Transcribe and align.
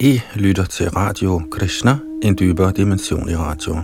I 0.00 0.20
lytter 0.34 0.64
til 0.64 0.90
Radio 0.90 1.42
Krishna, 1.50 1.98
en 2.22 2.36
dybere 2.38 2.72
dimension 2.72 3.28
i 3.28 3.36
radio. 3.36 3.74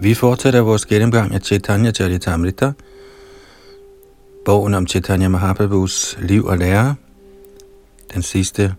Vi 0.00 0.14
fortsætter 0.14 0.60
vores 0.60 0.86
gennemgang 0.86 1.34
af 1.34 1.40
Chaitanya 1.40 1.92
Charitamrita, 1.92 2.72
bogen 4.44 4.74
om 4.74 4.86
Chaitanya 4.86 5.28
Mahaprabhus 5.28 6.18
liv 6.20 6.44
og 6.44 6.58
lære, 6.58 6.94
den 8.14 8.22
sidste 8.22 8.74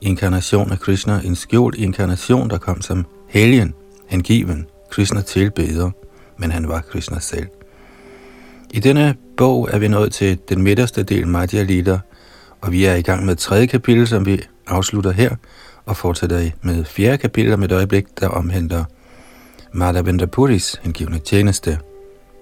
inkarnation 0.00 0.72
af 0.72 0.78
Krishna, 0.80 1.20
en 1.24 1.36
skjult 1.36 1.74
inkarnation, 1.74 2.50
der 2.50 2.58
kom 2.58 2.82
som 2.82 3.06
helgen, 3.28 3.74
hengiven, 4.06 4.66
Krishna 4.90 5.20
tilbeder, 5.20 5.90
men 6.38 6.50
han 6.50 6.68
var 6.68 6.80
Krishna 6.80 7.20
selv. 7.20 7.46
I 8.70 8.80
denne 8.80 9.14
bog 9.36 9.68
er 9.72 9.78
vi 9.78 9.88
nået 9.88 10.12
til 10.12 10.38
den 10.48 10.62
midterste 10.62 11.02
del, 11.02 11.28
Madhya 11.28 11.62
Lila, 11.62 11.98
og 12.60 12.72
vi 12.72 12.84
er 12.84 12.94
i 12.94 13.02
gang 13.02 13.24
med 13.24 13.36
tredje 13.36 13.66
kapitel, 13.66 14.08
som 14.08 14.26
vi 14.26 14.40
afslutter 14.66 15.10
her, 15.10 15.36
og 15.86 15.96
fortsætter 15.96 16.50
med 16.62 16.84
fjerde 16.84 17.18
kapitel 17.18 17.52
om 17.52 17.62
et 17.62 17.72
øjeblik, 17.72 18.04
der 18.20 18.28
omhandler 18.28 18.84
Madhavendra 19.72 20.26
Puris 20.26 20.80
hengivende 20.82 21.18
tjeneste. 21.18 21.78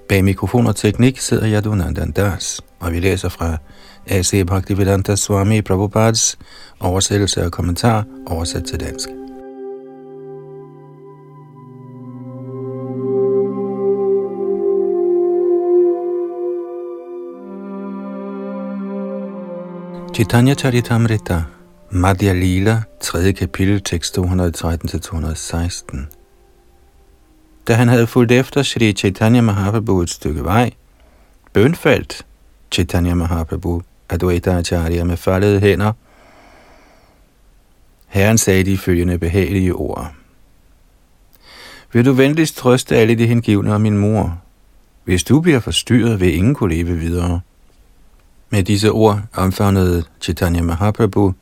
Bag 0.09 0.25
mikrofon 0.25 0.67
og 0.67 0.77
teknik 0.77 1.21
sidder 1.21 1.53
Yadunandan 1.53 2.11
Das, 2.11 2.61
og 2.81 2.93
vi 2.93 3.01
læser 3.01 3.29
fra 3.29 3.57
A.C. 4.07 4.47
Bhaktivedanta 4.47 5.17
Swami 5.17 5.63
Prabhupads 5.63 6.39
oversættelse 6.81 7.45
og 7.45 7.53
kommentar 7.53 8.05
oversat 8.27 8.65
til 8.65 8.81
dansk. 8.81 9.09
Chaitanya 20.15 20.55
Charitamrita, 20.55 21.43
Madhya 21.91 22.33
Lila, 22.33 22.83
3. 23.01 23.33
kapitel, 23.33 23.81
tekst 23.81 24.19
213-216. 24.19 26.16
Da 27.69 27.75
han 27.75 27.89
havde 27.89 28.07
fulgt 28.07 28.33
efter 28.33 28.63
Sri 28.63 28.93
Chaitanya 28.93 29.41
Mahaprabhu 29.41 30.01
et 30.01 30.11
stykke 30.11 30.45
vej, 30.45 30.71
bønfaldt 31.53 32.27
Chaitanya 32.73 33.15
Mahaprabhu 33.15 33.83
Advaita 34.09 34.51
Acharya 34.59 35.05
med 35.05 35.17
faldede 35.17 35.61
hænder. 35.61 35.93
Herren 38.07 38.39
sagde 38.39 38.65
de 38.65 38.79
følgende 38.79 39.19
behagelige 39.19 39.75
ord. 39.75 40.13
Vil 41.93 42.05
du 42.05 42.13
venligst 42.13 42.57
trøste 42.57 42.97
alle 42.97 43.15
de 43.15 43.27
hengivne 43.27 43.75
og 43.75 43.81
min 43.81 43.99
mor? 43.99 44.43
Hvis 45.05 45.25
du 45.25 45.41
bliver 45.41 45.61
forstyrret, 45.61 46.21
vil 46.21 46.35
ingen 46.35 46.55
kunne 46.55 46.75
leve 46.75 46.99
videre. 46.99 47.41
Med 48.51 48.63
disse 48.63 48.91
ord 48.91 49.21
omfavnede 49.35 50.05
Chaitanya 50.21 50.63
Mahaprabhu 50.63 51.35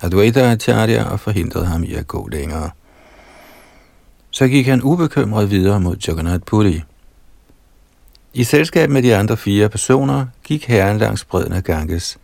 Advaita 0.00 0.52
Acharya 0.52 1.04
og 1.04 1.20
forhindrede 1.20 1.66
ham 1.66 1.84
i 1.84 1.94
at 1.94 2.06
gå 2.06 2.28
længere. 2.28 2.70
Så 4.34 4.48
gik 4.48 4.66
han 4.66 4.82
ubekymret 4.82 5.50
videre 5.50 5.80
mod 5.80 5.96
Jagannath 5.96 6.44
Puri. 6.46 6.82
I 8.34 8.44
selskab 8.44 8.90
med 8.90 9.02
de 9.02 9.16
andre 9.16 9.36
fire 9.36 9.68
personer 9.68 10.26
gik 10.44 10.64
herren 10.64 10.98
langs 10.98 11.24
bredden 11.24 11.52
af 11.52 11.64
Ganges 11.64 12.18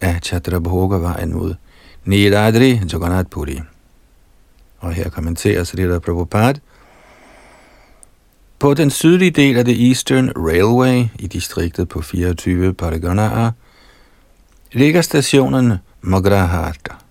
af 0.00 0.20
Chadrabhoga-vejen 0.22 1.32
mod 1.32 1.54
Niladri 2.04 2.80
Jagannath 2.92 3.28
Puri. 3.30 3.60
Og 4.78 4.92
her 4.92 5.10
kommenterer 5.10 5.64
Srila 5.64 5.98
Prabhupada. 5.98 6.58
På 8.58 8.74
den 8.74 8.90
sydlige 8.90 9.30
del 9.30 9.58
af 9.58 9.64
det 9.64 9.88
Eastern 9.88 10.30
Railway 10.36 11.04
i 11.18 11.26
distriktet 11.26 11.88
på 11.88 12.02
24 12.02 12.74
Paraganaer 12.74 13.50
ligger 14.72 15.02
stationen 15.02 15.74
Magrahata. 16.00 17.07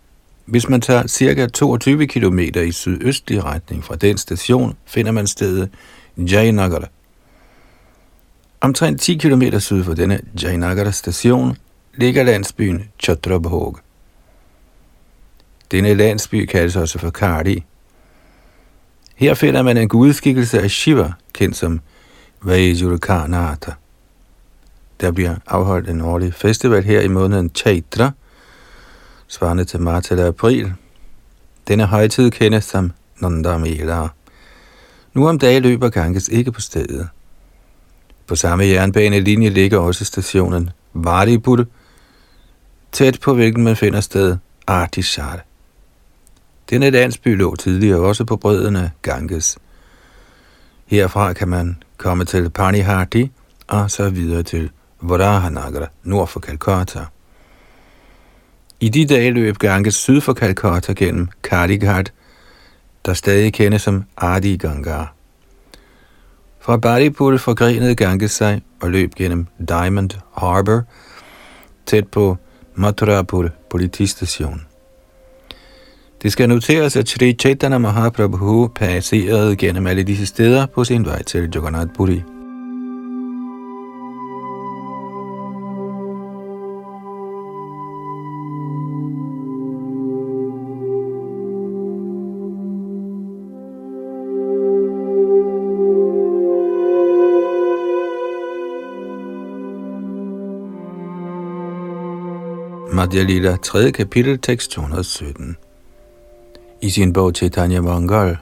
Hvis 0.48 0.70
man 0.70 0.82
tager 0.82 1.08
ca. 1.08 1.48
22 1.48 2.08
km 2.08 2.40
i 2.40 2.72
sydøstlig 2.72 3.44
retning 3.44 3.84
fra 3.84 3.96
den 3.96 4.18
station, 4.18 4.78
finder 4.86 5.12
man 5.12 5.28
stedet 5.28 5.70
Jainagar. 6.18 6.90
Omtrent 8.62 9.02
10 9.02 9.16
km 9.18 9.42
syd 9.60 9.84
for 9.84 9.94
denne 9.94 10.20
Jainagar 10.44 10.92
station 10.92 11.58
ligger 11.96 12.24
landsbyen 12.24 12.90
Chatrabhog. 13.00 13.80
Denne 15.72 15.94
landsby 15.94 16.46
kaldes 16.46 16.76
også 16.76 17.00
for 17.00 17.10
Kari. 17.10 17.64
Her 19.16 19.34
finder 19.34 19.62
man 19.62 19.78
en 19.78 19.88
gudskikkelse 19.88 20.62
af 20.62 20.72
Shiva, 20.72 21.14
kendt 21.34 21.58
som 21.58 21.80
Vajurkanata. 22.42 23.72
Der 25.02 25.12
bliver 25.12 25.36
afholdt 25.48 25.90
en 25.90 26.02
årlig 26.02 26.34
festival 26.34 26.84
her 26.84 27.02
i 27.02 27.08
måneden 27.08 27.52
Chaitra– 27.56 28.12
svarende 29.28 29.64
til 29.64 29.82
marts 29.82 30.12
eller 30.12 30.28
april. 30.28 30.74
Denne 31.68 31.86
højtid 31.86 32.32
kendes 32.32 32.66
som 32.66 32.92
Nandamela. 33.20 34.08
Nu 35.14 35.28
om 35.28 35.40
dagen 35.40 35.64
løber 35.64 35.90
Ganges 35.90 36.28
ikke 36.28 36.52
på 36.52 36.62
stedet. 36.62 37.10
På 38.28 38.36
samme 38.36 38.66
jernbanelinje 38.66 39.50
ligger 39.50 39.80
også 39.80 40.06
stationen 40.06 40.70
Varipur, 40.94 41.66
tæt 42.92 43.20
på 43.22 43.34
hvilken 43.34 43.64
man 43.64 43.76
finder 43.76 44.02
sted 44.02 44.38
Artishar. 44.68 45.40
Denne 46.70 46.90
landsby 46.90 47.38
lå 47.38 47.56
tidligere 47.56 48.00
også 48.00 48.26
på 48.26 48.38
brøden 48.38 48.78
Ganges. 49.02 49.58
Herfra 50.86 51.34
kan 51.34 51.48
man 51.48 51.84
komme 51.98 52.26
til 52.26 52.50
Panihati 52.50 53.32
og 53.68 53.92
så 53.92 54.10
videre 54.10 54.44
til 54.44 54.70
Varahanagra 55.02 55.86
nord 56.04 56.28
for 56.28 56.40
Calcutta. 56.40 57.06
I 58.80 58.90
de 58.90 59.06
dage 59.06 59.32
løb 59.32 59.58
Ganges 59.58 59.96
syd 59.96 60.22
for 60.22 60.34
Calcutta 60.34 60.94
gennem 60.94 61.28
Kardighat, 61.44 62.14
der 63.06 63.14
stadig 63.14 63.54
kendes 63.54 63.82
som 63.82 64.04
Adi 64.18 64.58
Ganga. 64.58 65.04
Fra 66.60 66.78
Badipur 66.78 67.38
forgrenede 67.38 67.96
Ganges 67.96 68.32
sig 68.32 68.62
og 68.82 68.92
løb 68.92 69.16
gennem 69.16 69.48
Diamond 69.70 70.10
Harbor, 70.38 70.84
tæt 71.86 72.08
på 72.08 72.38
Mathurapur 72.76 73.50
politistation. 73.70 74.62
Det 76.22 76.32
skal 76.32 76.50
noteres, 76.50 76.96
at 76.96 77.10
Sri 77.10 77.34
Chaitanya 77.34 77.78
Mahaprabhu 77.78 78.68
passerede 78.68 79.56
gennem 79.56 79.88
alle 79.88 80.04
disse 80.04 80.26
steder 80.26 80.66
på 80.66 80.84
sin 80.84 81.06
vej 81.06 81.24
til 81.24 81.50
Jagannath 81.56 81.94
Puri. 81.94 82.24
Madhya 103.08 103.24
Lila, 103.24 103.58
3. 103.58 103.92
kapitel, 103.92 104.38
tekst 104.38 104.72
217. 104.72 105.56
I 106.82 106.90
sin 106.90 107.14
bog 107.14 107.36
Chaitanya 107.36 107.82
Mangal, 107.82 108.38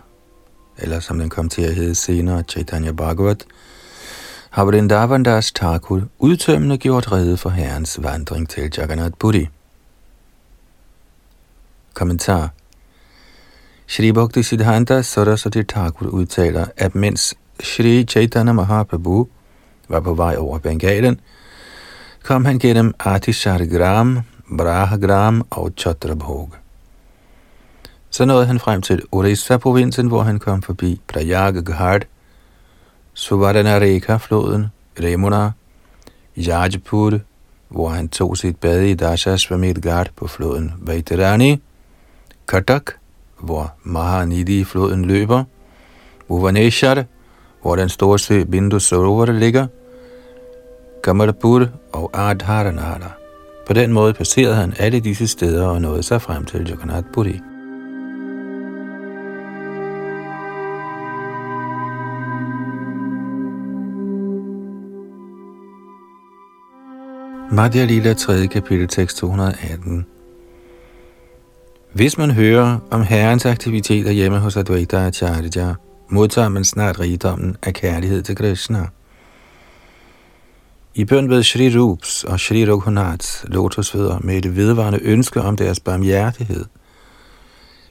eller 0.77 0.99
som 0.99 1.19
den 1.19 1.29
kom 1.29 1.49
til 1.49 1.61
at 1.61 1.75
hedde 1.75 1.95
senere, 1.95 2.43
Chaitanya 2.43 2.91
Bhagavat, 2.91 3.45
har 4.49 4.65
Vrindavan 4.65 5.23
Das 5.23 5.51
Thakur 5.51 6.01
udtømmende 6.19 6.77
gjort 6.77 7.11
rede 7.11 7.37
for 7.37 7.49
herrens 7.49 8.03
vandring 8.03 8.49
til 8.49 8.71
Jagannath 8.77 9.13
Puri. 9.19 9.47
Kommentar 11.93 12.49
Shri 13.87 14.11
Bhakti 14.11 14.43
Siddhanta 14.43 15.01
Saraswati 15.01 15.63
Thakur 15.63 16.07
udtaler, 16.07 16.65
at 16.77 16.95
mens 16.95 17.35
Shri 17.59 18.03
Chaitanya 18.03 18.53
Mahaprabhu 18.53 19.27
var 19.89 19.99
på 19.99 20.13
vej 20.13 20.35
over 20.37 20.59
Bengalen, 20.59 21.19
kom 22.23 22.45
han 22.45 22.59
gennem 22.59 22.93
Gram, 23.69 24.23
Brahagram 24.57 25.45
og 25.49 25.71
Chatrabhog. 25.77 26.49
Så 28.09 28.25
nåede 28.25 28.45
han 28.45 28.59
frem 28.59 28.81
til 28.81 29.01
Orissa-provincen, 29.11 30.07
hvor 30.07 30.21
han 30.21 30.39
kom 30.39 30.61
forbi 30.61 31.01
Prayag-Ghat, 31.07 32.07
Suvarnareka-floden, 33.13 34.65
Remuna, 34.99 35.51
Jajpur, 36.37 37.19
hvor 37.69 37.89
han 37.89 38.09
tog 38.09 38.37
sit 38.37 38.57
bad 38.57 38.81
i 38.81 38.93
Dashasvamit 38.93 39.81
Ghat 39.81 40.11
på 40.15 40.27
floden 40.27 40.73
Vaitarani, 40.77 41.61
Katak, 42.47 42.91
hvor 43.39 43.73
Mahanidi-floden 43.83 45.05
løber, 45.05 45.43
Bhuvaneshwar, 46.27 47.03
hvor 47.61 47.75
den 47.75 47.89
store 47.89 48.19
sø 48.19 48.43
Bindu 48.43 48.79
Sarovar 48.79 49.31
ligger, 49.31 49.67
Kamarpur 51.03 51.67
og 51.93 52.11
Adharanara. 52.13 53.24
På 53.67 53.73
den 53.73 53.93
måde 53.93 54.13
passerede 54.13 54.55
han 54.55 54.73
alle 54.79 54.99
disse 54.99 55.27
steder 55.27 55.67
og 55.67 55.81
nåede 55.81 56.03
sig 56.03 56.21
frem 56.21 56.45
til 56.45 56.69
Jagannath 56.69 57.07
Puri. 57.13 57.41
Madhya 67.51 67.85
Lila 67.85 68.13
3. 68.13 68.47
kapitel 68.47 68.87
tekst 68.87 69.17
218 69.17 70.05
Hvis 71.93 72.17
man 72.17 72.31
hører 72.31 72.79
om 72.91 73.01
Herrens 73.03 73.45
aktiviteter 73.45 74.11
hjemme 74.11 74.39
hos 74.39 74.57
Advaita 74.57 74.97
Acharya, 74.97 75.73
modtager 76.09 76.49
man 76.49 76.63
snart 76.63 76.99
rigdommen 76.99 77.57
af 77.63 77.73
kærlighed 77.73 78.21
til 78.21 78.35
Krishna. 78.35 78.87
I 80.97 81.05
bøn 81.05 81.29
ved 81.29 81.43
Shri 81.43 81.77
Rups 81.79 82.23
og 82.23 82.39
Shri 82.39 82.65
Raghunaths 82.71 83.45
lotusfødder 83.47 84.19
med 84.21 84.37
et 84.37 84.55
vedvarende 84.55 84.99
ønske 85.01 85.41
om 85.41 85.57
deres 85.57 85.79
barmhjertighed, 85.79 86.65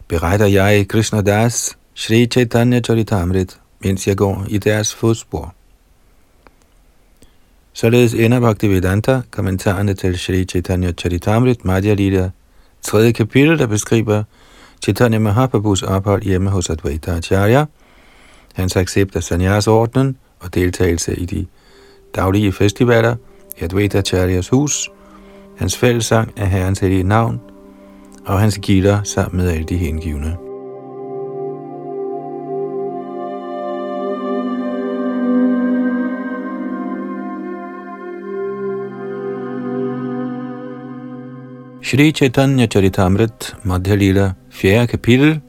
beretter 0.08 0.46
jeg 0.46 0.88
Krishna 0.88 1.20
Das, 1.20 1.78
Shri 1.94 2.26
Chaitanya 2.26 2.80
Charitamrit, 2.80 3.60
mens 3.80 4.08
jeg 4.08 4.16
går 4.16 4.44
i 4.48 4.58
deres 4.58 4.94
fodspor. 4.94 5.54
Således 7.72 8.14
ender 8.14 8.40
Bhaktivedanta 8.40 9.20
kommentarerne 9.30 9.94
til 9.94 10.18
Shri 10.18 10.44
Chaitanya 10.44 10.92
Charitamrit 10.92 11.64
Madhya 11.64 11.94
Lila, 11.94 12.30
tredje 12.82 13.12
kapitel, 13.12 13.58
der 13.58 13.66
beskriver 13.66 14.22
Chaitanya 14.82 15.18
Mahaprabhus 15.18 15.82
ophold 15.82 16.22
hjemme 16.22 16.50
hos 16.50 16.70
Advaita 16.70 17.10
Acharya, 17.10 17.64
hans 18.54 18.76
accept 18.76 19.16
af 19.16 19.22
sanyas-ordnen 19.22 20.16
og 20.40 20.54
deltagelse 20.54 21.16
i 21.16 21.24
de 21.24 21.46
daglige 22.14 22.52
festivaler 22.52 23.16
i 23.58 23.64
Advaita 23.64 23.98
Acharyas 23.98 24.48
hus, 24.48 24.90
hans 25.58 25.76
fællesang 25.78 26.32
af 26.36 26.50
Herrens 26.50 26.78
hellige 26.78 27.02
navn 27.02 27.40
og 28.26 28.40
hans 28.40 28.58
gilder 28.58 29.02
sammen 29.02 29.42
med 29.42 29.50
alle 29.50 29.64
de 29.64 29.76
hengivne. 29.76 30.36
Shri 41.82 42.12
Chaitanya 42.12 42.66
Charitamrit 42.66 43.56
Madhya 43.62 43.94
Lila, 43.94 44.32
4. 44.50 44.86
kapitel, 44.86 45.40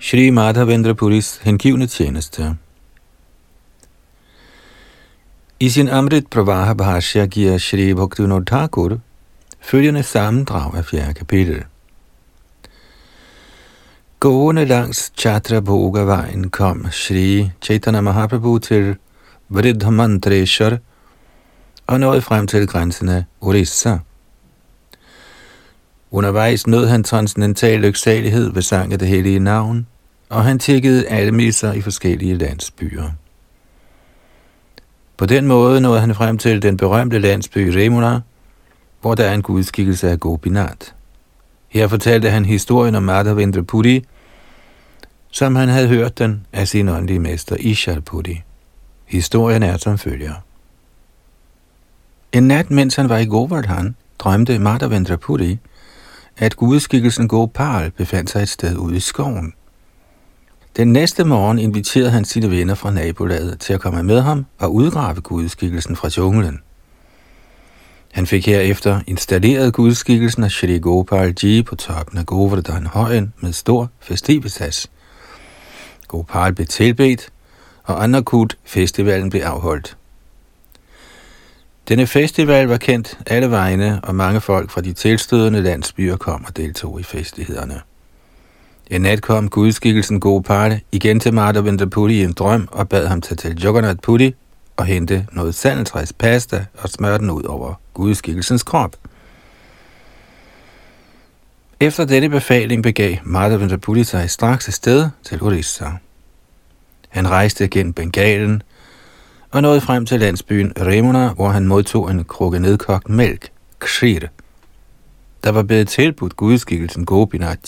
Shri 0.00 0.30
Madhavendra 0.30 0.92
Puris 0.92 1.40
hengivne 1.44 1.86
tjeneste. 1.86 2.56
I 5.62 5.68
sin 5.68 5.88
Amrit 5.88 6.30
Pravaha 6.30 6.74
Bhashya 6.74 7.26
giver 7.26 7.58
Shri 7.58 7.94
Bhaktivinoda 7.94 8.44
Thakur 8.44 8.98
følgende 9.60 10.02
sammendrag 10.02 10.74
af 10.74 10.84
4. 10.84 11.14
kapitel. 11.14 11.64
Gående 14.20 14.64
langs 14.64 15.12
Chatraboga-vejen 15.16 16.50
kom 16.50 16.86
Shri 16.90 17.50
Chaitanya 17.60 18.00
Mahaprabhu 18.00 18.58
til 18.58 18.96
Vridhamantreshwar 19.48 20.78
og 21.86 22.00
nåede 22.00 22.22
frem 22.22 22.46
til 22.46 22.66
grænsen 22.66 23.08
af 23.08 23.24
Orissa– 23.40 23.98
Undervejs 26.10 26.66
nød 26.66 26.86
han 26.86 27.04
transcendental 27.04 27.80
lyksalighed 27.80 28.52
ved 28.52 28.62
sang 28.62 28.92
af 28.92 28.98
det 28.98 29.08
hellige 29.08 29.38
navn, 29.38 29.86
og 30.28 30.44
han 30.44 30.58
tækkede 30.58 31.08
almisser 31.08 31.72
i 31.72 31.80
forskellige 31.80 32.34
landsbyer. 32.34 33.10
På 35.22 35.26
den 35.26 35.46
måde 35.46 35.80
nåede 35.80 36.00
han 36.00 36.14
frem 36.14 36.38
til 36.38 36.62
den 36.62 36.76
berømte 36.76 37.18
landsby 37.18 37.58
Remuna, 37.58 38.20
hvor 39.00 39.14
der 39.14 39.24
er 39.24 39.34
en 39.34 39.42
gudskikkelse 39.42 40.10
af 40.10 40.20
Gopinath. 40.20 40.92
Her 41.68 41.88
fortalte 41.88 42.30
han 42.30 42.44
historien 42.44 42.94
om 42.94 43.02
Madhavendra 43.02 43.62
Puri, 43.62 44.04
som 45.30 45.56
han 45.56 45.68
havde 45.68 45.88
hørt 45.88 46.18
den 46.18 46.46
af 46.52 46.68
sin 46.68 46.88
åndelige 46.88 47.18
mester 47.18 47.56
Ishal 47.58 48.00
Puri. 48.00 48.42
Historien 49.04 49.62
er 49.62 49.76
som 49.76 49.98
følger. 49.98 50.34
En 52.32 52.42
nat, 52.42 52.70
mens 52.70 52.96
han 52.96 53.08
var 53.08 53.18
i 53.18 53.26
Govardhan, 53.26 53.96
drømte 54.18 54.58
Madhavendra 54.58 55.16
Puri, 55.16 55.58
at 56.36 56.56
gudskikkelsen 56.56 57.28
Gopal 57.28 57.90
befandt 57.90 58.30
sig 58.30 58.42
et 58.42 58.48
sted 58.48 58.76
ude 58.76 58.96
i 58.96 59.00
skoven. 59.00 59.54
Den 60.76 60.92
næste 60.92 61.24
morgen 61.24 61.58
inviterede 61.58 62.10
han 62.10 62.24
sine 62.24 62.50
venner 62.50 62.74
fra 62.74 62.90
nabolaget 62.90 63.60
til 63.60 63.72
at 63.72 63.80
komme 63.80 64.02
med 64.02 64.20
ham 64.20 64.46
og 64.58 64.74
udgrave 64.74 65.20
gudskikkelsen 65.20 65.96
fra 65.96 66.08
junglen. 66.16 66.60
Han 68.12 68.26
fik 68.26 68.46
herefter 68.46 69.00
installeret 69.06 69.72
gudskikkelsen 69.72 70.44
af 70.44 70.50
Shri 70.50 70.78
Gopal 70.78 71.34
Ji 71.42 71.62
på 71.62 71.76
toppen 71.76 72.18
af 72.18 72.26
Govardhan 72.26 72.86
højen 72.86 73.32
med 73.40 73.52
stor 73.52 73.90
festivitas. 74.00 74.90
Gopal 76.08 76.54
blev 76.54 76.66
tilbedt, 76.66 77.28
og 77.84 78.04
Annakut 78.04 78.56
festivalen 78.64 79.30
blev 79.30 79.42
afholdt. 79.42 79.96
Denne 81.88 82.06
festival 82.06 82.66
var 82.66 82.76
kendt 82.76 83.18
alle 83.26 83.50
vegne, 83.50 84.00
og 84.02 84.14
mange 84.14 84.40
folk 84.40 84.70
fra 84.70 84.80
de 84.80 84.92
tilstødende 84.92 85.62
landsbyer 85.62 86.16
kom 86.16 86.44
og 86.44 86.56
deltog 86.56 87.00
i 87.00 87.02
festlighederne. 87.02 87.80
En 88.90 89.00
nat 89.00 89.22
kom 89.22 89.48
gudskikkelsen 89.48 90.20
Gopal 90.20 90.80
igen 90.92 91.20
til 91.20 91.34
Madhavendra 91.34 91.86
Puri 91.86 92.14
i 92.14 92.24
en 92.24 92.32
drøm 92.32 92.68
og 92.72 92.88
bad 92.88 93.06
ham 93.06 93.20
tage 93.20 93.36
til 93.36 93.62
Jagannath 93.62 93.98
Puri 94.02 94.34
og 94.76 94.84
hente 94.84 95.26
noget 95.32 95.54
sandeltræs 95.54 96.12
pasta 96.12 96.64
og 96.78 96.88
smøre 96.88 97.18
den 97.18 97.30
ud 97.30 97.42
over 97.42 97.74
gudskikkelsens 97.94 98.62
krop. 98.62 98.96
Efter 101.80 102.04
denne 102.04 102.28
befaling 102.28 102.82
begav 102.82 103.16
Madhavendra 103.24 103.76
Puri 103.76 104.04
sig 104.04 104.30
straks 104.30 104.68
afsted 104.68 105.08
til 105.24 105.42
Orissa. 105.42 105.86
Han 107.08 107.30
rejste 107.30 107.68
gennem 107.68 107.92
Bengalen, 107.92 108.62
og 109.50 109.62
nåede 109.62 109.80
frem 109.80 110.06
til 110.06 110.20
landsbyen 110.20 110.72
Remuna, 110.80 111.28
hvor 111.28 111.48
han 111.48 111.66
modtog 111.66 112.10
en 112.10 112.24
krukke 112.24 112.58
nedkogt 112.58 113.08
mælk, 113.08 113.48
kshir. 113.78 114.20
Der 115.44 115.50
var 115.50 115.62
blevet 115.62 115.88
tilbudt 115.88 116.36
gudskikkelsen 116.36 117.06
Gopinath 117.06 117.60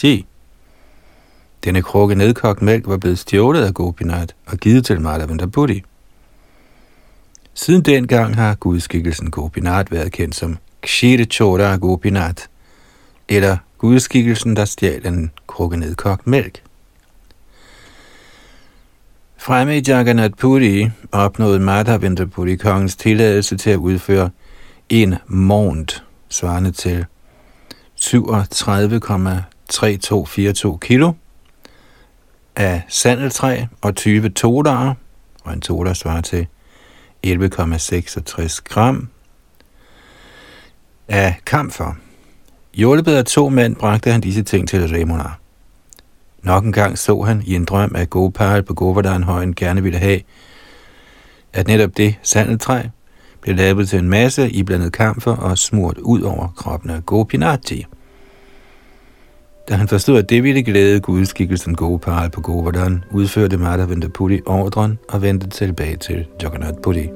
denne 1.64 1.82
krukke 1.82 2.14
nedkogt 2.14 2.62
mælk 2.62 2.86
var 2.86 2.96
blevet 2.96 3.18
stjålet 3.18 3.64
af 3.64 3.74
Gopinath 3.74 4.34
og 4.46 4.58
givet 4.58 4.86
til 4.86 5.00
Madhavendra 5.00 5.80
Siden 7.54 7.82
dengang 7.82 8.34
har 8.34 8.54
gudskikkelsen 8.54 9.30
Gopinath 9.30 9.92
været 9.92 10.12
kendt 10.12 10.34
som 10.34 10.58
Kshire 10.82 11.24
Chora 11.24 11.76
Gopinath, 11.76 12.44
eller 13.28 13.56
gudskikkelsen, 13.78 14.56
der 14.56 14.64
stjal 14.64 15.06
en 15.06 15.30
krukke 15.46 15.76
nedkogt 15.76 16.26
mælk. 16.26 16.62
Fremme 19.36 19.78
i 19.78 19.82
Jagannath 19.88 20.34
Puri 20.34 20.90
opnåede 21.12 21.60
Madhavendra 21.60 22.24
Puri 22.24 22.56
kongens 22.56 22.96
tilladelse 22.96 23.56
til 23.56 23.70
at 23.70 23.76
udføre 23.76 24.30
en 24.88 25.14
måned, 25.26 25.86
svarende 26.28 26.70
til 26.70 27.06
37,3242 28.00 30.78
kilo 30.78 31.12
af 32.56 32.82
sandeltræ 32.88 33.64
og 33.82 33.94
20 33.94 34.28
todarer, 34.28 34.94
og 35.44 35.52
en 35.52 35.60
todar 35.60 35.92
svarer 35.92 36.20
til 36.20 36.46
11,66 37.26 38.58
gram 38.64 39.08
af 41.08 41.36
kamfer. 41.46 41.92
Hjulpet 42.74 43.12
af 43.14 43.24
to 43.24 43.48
mænd 43.48 43.76
bragte 43.76 44.12
han 44.12 44.20
disse 44.20 44.42
ting 44.42 44.68
til 44.68 44.88
Remunar. 44.88 45.38
Nok 46.42 46.64
en 46.64 46.72
gang 46.72 46.98
så 46.98 47.22
han 47.22 47.42
i 47.46 47.54
en 47.54 47.64
drøm, 47.64 47.92
at 47.94 48.10
Gopal 48.10 48.62
på 48.62 48.74
Govardhan-højen 48.74 49.54
gerne 49.54 49.82
ville 49.82 49.98
have, 49.98 50.20
at 51.52 51.66
netop 51.66 51.96
det 51.96 52.14
sandeltræ 52.22 52.82
blev 53.40 53.56
lavet 53.56 53.88
til 53.88 53.98
en 53.98 54.08
masse 54.08 54.50
iblandet 54.50 54.92
kamfer 54.92 55.36
og 55.36 55.58
smurt 55.58 55.98
ud 55.98 56.22
over 56.22 56.48
kroppen 56.56 56.90
af 56.90 57.06
Gopinathi. 57.06 57.86
Da 59.68 59.74
han 59.74 59.88
forstod, 59.88 60.18
at 60.18 60.30
det 60.30 60.42
ville 60.42 60.62
glæde 60.62 61.00
gudskikkelsen 61.00 61.74
Gopal 61.74 62.30
på 62.30 62.40
Govardhan, 62.40 63.04
udførte 63.10 63.56
Madhavendra 63.56 64.08
Puri 64.08 64.40
ordren 64.46 64.98
og 65.08 65.22
vendte 65.22 65.48
tilbage 65.48 65.96
til 65.96 66.26
Jagannath 66.42 66.78
Puri. 66.82 67.08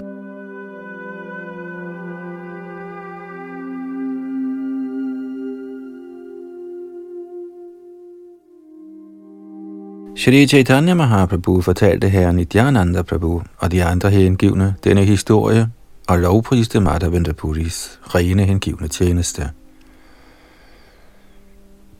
Shri 10.17 10.47
Chaitanya 10.47 10.95
Mahaprabhu 10.95 11.61
fortalte 11.61 12.09
herren 12.09 12.37
Nityananda 12.37 13.02
Prabhu 13.02 13.43
og 13.59 13.73
de 13.73 13.85
andre 13.85 14.11
hengivne 14.11 14.75
denne 14.85 15.05
historie 15.05 15.71
og 16.09 16.19
lovpriste 16.19 16.81
Madhavendra 16.81 17.33
Puris 17.33 17.99
rene 18.14 18.45
hengivne 18.45 18.88
tjeneste. 18.88 19.50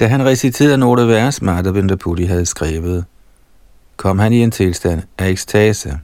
Da 0.01 0.07
han 0.07 0.25
reciterede 0.25 0.79
nogle 0.79 1.09
vers, 1.09 1.43
Madhavendra 1.43 1.97
Puri 1.97 2.25
havde 2.25 2.47
skrevet, 2.47 3.05
kom 3.97 4.19
han 4.19 4.33
i 4.33 4.43
en 4.43 4.51
tilstand 4.51 5.03
af 5.19 5.29
ekstase. 5.29 5.99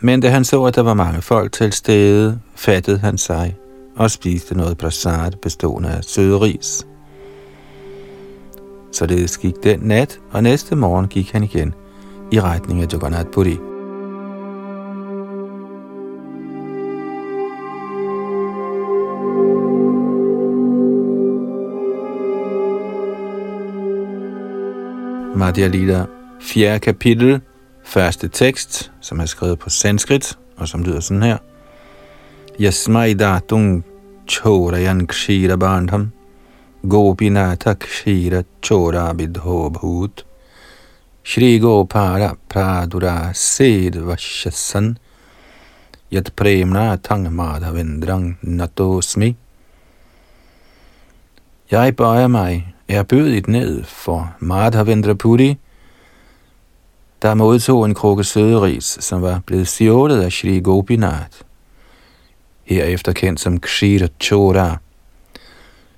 Men 0.00 0.20
da 0.20 0.28
han 0.28 0.44
så, 0.44 0.64
at 0.64 0.74
der 0.74 0.82
var 0.82 0.94
mange 0.94 1.22
folk 1.22 1.52
til 1.52 1.72
stede, 1.72 2.40
fattede 2.54 2.98
han 2.98 3.18
sig 3.18 3.56
og 3.96 4.10
spiste 4.10 4.54
noget 4.54 4.78
prasad 4.78 5.32
bestående 5.42 5.88
af 5.88 6.04
søde 6.04 6.40
ris. 6.40 6.86
Således 8.92 9.38
gik 9.38 9.54
den 9.62 9.80
nat, 9.82 10.18
og 10.30 10.42
næste 10.42 10.76
morgen 10.76 11.08
gik 11.08 11.32
han 11.32 11.44
igen 11.44 11.74
i 12.32 12.40
retning 12.40 12.82
af 12.82 12.86
Jagannath 12.92 13.28
Puri. 13.28 13.58
Madhya 25.38 25.68
Lila, 25.68 26.06
4. 26.40 26.78
kapitel, 26.78 27.40
første 27.84 28.28
tekst, 28.28 28.90
som 29.00 29.20
er 29.20 29.26
skrevet 29.26 29.58
på 29.58 29.70
sanskrit, 29.70 30.38
og 30.56 30.68
som 30.68 30.82
lyder 30.82 31.00
sådan 31.00 31.22
her. 31.22 31.38
Yasmai 32.60 33.14
datung 33.14 33.84
chorayan 34.26 35.06
kshira 35.06 35.56
bandham. 35.56 36.10
Gopinatha 36.82 37.74
kshira 37.74 38.42
chora 38.62 39.12
bidho 39.14 39.70
bhut 39.70 40.24
Shri 41.22 41.58
Gopara 41.58 42.34
pradura 42.48 43.32
sed 43.32 43.94
vashasan 43.94 44.96
yat 46.12 46.32
premna 46.36 46.96
tang 46.96 47.32
madhavendrang 47.32 48.38
natosmi. 48.42 49.36
Jeg 51.70 51.96
bøjer 51.96 52.26
mig 52.26 52.74
er 52.88 53.02
bødigt 53.02 53.48
ned 53.48 53.84
for 53.84 54.34
Madhavendra 54.38 55.14
Puri, 55.14 55.58
der 57.22 57.34
modtog 57.34 57.84
en 57.84 57.94
krukke 57.94 58.24
søderis, 58.24 58.98
som 59.00 59.22
var 59.22 59.40
blevet 59.46 59.68
stjålet 59.68 60.22
af 60.22 60.32
Shri 60.32 60.60
Gopinath, 60.60 61.40
herefter 62.64 63.12
kendt 63.12 63.40
som 63.40 63.60
Kshira 63.60 64.08
Chora. 64.20 64.76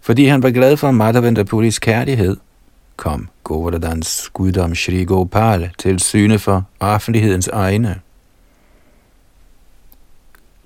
Fordi 0.00 0.25
han 0.25 0.42
var 0.42 0.50
glad 0.50 0.76
for 0.76 0.90
Madhavendra 0.90 1.42
Puris 1.42 1.78
kærlighed, 1.78 2.37
kom 2.97 3.28
Govardhans 3.44 4.30
guddom 4.32 4.75
Shri 4.75 5.04
Gopal 5.04 5.70
til 5.78 6.00
syne 6.00 6.38
for 6.38 6.64
offentlighedens 6.80 7.49
egne. 7.49 8.00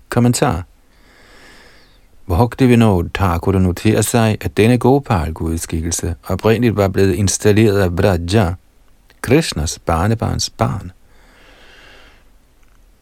Kommentar 0.08 0.64
Bhaktivinoda 2.28 3.08
Thakur 3.14 3.52
noterer 3.52 4.00
sig, 4.00 4.36
at 4.40 4.56
denne 4.56 4.78
Gopal-gudskikkelse 4.78 6.14
oprindeligt 6.28 6.76
var 6.76 6.88
blevet 6.88 7.14
installeret 7.14 7.80
af 7.80 7.92
Vraja, 7.92 8.54
Krishnas 9.22 9.78
barnebarns 9.78 10.50
barn. 10.50 10.92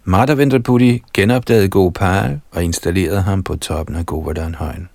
Madhavendra 0.04 0.58
Puri 0.58 1.02
genopdagede 1.14 1.68
Gopal 1.68 2.40
og 2.50 2.64
installerede 2.64 3.22
ham 3.22 3.42
på 3.42 3.56
toppen 3.56 3.96
af 3.96 4.06
Govardhan-højen. 4.06 4.88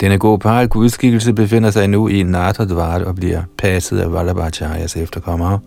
Denne 0.00 0.18
Gopal 0.18 0.68
gudskikkelse 0.68 1.32
befinder 1.32 1.70
sig 1.70 1.88
nu 1.88 2.08
i 2.08 2.22
Natadvar 2.22 3.04
og 3.04 3.14
bliver 3.14 3.42
passet 3.58 3.98
af 3.98 4.12
Vallabhacharyas 4.12 4.96
efterkommere. 4.96 5.60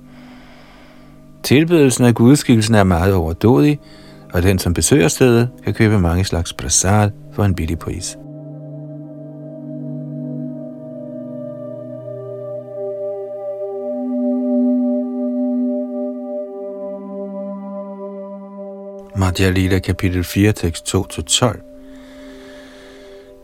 Tilbedelsen 1.43 2.05
af 2.05 2.15
gudskikkelsen 2.15 2.75
er 2.75 2.83
meget 2.83 3.13
overdådig, 3.13 3.79
og 4.33 4.43
den, 4.43 4.59
som 4.59 4.73
besøger 4.73 5.07
stedet, 5.07 5.50
kan 5.63 5.73
købe 5.73 6.00
mange 6.00 6.25
slags 6.25 6.53
prasad 6.53 7.11
for 7.33 7.43
en 7.43 7.55
billig 7.55 7.79
pris. 7.79 8.17
Madhya 19.15 19.50
Lila 19.50 19.79
kapitel 19.79 20.23
4, 20.23 20.51
tekst 20.51 20.95
2-12. 20.95 21.71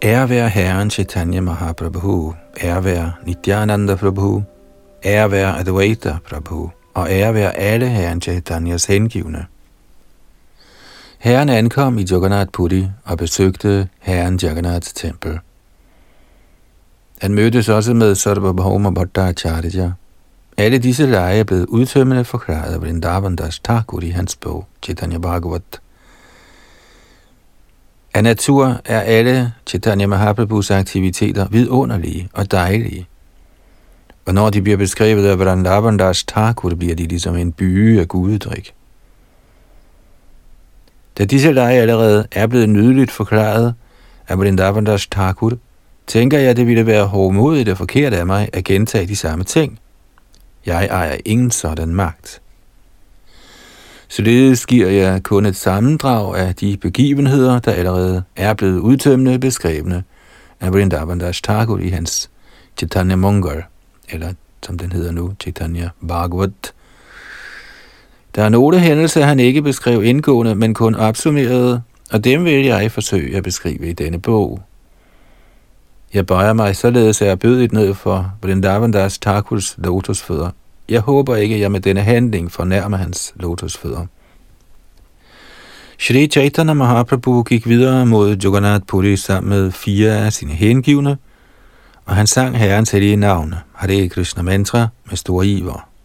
Ære 0.03 0.29
være 0.29 0.49
Herren 0.49 0.89
Chaitanya 0.89 1.41
Mahaprabhu, 1.41 2.33
ære 2.63 2.83
være 2.83 3.13
Nityananda 3.25 3.95
Prabhu, 3.95 4.43
ære 5.05 5.31
være 5.31 5.59
Advaita 5.59 6.17
Prabhu, 6.29 6.71
og 6.93 7.11
ære 7.11 7.33
være 7.33 7.57
alle 7.57 7.87
Herren 7.89 8.21
Chaitanyas 8.21 8.85
hengivne. 8.85 9.45
Herren 11.17 11.49
ankom 11.49 11.97
i 11.97 12.05
Jagannath 12.11 12.51
Puri 12.51 12.87
og 13.03 13.17
besøgte 13.17 13.89
Herren 13.99 14.39
Jagannaths 14.43 14.93
tempel. 14.93 15.39
Han 17.21 17.33
mødtes 17.33 17.69
også 17.69 17.93
med 17.93 18.15
Sarvabhauma 18.15 18.89
Bhattacharya. 18.89 19.91
Alle 20.57 20.77
disse 20.77 21.05
lege 21.05 21.39
er 21.39 21.43
blevet 21.43 21.65
udtømmende 21.65 22.25
forklaret 22.25 22.73
af 22.73 22.81
Vrindavan 22.81 23.35
Das 23.35 23.59
Thakur 23.59 24.01
i 24.01 24.09
hans 24.09 24.35
bog, 24.35 24.67
Chaitanya 24.83 25.17
Bhagavat. 25.17 25.81
Af 28.13 28.23
natur 28.23 28.81
er 28.85 28.99
alle 28.99 29.53
Chaitanya 29.67 30.07
Mahaprabhus 30.07 30.71
aktiviteter 30.71 31.47
vidunderlige 31.47 32.29
og 32.33 32.51
dejlige. 32.51 33.07
Og 34.25 34.33
når 34.33 34.49
de 34.49 34.61
bliver 34.61 34.77
beskrevet 34.77 35.27
af 35.27 35.39
Vrindavan 35.39 35.97
Das 35.97 36.23
Thakur, 36.23 36.75
bliver 36.75 36.95
de 36.95 37.05
ligesom 37.05 37.35
en 37.35 37.51
by 37.51 37.99
af 37.99 38.07
gudedrik. 38.07 38.73
Da 41.17 41.25
disse 41.25 41.51
lege 41.51 41.81
allerede 41.81 42.27
er 42.31 42.47
blevet 42.47 42.69
nydeligt 42.69 43.11
forklaret 43.11 43.73
af 44.27 44.37
Vrindavandas 44.37 45.07
Thakur, 45.07 45.57
tænker 46.07 46.39
jeg, 46.39 46.49
at 46.49 46.57
det 46.57 46.67
ville 46.67 46.85
være 46.85 47.05
hårdmodigt 47.05 47.69
og 47.69 47.77
forkert 47.77 48.13
af 48.13 48.25
mig 48.25 48.49
at 48.53 48.63
gentage 48.63 49.07
de 49.07 49.15
samme 49.15 49.43
ting. 49.43 49.79
Jeg 50.65 50.85
ejer 50.85 51.17
ingen 51.25 51.51
sådan 51.51 51.95
magt. 51.95 52.41
Således 54.07 54.65
giver 54.65 54.89
jeg 54.89 55.23
kun 55.23 55.45
et 55.45 55.55
sammendrag 55.55 56.35
af 56.37 56.55
de 56.55 56.77
begivenheder, 56.77 57.59
der 57.59 57.71
allerede 57.71 58.23
er 58.35 58.53
blevet 58.53 58.79
udtømmende 58.79 59.39
beskrevne 59.39 60.03
af 60.59 60.73
Vrindavandas 60.73 61.41
Thakur 61.41 61.77
i 61.77 61.89
hans 61.89 62.29
Chaitanya 62.77 63.15
Mongal, 63.15 63.63
eller 64.09 64.33
som 64.63 64.77
den 64.77 64.91
hedder 64.91 65.11
nu, 65.11 65.33
Chaitanya 65.39 65.89
Bhagavat, 66.07 66.73
der 68.37 68.43
er 68.43 68.49
nogle 68.49 68.79
hændelser, 68.79 69.25
han 69.25 69.39
ikke 69.39 69.61
beskrev 69.61 70.03
indgående, 70.03 70.55
men 70.55 70.73
kun 70.73 70.95
opsummerede, 70.95 71.81
og 72.11 72.23
dem 72.23 72.45
vil 72.45 72.65
jeg 72.65 72.91
forsøge 72.91 73.37
at 73.37 73.43
beskrive 73.43 73.89
i 73.89 73.93
denne 73.93 74.19
bog. 74.19 74.61
Jeg 76.13 76.25
bøjer 76.25 76.53
mig 76.53 76.75
således, 76.75 77.21
at 77.21 77.27
jeg 77.27 77.39
bødigt 77.39 77.73
ned 77.73 77.93
for 77.93 78.33
Vrindavandas 78.41 79.19
Thakurs 79.19 79.75
lotusfødder. 79.77 80.49
Jeg 80.89 81.01
håber 81.01 81.35
ikke, 81.35 81.55
at 81.55 81.61
jeg 81.61 81.71
med 81.71 81.79
denne 81.79 82.01
handling 82.01 82.51
fornærmer 82.51 82.97
hans 82.97 83.33
lotusfødder. 83.35 84.05
Shri 85.99 86.27
Chaitanya 86.27 86.73
Mahaprabhu 86.73 87.43
gik 87.43 87.67
videre 87.67 88.05
mod 88.05 88.35
Jagannath 88.35 88.85
Puri 88.87 89.15
sammen 89.15 89.49
med 89.49 89.71
fire 89.71 90.25
af 90.25 90.33
sine 90.33 90.53
hengivne, 90.53 91.17
og 92.05 92.15
han 92.15 92.27
sang 92.27 92.57
herrens 92.57 92.91
hellige 92.91 93.15
navn, 93.15 93.55
Hare 93.73 94.09
Krishna 94.09 94.43
mantra, 94.43 94.87
med 95.05 95.17
stor 95.17 95.43
iver. 95.43 95.96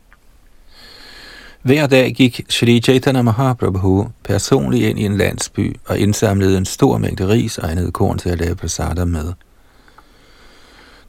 Hver 1.63 1.87
dag 1.87 2.15
gik 2.15 2.41
Shri 2.49 2.81
Chaitanya 2.81 3.23
Mahaprabhu 3.23 4.09
personligt 4.25 4.89
ind 4.89 4.99
i 4.99 5.05
en 5.05 5.17
landsby 5.17 5.77
og 5.87 5.99
indsamlede 5.99 6.59
en 6.59 6.65
stor 6.65 6.99
mængde 6.99 7.29
ris 7.29 7.59
og 7.59 7.71
andet 7.71 7.93
korn 7.93 8.19
til 8.19 8.31
at 8.31 8.39
lave 8.39 8.55
prasader 8.55 9.05
med. 9.05 9.33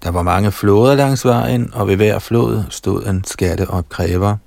Der 0.03 0.12
var 0.12 0.22
mange 0.22 0.51
floder 0.51 0.95
langs 0.95 1.25
vejen, 1.25 1.74
og 1.74 1.88
ved 1.88 1.95
hver 1.95 2.19
flod 2.19 2.63
stod 2.69 3.05
en 3.05 3.24
skatteopkræver. 3.24 4.38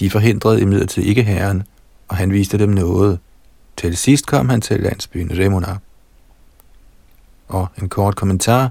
De 0.00 0.10
forhindrede 0.10 0.60
imidlertid 0.60 1.02
ikke 1.02 1.22
herren, 1.22 1.62
og 2.08 2.16
han 2.16 2.32
viste 2.32 2.58
dem 2.58 2.68
noget. 2.68 3.18
Til 3.76 3.96
sidst 3.96 4.26
kom 4.26 4.48
han 4.48 4.60
til 4.60 4.80
landsbyen 4.80 5.30
Remuna. 5.38 5.76
Og 7.48 7.68
en 7.82 7.88
kort 7.88 8.16
kommentar. 8.16 8.70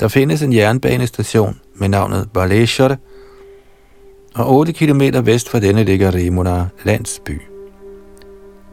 Der 0.00 0.08
findes 0.08 0.42
en 0.42 0.52
jernbanestation 0.52 1.60
med 1.74 1.88
navnet 1.88 2.28
Baleshwar, 2.34 2.96
og 4.38 4.56
8 4.56 4.72
km 4.72 5.02
vest 5.24 5.48
for 5.48 5.58
denne 5.58 5.84
ligger 5.84 6.14
Rimuna 6.14 6.66
landsby. 6.84 7.40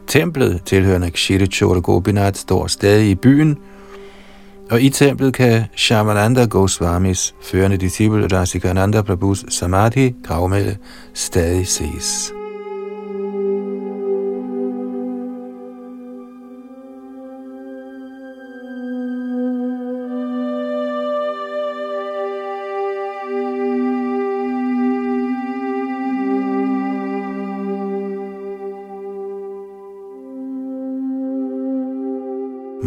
Templet 0.06 0.60
tilhørende 0.64 1.10
Kshirichora 1.10 1.80
Gopinath 1.80 2.38
står 2.38 2.66
stadig 2.66 3.10
i 3.10 3.14
byen, 3.14 3.58
og 4.70 4.82
i 4.82 4.90
templet 4.90 5.34
kan 5.34 5.64
Shamananda 5.76 6.44
Goswamis 6.44 7.34
førende 7.42 7.76
disciple 7.76 8.26
Rasikananda 8.26 9.02
Prabhus 9.02 9.44
Samadhi 9.48 10.14
gravmælde 10.24 10.76
stadig 11.14 11.66
ses. 11.66 12.32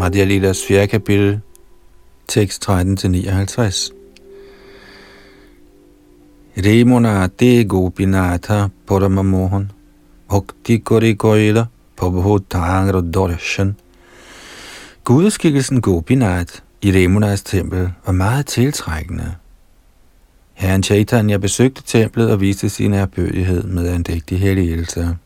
Radia 0.10 0.26
Lilas 0.26 0.66
4. 0.66 0.88
kapitel, 0.88 1.42
tekst 2.28 2.70
13-59. 2.70 3.92
Remona 6.58 7.28
de 7.28 7.64
Gopinatha 7.64 8.70
Paramamohan 8.88 9.72
Bhakti 10.30 10.78
Kori 10.78 11.14
Koila 11.14 11.66
Prabhu 11.96 12.40
dorshan. 12.40 13.12
Darshan 13.14 13.76
Gudeskikkelsen 15.04 15.82
Gopinath 15.82 16.54
i 16.82 16.92
Remunas 16.92 17.44
tempel 17.44 17.92
var 18.06 18.14
meget 18.14 18.46
tiltrækkende. 18.46 19.36
Herren 20.54 20.84
Chaitanya 20.84 21.38
besøgte 21.38 21.84
templet 21.86 22.32
og 22.32 22.42
viste 22.42 22.70
sin 22.70 22.94
erbødighed 22.94 23.64
med 23.64 23.88
andægtig 23.88 24.40
helligelse. 24.40 25.18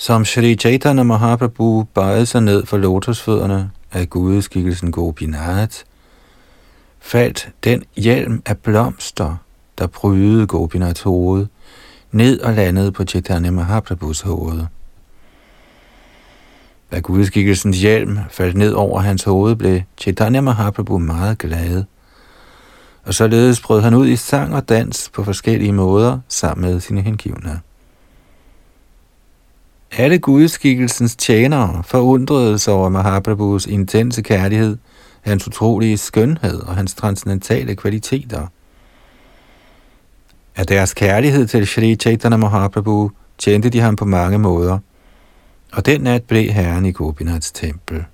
Som 0.00 0.24
Shri 0.24 0.54
Chaitanya 0.54 1.02
Mahaprabhu 1.02 1.82
bøjede 1.82 2.26
sig 2.26 2.42
ned 2.42 2.66
for 2.66 2.76
lotusfødderne 2.76 3.70
af 3.92 4.10
gudeskikkelsen 4.10 4.92
Gopinath, 4.92 5.76
faldt 7.00 7.48
den 7.64 7.82
hjelm 7.96 8.42
af 8.46 8.58
blomster, 8.58 9.36
der 9.78 9.86
prydede 9.86 10.46
Gopinaths 10.46 11.02
hoved, 11.02 11.46
ned 12.12 12.40
og 12.40 12.54
landede 12.54 12.92
på 12.92 13.04
Chaitanya 13.04 13.50
Mahaprabhus 13.50 14.20
hoved. 14.20 14.62
Da 16.92 17.00
gudeskikkelsens 17.00 17.80
hjelm 17.80 18.18
faldt 18.30 18.56
ned 18.56 18.72
over 18.72 19.00
hans 19.00 19.24
hoved, 19.24 19.56
blev 19.56 19.80
Chaitanya 19.98 20.40
Mahaprabhu 20.40 20.98
meget 20.98 21.38
glad. 21.38 21.84
Og 23.04 23.14
således 23.14 23.60
brød 23.60 23.80
han 23.80 23.94
ud 23.94 24.06
i 24.06 24.16
sang 24.16 24.54
og 24.54 24.68
dans 24.68 25.10
på 25.14 25.24
forskellige 25.24 25.72
måder 25.72 26.18
sammen 26.28 26.70
med 26.70 26.80
sine 26.80 27.00
hengivne. 27.00 27.60
Alle 29.96 30.18
gudskikkelsens 30.18 31.16
tjenere 31.16 31.82
forundrede 31.86 32.58
sig 32.58 32.72
over 32.74 32.88
Mahaprabhus 32.88 33.66
intense 33.66 34.22
kærlighed, 34.22 34.76
hans 35.20 35.46
utrolige 35.46 35.98
skønhed 35.98 36.60
og 36.60 36.76
hans 36.76 36.94
transcendentale 36.94 37.76
kvaliteter. 37.76 38.46
Af 40.56 40.66
deres 40.66 40.94
kærlighed 40.94 41.46
til 41.46 41.66
Sri 41.66 41.96
Chaitanya 41.96 42.36
Mahaprabhu 42.36 43.10
tjente 43.38 43.70
de 43.70 43.80
ham 43.80 43.96
på 43.96 44.04
mange 44.04 44.38
måder– 44.38 44.78
og 45.72 45.86
den 45.86 46.00
nat 46.00 46.24
blev 46.24 46.50
herren 46.50 46.86
i 46.86 46.92
Gopinaths 46.92 47.52
tempel. 47.52 48.04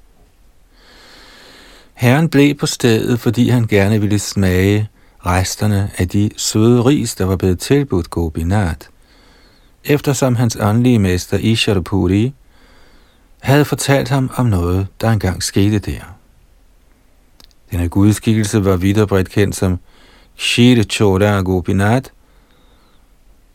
Herren 1.95 2.29
blev 2.29 2.55
på 2.55 2.67
stedet, 2.67 3.21
fordi 3.21 3.49
han 3.49 3.67
gerne 3.67 4.01
ville 4.01 4.19
smage 4.19 4.89
resterne 5.27 5.91
af 5.99 6.09
de 6.09 6.31
søde 6.37 6.83
ris, 6.83 7.15
der 7.15 7.25
var 7.25 7.37
blevet 7.37 7.59
tilbudt 7.59 8.11
Gopinath, 8.11 8.89
eftersom 9.87 10.37
hans 10.37 10.57
åndelige 10.61 10.99
mester 10.99 11.39
Isharapuri 11.39 12.35
havde 13.41 13.65
fortalt 13.65 14.09
ham 14.09 14.31
om 14.37 14.47
noget, 14.47 14.87
der 15.01 15.11
engang 15.11 15.43
skete 15.43 15.79
der. 15.79 16.01
Denne 17.71 17.89
gudskikkelse 17.89 18.65
var 18.65 18.77
vidt 18.77 19.09
bredt 19.09 19.31
kendt 19.31 19.57
som 19.57 19.79
Kshire 20.39 20.83
Chora 20.83 21.41
Gopinath, 21.41 22.11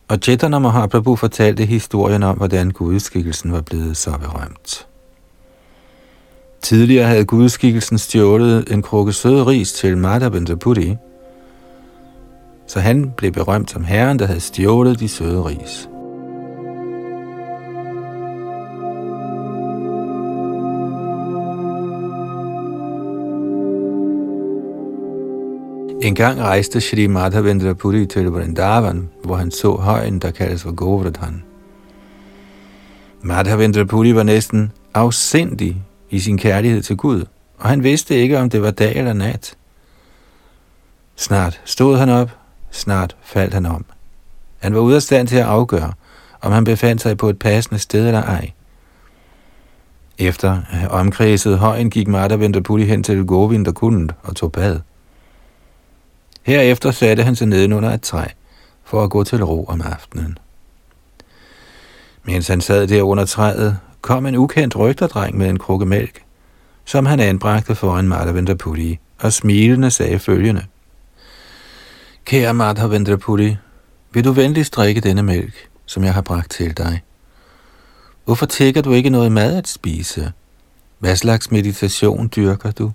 og 0.08 0.18
Chaitanya 0.22 0.58
Mahaprabhu 0.58 1.16
fortalte 1.16 1.64
historien 1.64 2.22
om, 2.22 2.36
hvordan 2.36 2.70
gudskikkelsen 2.70 3.52
var 3.52 3.60
blevet 3.60 3.96
så 3.96 4.10
berømt. 4.10 4.86
Tidligere 6.62 7.06
havde 7.06 7.24
gudskikkelsen 7.24 7.98
stjålet 7.98 8.72
en 8.72 8.82
krukke 8.82 9.12
søde 9.12 9.46
ris 9.46 9.72
til 9.72 9.98
Madhavendra 9.98 10.54
så 12.66 12.80
han 12.80 13.10
blev 13.16 13.32
berømt 13.32 13.70
som 13.70 13.84
herren, 13.84 14.18
der 14.18 14.26
havde 14.26 14.40
stjålet 14.40 15.00
de 15.00 15.08
søde 15.08 15.44
ris. 15.44 15.88
En 26.02 26.14
gang 26.14 26.40
rejste 26.40 26.80
Shri 26.80 27.06
Madhavendra 27.06 27.72
Puri 27.72 28.06
til 28.06 28.26
Vrindavan, 28.26 29.10
hvor 29.24 29.36
han 29.36 29.50
så 29.50 29.72
højen, 29.72 30.18
der 30.18 30.30
kaldes 30.30 30.62
for 30.62 30.72
Govardhan. 30.72 31.44
Madhavendra 33.20 33.84
Puri 33.84 34.14
var 34.14 34.22
næsten 34.22 34.72
afsindig 34.94 35.82
i 36.10 36.18
sin 36.18 36.38
kærlighed 36.38 36.82
til 36.82 36.96
Gud, 36.96 37.24
og 37.58 37.68
han 37.68 37.82
vidste 37.82 38.16
ikke, 38.16 38.38
om 38.38 38.50
det 38.50 38.62
var 38.62 38.70
dag 38.70 38.96
eller 38.96 39.12
nat. 39.12 39.56
Snart 41.16 41.60
stod 41.64 41.96
han 41.96 42.08
op, 42.08 42.30
snart 42.70 43.16
faldt 43.22 43.54
han 43.54 43.66
om. 43.66 43.84
Han 44.58 44.74
var 44.74 44.80
ude 44.80 44.96
af 44.96 45.02
stand 45.02 45.28
til 45.28 45.36
at 45.36 45.46
afgøre, 45.46 45.92
om 46.40 46.52
han 46.52 46.64
befandt 46.64 47.02
sig 47.02 47.16
på 47.16 47.28
et 47.28 47.38
passende 47.38 47.78
sted 47.78 48.06
eller 48.06 48.22
ej. 48.22 48.50
Efter 50.18 50.50
at 50.50 50.62
have 50.68 50.90
omkredset 50.90 51.58
højen 51.58 51.90
gik 51.90 52.08
Madhavendra 52.08 52.60
Puri 52.60 52.84
hen 52.84 53.02
til 53.02 53.24
Govinda 53.26 53.72
Kund 53.72 54.10
og 54.22 54.36
tog 54.36 54.52
bad. 54.52 54.80
Herefter 56.42 56.90
satte 56.90 57.22
han 57.22 57.36
sig 57.36 57.46
nedenunder 57.46 57.90
et 57.90 58.02
træ 58.02 58.24
for 58.84 59.04
at 59.04 59.10
gå 59.10 59.24
til 59.24 59.44
ro 59.44 59.64
om 59.64 59.82
aftenen. 59.82 60.38
Mens 62.24 62.48
han 62.48 62.60
sad 62.60 62.86
der 62.86 63.02
under 63.02 63.24
træet, 63.24 63.78
kom 64.00 64.26
en 64.26 64.36
ukendt 64.36 64.76
rygterdreng 64.76 65.38
med 65.38 65.50
en 65.50 65.58
krukke 65.58 65.86
mælk, 65.86 66.22
som 66.84 67.06
han 67.06 67.20
anbragte 67.20 67.74
foran 67.74 68.08
Madhavendra 68.08 68.54
og 69.18 69.32
smilende 69.32 69.90
sagde 69.90 70.18
følgende. 70.18 70.64
Kære 72.24 72.54
Madhavendra 72.54 73.16
vil 74.12 74.24
du 74.24 74.32
venligst 74.32 74.76
drikke 74.76 75.00
denne 75.00 75.22
mælk, 75.22 75.68
som 75.86 76.04
jeg 76.04 76.14
har 76.14 76.22
bragt 76.22 76.50
til 76.50 76.76
dig? 76.76 77.02
Hvorfor 78.24 78.46
tækker 78.46 78.82
du 78.82 78.92
ikke 78.92 79.10
noget 79.10 79.32
mad 79.32 79.56
at 79.56 79.68
spise? 79.68 80.32
Hvad 80.98 81.16
slags 81.16 81.50
meditation 81.50 82.30
dyrker 82.36 82.70
du? 82.70 82.92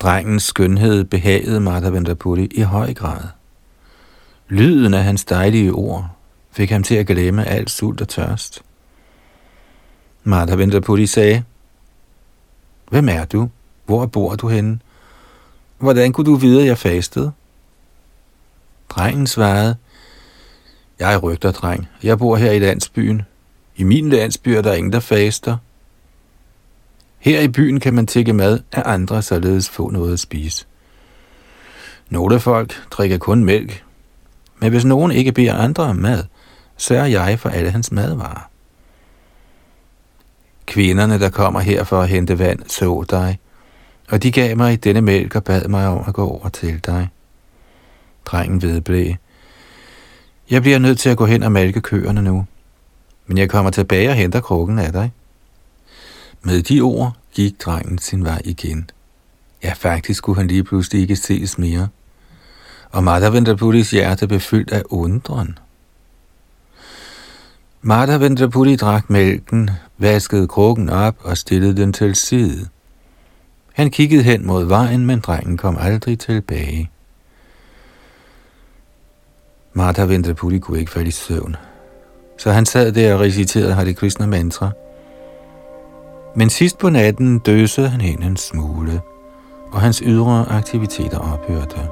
Drengens 0.00 0.42
skønhed 0.42 1.04
behagede 1.04 1.60
Madhavendra 1.60 2.46
i 2.50 2.60
høj 2.60 2.94
grad. 2.94 3.20
Lyden 4.48 4.94
af 4.94 5.04
hans 5.04 5.24
dejlige 5.24 5.72
ord 5.72 6.10
fik 6.50 6.70
ham 6.70 6.82
til 6.82 6.94
at 6.94 7.06
glemme 7.06 7.44
alt 7.44 7.70
sult 7.70 8.00
og 8.00 8.08
tørst. 8.08 8.62
Madhavendra 10.24 11.06
sagde, 11.06 11.44
Hvem 12.90 13.08
er 13.08 13.24
du? 13.24 13.48
Hvor 13.84 14.06
bor 14.06 14.34
du 14.34 14.48
henne? 14.48 14.80
Hvordan 15.78 16.12
kunne 16.12 16.24
du 16.30 16.34
vide, 16.34 16.60
at 16.60 16.66
jeg 16.66 16.78
fastede? 16.78 17.32
Drengen 18.88 19.26
svarede, 19.26 19.76
Jeg 20.98 21.14
er 21.14 21.18
rygterdreng. 21.18 21.88
Jeg 22.02 22.18
bor 22.18 22.36
her 22.36 22.52
i 22.52 22.58
landsbyen. 22.58 23.22
I 23.76 23.84
min 23.84 24.10
landsby 24.10 24.48
er 24.48 24.62
der 24.62 24.72
ingen, 24.72 24.92
der 24.92 25.00
faster. 25.00 25.56
Her 27.26 27.40
i 27.40 27.48
byen 27.48 27.80
kan 27.80 27.94
man 27.94 28.06
tække 28.06 28.32
mad 28.32 28.60
af 28.72 28.82
andre, 28.84 29.22
således 29.22 29.68
få 29.68 29.90
noget 29.90 30.12
at 30.12 30.20
spise. 30.20 30.66
Nogle 32.10 32.40
folk 32.40 32.74
drikker 32.90 33.18
kun 33.18 33.44
mælk, 33.44 33.84
men 34.60 34.70
hvis 34.70 34.84
nogen 34.84 35.12
ikke 35.12 35.32
beder 35.32 35.54
andre 35.54 35.82
om 35.82 35.96
mad, 35.96 36.24
sørger 36.76 37.06
jeg 37.06 37.38
for 37.38 37.48
alle 37.48 37.70
hans 37.70 37.92
madvarer. 37.92 38.50
Kvinderne, 40.66 41.20
der 41.20 41.30
kommer 41.30 41.60
her 41.60 41.84
for 41.84 42.00
at 42.00 42.08
hente 42.08 42.38
vand, 42.38 42.60
så 42.66 43.04
dig, 43.10 43.38
og 44.08 44.22
de 44.22 44.32
gav 44.32 44.56
mig 44.56 44.84
denne 44.84 45.00
mælk 45.00 45.34
og 45.34 45.44
bad 45.44 45.68
mig 45.68 45.86
om 45.86 46.04
at 46.08 46.14
gå 46.14 46.28
over 46.28 46.48
til 46.48 46.80
dig. 46.86 47.08
Drengen 48.24 48.62
vedblev. 48.62 49.14
Jeg 50.50 50.62
bliver 50.62 50.78
nødt 50.78 50.98
til 50.98 51.08
at 51.08 51.16
gå 51.16 51.26
hen 51.26 51.42
og 51.42 51.52
malke 51.52 51.80
køerne 51.80 52.22
nu, 52.22 52.46
men 53.26 53.38
jeg 53.38 53.50
kommer 53.50 53.70
tilbage 53.70 54.08
og 54.08 54.14
henter 54.14 54.40
krukken 54.40 54.78
af 54.78 54.92
dig. 54.92 55.12
Med 56.42 56.62
de 56.62 56.80
ord 56.80 57.16
gik 57.32 57.60
drengen 57.60 57.98
sin 57.98 58.24
vej 58.24 58.42
igen. 58.44 58.90
Ja, 59.62 59.72
faktisk 59.72 60.22
kunne 60.22 60.36
han 60.36 60.46
lige 60.46 60.64
pludselig 60.64 61.02
ikke 61.02 61.16
ses 61.16 61.58
mere. 61.58 61.88
Og 62.90 63.04
Madhavendrapuris 63.04 63.90
hjerte 63.90 64.28
befyldt 64.28 64.72
af 64.72 64.82
undren. 64.90 65.58
Madhavendra 67.82 68.74
drak 68.76 69.10
mælken, 69.10 69.70
vaskede 69.98 70.48
krukken 70.48 70.88
op 70.88 71.16
og 71.20 71.36
stillede 71.36 71.76
den 71.76 71.92
til 71.92 72.14
side. 72.14 72.68
Han 73.72 73.90
kiggede 73.90 74.22
hen 74.22 74.46
mod 74.46 74.64
vejen, 74.64 75.06
men 75.06 75.20
drengen 75.20 75.56
kom 75.56 75.76
aldrig 75.80 76.18
tilbage. 76.18 76.90
Madhavendra 79.72 80.32
kunne 80.32 80.78
ikke 80.78 80.90
falde 80.90 81.08
i 81.08 81.10
søvn, 81.10 81.56
så 82.38 82.52
han 82.52 82.66
sad 82.66 82.92
der 82.92 83.14
og 83.14 83.20
reciterede 83.20 83.74
Hare 83.74 83.94
Krishna 83.94 84.26
mantra– 84.26 84.70
men 86.36 86.50
sidst 86.50 86.78
på 86.78 86.90
natten 86.90 87.38
døsede 87.38 87.88
han 87.88 88.00
hen 88.00 88.22
en 88.22 88.36
smule, 88.36 89.00
og 89.72 89.80
hans 89.80 89.98
ydre 89.98 90.48
aktiviteter 90.48 91.18
ophørte. 91.18 91.88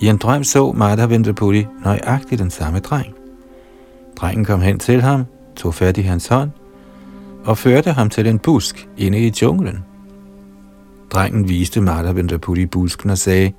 I 0.00 0.06
en 0.08 0.16
drøm 0.16 0.44
så 0.44 0.72
Martha 0.72 1.32
Puri 1.32 1.66
nøjagtigt 1.84 2.38
den 2.38 2.50
samme 2.50 2.78
dreng. 2.78 3.14
Drengen 4.16 4.44
kom 4.44 4.60
hen 4.60 4.78
til 4.78 5.02
ham, 5.02 5.24
tog 5.56 5.74
fat 5.74 5.98
i 5.98 6.02
hans 6.02 6.28
hånd 6.28 6.50
og 7.44 7.58
førte 7.58 7.92
ham 7.92 8.10
til 8.10 8.26
en 8.26 8.38
busk 8.38 8.88
inde 8.96 9.18
i 9.18 9.32
junglen. 9.42 9.84
Drengen 11.10 11.48
viste 11.48 11.80
Martha 11.80 12.36
Puri 12.36 12.66
busken 12.66 13.10
og 13.10 13.18
sagde, 13.18 13.52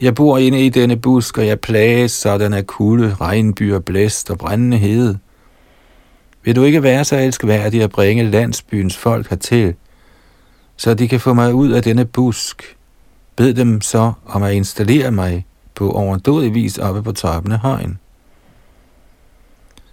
jeg 0.00 0.14
bor 0.14 0.38
inde 0.38 0.66
i 0.66 0.68
denne 0.68 0.96
busk, 0.96 1.38
og 1.38 1.46
jeg 1.46 1.60
plages 1.60 2.12
sådan 2.12 2.52
af 2.52 2.66
kulde, 2.66 3.16
regnbyer, 3.20 3.78
blæst 3.78 4.30
og 4.30 4.38
brændende 4.38 4.76
hede. 4.76 5.18
Vil 6.42 6.56
du 6.56 6.62
ikke 6.62 6.82
være 6.82 7.04
så 7.04 7.16
elskværdig 7.16 7.82
at 7.82 7.90
bringe 7.90 8.30
landsbyens 8.30 8.96
folk 8.96 9.28
hertil, 9.28 9.74
så 10.76 10.94
de 10.94 11.08
kan 11.08 11.20
få 11.20 11.34
mig 11.34 11.54
ud 11.54 11.70
af 11.70 11.82
denne 11.82 12.04
busk? 12.04 12.78
bed 13.38 13.54
dem 13.54 13.80
så 13.80 14.12
om 14.26 14.42
at 14.42 14.54
installere 14.54 15.10
mig 15.10 15.46
på 15.74 15.90
overdådig 15.90 16.54
vis 16.54 16.78
oppe 16.78 17.02
på 17.02 17.12
toppen 17.12 17.52
af 17.52 17.58
højen. 17.58 17.98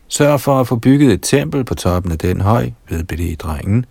Sørg 0.08 0.41
for 0.41 0.60
at 0.60 0.68
få 0.68 0.76
bygget 0.76 1.13
et 1.13 1.22
tempel 1.22 1.63
på 1.63 1.76
toppen 1.76 2.12
af 2.12 2.18
den 2.18 2.41
høj, 2.41 2.72
vedbede 2.89 3.36
drengen, 3.36 3.86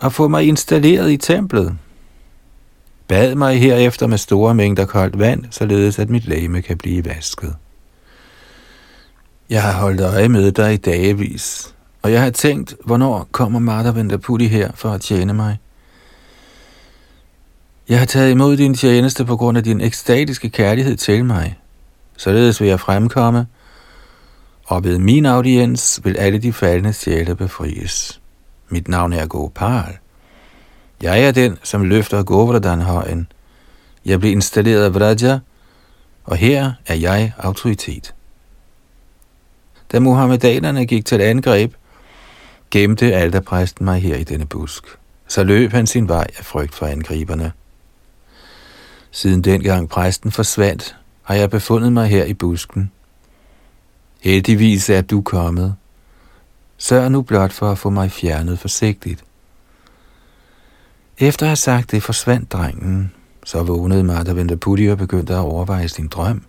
og 0.00 0.12
få 0.12 0.28
mig 0.28 0.48
installeret 0.48 1.10
i 1.10 1.16
templet. 1.16 1.76
Bad 3.10 3.34
mig 3.34 3.60
herefter 3.60 4.06
med 4.06 4.18
store 4.18 4.54
mængder 4.54 4.84
koldt 4.84 5.18
vand, 5.18 5.44
således 5.50 5.98
at 5.98 6.10
mit 6.10 6.26
læme 6.26 6.62
kan 6.62 6.78
blive 6.78 7.04
vasket. 7.04 7.56
Jeg 9.50 9.62
har 9.62 9.72
holdt 9.72 10.00
øje 10.00 10.28
med 10.28 10.52
dig 10.52 10.74
i 10.74 10.76
dagevis, 10.76 11.74
og 12.02 12.12
jeg 12.12 12.22
har 12.22 12.30
tænkt, 12.30 12.74
hvornår 12.84 13.28
kommer 13.32 13.58
Martha 13.58 13.90
Vendaputti 13.90 14.46
her 14.46 14.70
for 14.74 14.90
at 14.90 15.00
tjene 15.00 15.34
mig. 15.34 15.58
Jeg 17.88 17.98
har 17.98 18.06
taget 18.06 18.30
imod 18.30 18.56
din 18.56 18.74
tjeneste 18.74 19.24
på 19.24 19.36
grund 19.36 19.58
af 19.58 19.64
din 19.64 19.80
ekstatiske 19.80 20.50
kærlighed 20.50 20.96
til 20.96 21.24
mig. 21.24 21.58
Således 22.16 22.60
vil 22.60 22.68
jeg 22.68 22.80
fremkomme, 22.80 23.46
og 24.66 24.84
ved 24.84 24.98
min 24.98 25.26
audiens 25.26 26.00
vil 26.04 26.16
alle 26.16 26.38
de 26.38 26.52
faldende 26.52 26.92
sjæle 26.92 27.34
befries. 27.34 28.20
Mit 28.68 28.88
navn 28.88 29.12
er 29.12 29.26
Gopal. 29.26 29.99
Jeg 31.02 31.22
er 31.22 31.30
den, 31.30 31.58
som 31.62 31.84
løfter 31.84 32.22
Govardhan-højen. 32.22 33.32
Jeg 34.04 34.20
blev 34.20 34.32
installeret 34.32 34.84
af 34.84 34.94
Vraja, 34.94 35.38
og 36.24 36.36
her 36.36 36.72
er 36.86 36.94
jeg 36.94 37.32
autoritet. 37.38 38.14
Da 39.92 40.00
muhammedanerne 40.00 40.86
gik 40.86 41.04
til 41.06 41.20
angreb, 41.20 41.74
gemte 42.70 43.14
alterpræsten 43.14 43.84
mig 43.84 44.02
her 44.02 44.16
i 44.16 44.24
denne 44.24 44.46
busk. 44.46 44.84
Så 45.28 45.44
løb 45.44 45.72
han 45.72 45.86
sin 45.86 46.08
vej 46.08 46.26
af 46.38 46.44
frygt 46.44 46.74
for 46.74 46.86
angriberne. 46.86 47.52
Siden 49.10 49.44
dengang 49.44 49.88
præsten 49.88 50.30
forsvandt, 50.30 50.96
har 51.22 51.34
jeg 51.34 51.50
befundet 51.50 51.92
mig 51.92 52.08
her 52.08 52.24
i 52.24 52.34
busken. 52.34 52.90
Heldigvis 54.20 54.90
er 54.90 55.00
du 55.00 55.22
kommet. 55.22 55.74
Sørg 56.78 57.10
nu 57.10 57.22
blot 57.22 57.52
for 57.52 57.70
at 57.70 57.78
få 57.78 57.90
mig 57.90 58.12
fjernet 58.12 58.58
forsigtigt. 58.58 59.24
Efter 61.20 61.46
at 61.46 61.48
have 61.48 61.56
sagt 61.56 61.90
det, 61.90 62.02
forsvandt 62.02 62.52
drengen. 62.52 63.12
Så 63.44 63.62
vågnede 63.62 64.04
Martha 64.04 64.32
Vendaputti 64.32 64.86
og 64.86 64.98
begyndte 64.98 65.34
at 65.34 65.38
overveje 65.38 65.88
sin 65.88 66.08
drøm. 66.08 66.42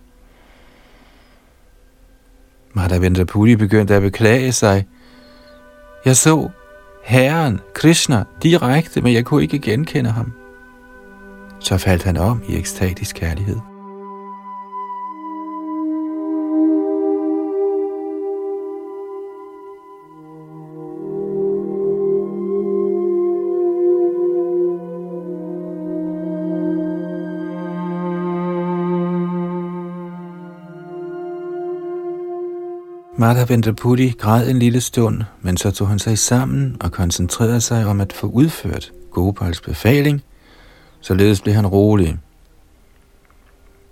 Martha 2.73 2.97
Vendaputti 2.97 3.55
begyndte 3.55 3.95
at 3.95 4.01
beklage 4.01 4.51
sig. 4.51 4.87
Jeg 6.05 6.15
så 6.15 6.49
Herren, 7.03 7.59
Krishna, 7.73 8.23
direkte, 8.43 9.01
men 9.01 9.13
jeg 9.13 9.25
kunne 9.25 9.43
ikke 9.43 9.59
genkende 9.59 10.09
ham. 10.09 10.33
Så 11.59 11.77
faldt 11.77 12.03
han 12.03 12.17
om 12.17 12.41
i 12.47 12.55
ekstatisk 12.57 13.15
kærlighed. 13.15 13.70
Madhav 33.21 33.49
Vendapudi 33.49 34.09
græd 34.09 34.49
en 34.49 34.59
lille 34.59 34.81
stund, 34.81 35.21
men 35.41 35.57
så 35.57 35.71
tog 35.71 35.87
han 35.87 35.99
sig 35.99 36.17
sammen 36.17 36.77
og 36.79 36.91
koncentrerede 36.91 37.61
sig 37.61 37.85
om 37.85 38.01
at 38.01 38.13
få 38.13 38.27
udført 38.27 38.91
Gopals 39.11 39.61
befaling, 39.61 40.23
således 41.01 41.41
blev 41.41 41.55
han 41.55 41.67
rolig. 41.67 42.17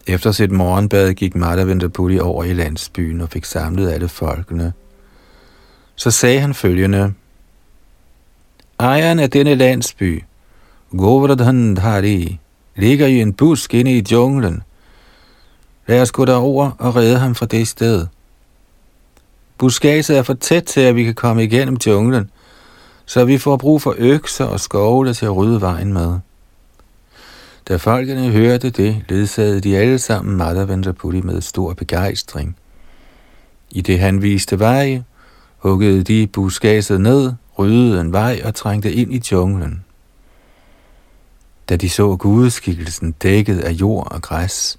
Efter 0.08 0.32
sit 0.32 0.52
morgenbad 0.52 1.14
gik 1.14 1.36
Madhav 1.36 1.68
Vendapudi 1.68 2.20
over 2.20 2.44
i 2.44 2.54
landsbyen 2.54 3.22
og 3.22 3.30
fik 3.30 3.46
samlet 3.46 3.92
alle 3.92 4.08
folkene. 4.08 4.74
Så 5.96 6.12
sagde 6.12 6.40
han 6.40 6.54
følgende, 6.54 7.14
Ejeren 8.80 9.20
af 9.20 9.30
denne 9.30 9.56
landsby, 9.56 10.24
Govardhan 10.98 11.76
Dhari, 11.76 12.40
ligger 12.76 13.08
i 13.08 13.22
en 13.22 13.34
busk 13.34 13.74
inde 13.74 13.98
i 13.98 14.06
junglen. 14.12 14.64
Lad 15.88 16.02
os 16.02 16.12
gå 16.12 16.26
derover 16.26 16.72
og 16.80 16.96
redde 16.96 17.20
ham 17.20 17.36
fra 17.36 17.46
det 17.46 17.68
sted. 17.68 18.08
Buskaget 19.60 20.10
er 20.10 20.24
for 20.24 20.34
tæt 20.34 20.64
til, 20.64 20.82
at 20.82 20.96
vi 20.96 21.04
kan 21.04 21.16
komme 21.16 21.44
igennem 21.44 21.78
junglen, 21.88 22.30
så 23.06 23.26
vi 23.26 23.38
får 23.38 23.58
brug 23.58 23.82
for 23.82 23.96
økser 23.98 24.46
og 24.46 24.60
skovle 24.60 25.14
til 25.14 25.26
at 25.26 25.36
rydde 25.36 25.62
vejen 25.62 25.94
med. 25.94 26.20
Da 27.68 27.76
folkene 27.76 28.30
hørte 28.30 28.70
det, 28.70 29.04
ledsagede 29.10 29.62
de 29.62 29.78
alle 29.78 30.00
sammen 30.00 30.38
Mother 30.38 31.22
med 31.24 31.42
stor 31.42 31.74
begejstring. 31.74 32.58
I 33.72 33.82
det 33.82 34.00
han 34.00 34.22
viste 34.22 34.60
vej, 34.60 35.02
huggede 35.58 36.04
de 36.04 36.28
buskaget 36.28 37.02
ned, 37.02 37.34
ryddede 37.58 38.02
en 38.02 38.14
vej 38.14 38.42
og 38.46 38.56
trængte 38.56 38.94
ind 38.94 39.14
i 39.14 39.22
junglen. 39.32 39.86
Da 41.70 41.76
de 41.76 41.90
så 41.90 42.16
gudeskikkelsen 42.16 43.12
dækket 43.12 43.60
af 43.60 43.72
jord 43.72 44.12
og 44.12 44.22
græs, 44.22 44.78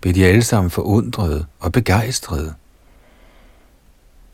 blev 0.00 0.14
de 0.14 0.26
alle 0.26 0.42
sammen 0.42 0.70
forundrede 0.70 1.44
og 1.60 1.72
begejstrede. 1.72 2.54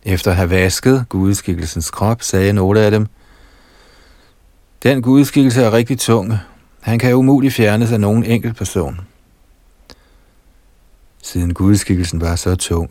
Efter 0.04 0.30
at 0.30 0.36
have 0.36 0.50
vasket 0.50 1.06
gudskikkelsens 1.08 1.90
krop, 1.90 2.22
sagde 2.22 2.52
nogle 2.52 2.80
af 2.80 2.90
dem, 2.90 3.06
den 4.82 5.02
gudskikkelse 5.02 5.62
er 5.62 5.72
rigtig 5.72 5.98
tung. 5.98 6.34
Han 6.80 6.98
kan 6.98 7.14
umuligt 7.14 7.54
fjernes 7.54 7.92
af 7.92 8.00
nogen 8.00 8.24
enkelt 8.24 8.56
person. 8.56 9.00
Siden 11.22 11.54
gudskikkelsen 11.54 12.20
var 12.20 12.36
så 12.36 12.54
tung, 12.54 12.90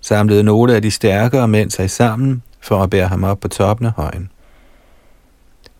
samlede 0.00 0.42
nogle 0.42 0.74
af 0.74 0.82
de 0.82 0.90
stærkere 0.90 1.48
mænd 1.48 1.70
sig 1.70 1.90
sammen 1.90 2.42
for 2.60 2.82
at 2.82 2.90
bære 2.90 3.08
ham 3.08 3.24
op 3.24 3.40
på 3.40 3.48
toppen 3.48 3.86
af 3.86 3.92
højen. 3.92 4.30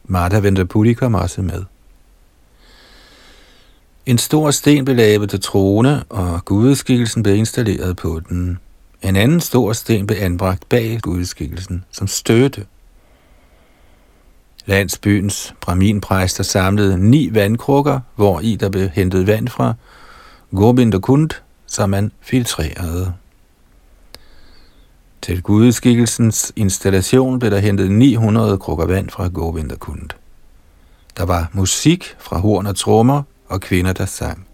Martha 0.04 0.38
Vendrapudi 0.38 0.92
kom 0.92 1.14
også 1.14 1.42
med. 1.42 1.64
En 4.06 4.18
stor 4.18 4.50
sten 4.50 4.84
blev 4.84 4.96
lavet 4.96 5.30
til 5.30 5.40
trone, 5.40 6.04
og 6.08 6.44
gudskikkelsen 6.44 7.22
blev 7.22 7.36
installeret 7.36 7.96
på 7.96 8.20
den. 8.28 8.58
En 9.02 9.16
anden 9.16 9.40
stor 9.40 9.72
sten 9.72 10.06
blev 10.06 10.18
anbragt 10.20 10.68
bag 10.68 11.00
gudskikkelsen 11.00 11.84
som 11.90 12.06
støtte. 12.06 12.66
Landsbyens 14.66 15.54
braminpræster 15.60 16.44
samlede 16.44 17.10
ni 17.10 17.34
vandkrukker, 17.34 18.00
hvor 18.16 18.40
i 18.40 18.56
der 18.56 18.68
blev 18.68 18.88
hentet 18.88 19.26
vand 19.26 19.48
fra 19.48 19.74
Gobind 20.54 21.02
Kund, 21.02 21.30
som 21.66 21.90
man 21.90 22.12
filtrerede. 22.20 23.14
Til 25.22 25.42
gudskikkelsens 25.42 26.52
installation 26.56 27.38
blev 27.38 27.50
der 27.50 27.58
hentet 27.58 27.90
900 27.90 28.58
krukker 28.58 28.86
vand 28.86 29.10
fra 29.10 29.28
Govinda 29.28 29.74
Kund. 29.74 30.08
Der 31.16 31.24
var 31.24 31.50
musik 31.52 32.16
fra 32.18 32.38
horn 32.38 32.66
og 32.66 32.76
trommer 32.76 33.22
og 33.48 33.60
kvinder, 33.60 33.92
der 33.92 34.06
sang. 34.06 34.46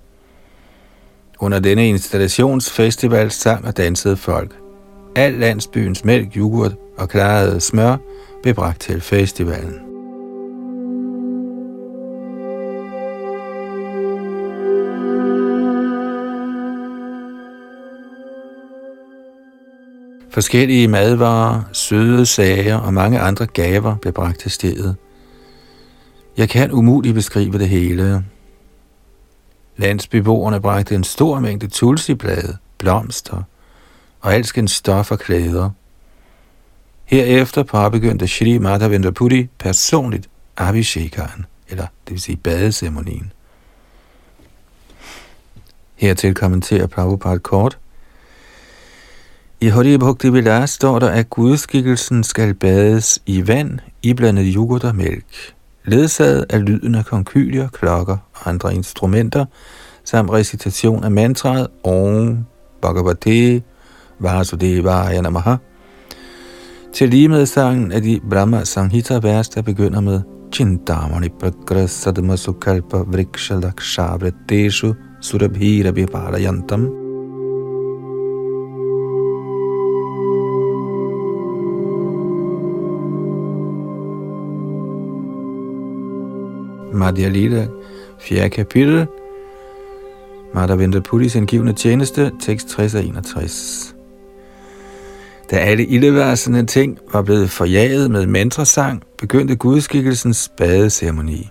Under 1.40 1.58
denne 1.58 1.88
installationsfestival 1.88 3.30
sang 3.30 3.64
og 3.64 3.76
dansede 3.76 4.16
folk. 4.16 4.56
Al 5.16 5.32
landsbyens 5.32 6.04
mælk, 6.04 6.36
yoghurt 6.36 6.72
og 6.98 7.08
klarede 7.08 7.60
smør 7.60 7.96
blev 8.42 8.54
bragt 8.54 8.80
til 8.80 9.00
festivalen. 9.00 9.74
Forskellige 20.30 20.88
madvarer, 20.88 21.62
søde 21.72 22.26
sager 22.26 22.76
og 22.76 22.94
mange 22.94 23.18
andre 23.18 23.46
gaver 23.46 23.96
blev 23.96 24.12
bragt 24.12 24.40
til 24.40 24.50
stedet. 24.50 24.96
Jeg 26.36 26.48
kan 26.48 26.72
umuligt 26.72 27.14
beskrive 27.14 27.58
det 27.58 27.68
hele, 27.68 28.24
Landsbeboerne 29.76 30.60
bragte 30.60 30.94
en 30.94 31.04
stor 31.04 31.40
mængde 31.40 31.66
tulsiblade, 31.66 32.56
blomster 32.78 33.42
og 34.20 34.34
alskens 34.34 34.72
stof 34.72 35.10
og 35.10 35.18
klæder. 35.18 35.70
Herefter 37.04 37.62
påbegyndte 37.62 38.28
Shri 38.28 38.58
Madhavendra 38.58 39.10
Puri 39.10 39.48
personligt 39.58 40.28
Abhishekaren, 40.56 41.46
eller 41.68 41.86
det 42.04 42.12
vil 42.12 42.20
sige 42.20 42.36
badeceremonien. 42.36 43.32
Hertil 45.94 46.34
kommenterer 46.34 46.86
Prabhupada 46.86 47.38
kort. 47.38 47.78
I 49.60 49.66
Hari 49.66 49.98
Bhakti 49.98 50.28
Vilas 50.28 50.70
står 50.70 50.98
der, 50.98 51.08
at 51.08 51.30
gudskikkelsen 51.30 52.24
skal 52.24 52.54
bades 52.54 53.18
i 53.26 53.46
vand, 53.46 53.78
iblandet 54.02 54.52
yoghurt 54.54 54.84
og 54.84 54.96
mælk 54.96 55.55
ledsaget 55.86 56.46
af 56.50 56.64
lyden 56.64 56.94
af 56.94 57.04
konkylier, 57.04 57.68
klokker 57.68 58.16
og 58.34 58.48
andre 58.48 58.74
instrumenter, 58.74 59.44
samt 60.04 60.30
recitation 60.30 61.04
af 61.04 61.10
mantraet 61.10 61.66
Om 61.84 62.38
Bhagavate 62.82 63.62
Vasudevaya 64.20 65.20
Namaha, 65.20 65.56
til 66.92 67.08
lige 67.08 67.28
med 67.28 67.46
sangen 67.46 67.92
af 67.92 68.02
de 68.02 68.20
Brahma 68.30 68.64
Sanghita 68.64 69.18
vers, 69.22 69.48
der 69.48 69.62
begynder 69.62 70.00
med 70.00 70.20
Chintamani 70.52 71.28
prakrasadma 71.28 72.36
sukalpa 72.36 72.96
vrikshalakshavareteshu 72.96 74.94
surabhira 75.20 75.90
viparayantam. 75.90 77.05
Madhya 86.96 87.28
Lila, 87.28 87.66
4. 88.20 88.48
kapitel, 88.48 89.06
Madhavendra 90.54 91.00
Puris 91.00 91.36
angivende 91.36 91.72
tjeneste, 91.72 92.32
tekst 92.40 92.68
60 92.68 92.94
og 92.94 93.04
61. 93.04 93.94
Da 95.50 95.56
alle 95.56 95.86
ildeværsende 95.86 96.66
ting 96.66 96.98
var 97.12 97.22
blevet 97.22 97.50
forjaget 97.50 98.10
med 98.10 98.26
mantrasang, 98.26 99.02
begyndte 99.18 99.56
gudskikkelsens 99.56 100.50
badeceremoni. 100.56 101.48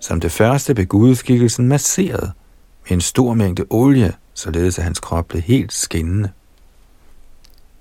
Som 0.00 0.20
det 0.20 0.32
første 0.32 0.74
blev 0.74 0.86
gudskikkelsen 0.86 1.68
masseret 1.68 2.32
med 2.84 2.92
en 2.92 3.00
stor 3.00 3.34
mængde 3.34 3.64
olie, 3.70 4.12
således 4.34 4.78
at 4.78 4.84
hans 4.84 5.00
krop 5.00 5.26
blev 5.28 5.42
helt 5.42 5.72
skinnende. 5.72 6.28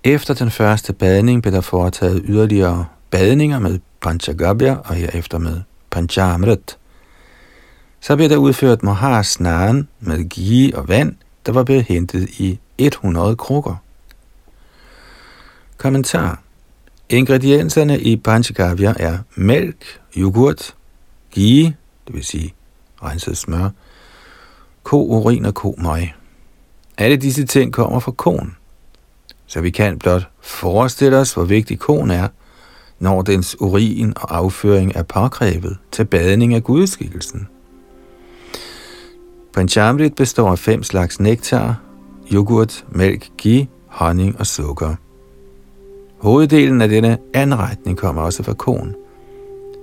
Efter 0.03 0.33
den 0.33 0.51
første 0.51 0.93
badning 0.93 1.41
blev 1.41 1.53
der 1.53 1.61
foretaget 1.61 2.21
yderligere 2.25 2.85
badninger 3.11 3.59
med 3.59 3.79
Panchagabya 4.01 4.75
og 4.75 4.95
herefter 4.95 5.37
med 5.37 5.61
Panchamrit. 5.91 6.77
Så 7.99 8.15
blev 8.15 8.29
der 8.29 8.37
udført 8.37 8.83
Mahasnan 8.83 9.87
med 9.99 10.29
ghee 10.29 10.77
og 10.77 10.87
vand, 10.87 11.15
der 11.45 11.51
var 11.51 11.63
blevet 11.63 11.83
hentet 11.83 12.29
i 12.29 12.59
100 12.77 13.35
krukker. 13.35 13.75
Kommentar. 15.77 16.41
Ingredienserne 17.09 17.99
i 17.99 18.17
panchakavya 18.17 18.93
er 18.99 19.17
mælk, 19.35 19.99
yoghurt, 20.17 20.75
ghee, 21.31 21.75
det 22.07 22.15
vil 22.15 22.23
sige 22.23 22.53
renset 23.03 23.37
smør, 23.37 23.69
ko-urin 24.83 25.45
og 25.45 25.53
ko-møg. 25.53 26.13
Alle 26.97 27.17
disse 27.17 27.45
ting 27.45 27.73
kommer 27.73 27.99
fra 27.99 28.11
konen. 28.11 28.55
Så 29.47 29.61
vi 29.61 29.69
kan 29.69 29.99
blot 29.99 30.29
forestille 30.41 31.17
os, 31.17 31.33
hvor 31.33 31.43
vigtig 31.43 31.79
konen 31.79 32.11
er, 32.11 32.27
når 33.01 33.21
dens 33.21 33.61
urin 33.61 34.13
og 34.15 34.37
afføring 34.37 34.91
er 34.95 35.03
påkrævet 35.03 35.77
til 35.91 36.05
badning 36.05 36.53
af 36.53 36.63
gudskikkelsen. 36.63 37.47
Panchamrit 39.53 40.15
består 40.15 40.51
af 40.51 40.59
fem 40.59 40.83
slags 40.83 41.19
nektar, 41.19 41.81
yoghurt, 42.33 42.85
mælk, 42.89 43.29
ghee, 43.37 43.67
honning 43.87 44.39
og 44.39 44.47
sukker. 44.47 44.95
Hoveddelen 46.17 46.81
af 46.81 46.89
denne 46.89 47.17
anretning 47.33 47.97
kommer 47.97 48.21
også 48.21 48.43
fra 48.43 48.53
konen. 48.53 48.95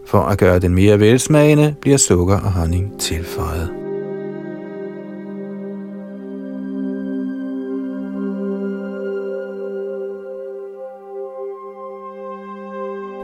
For 0.06 0.20
at 0.20 0.38
gøre 0.38 0.58
den 0.58 0.74
mere 0.74 1.00
velsmagende, 1.00 1.74
bliver 1.80 1.96
sukker 1.96 2.40
og 2.40 2.52
honning 2.52 3.00
tilføjet. 3.00 3.77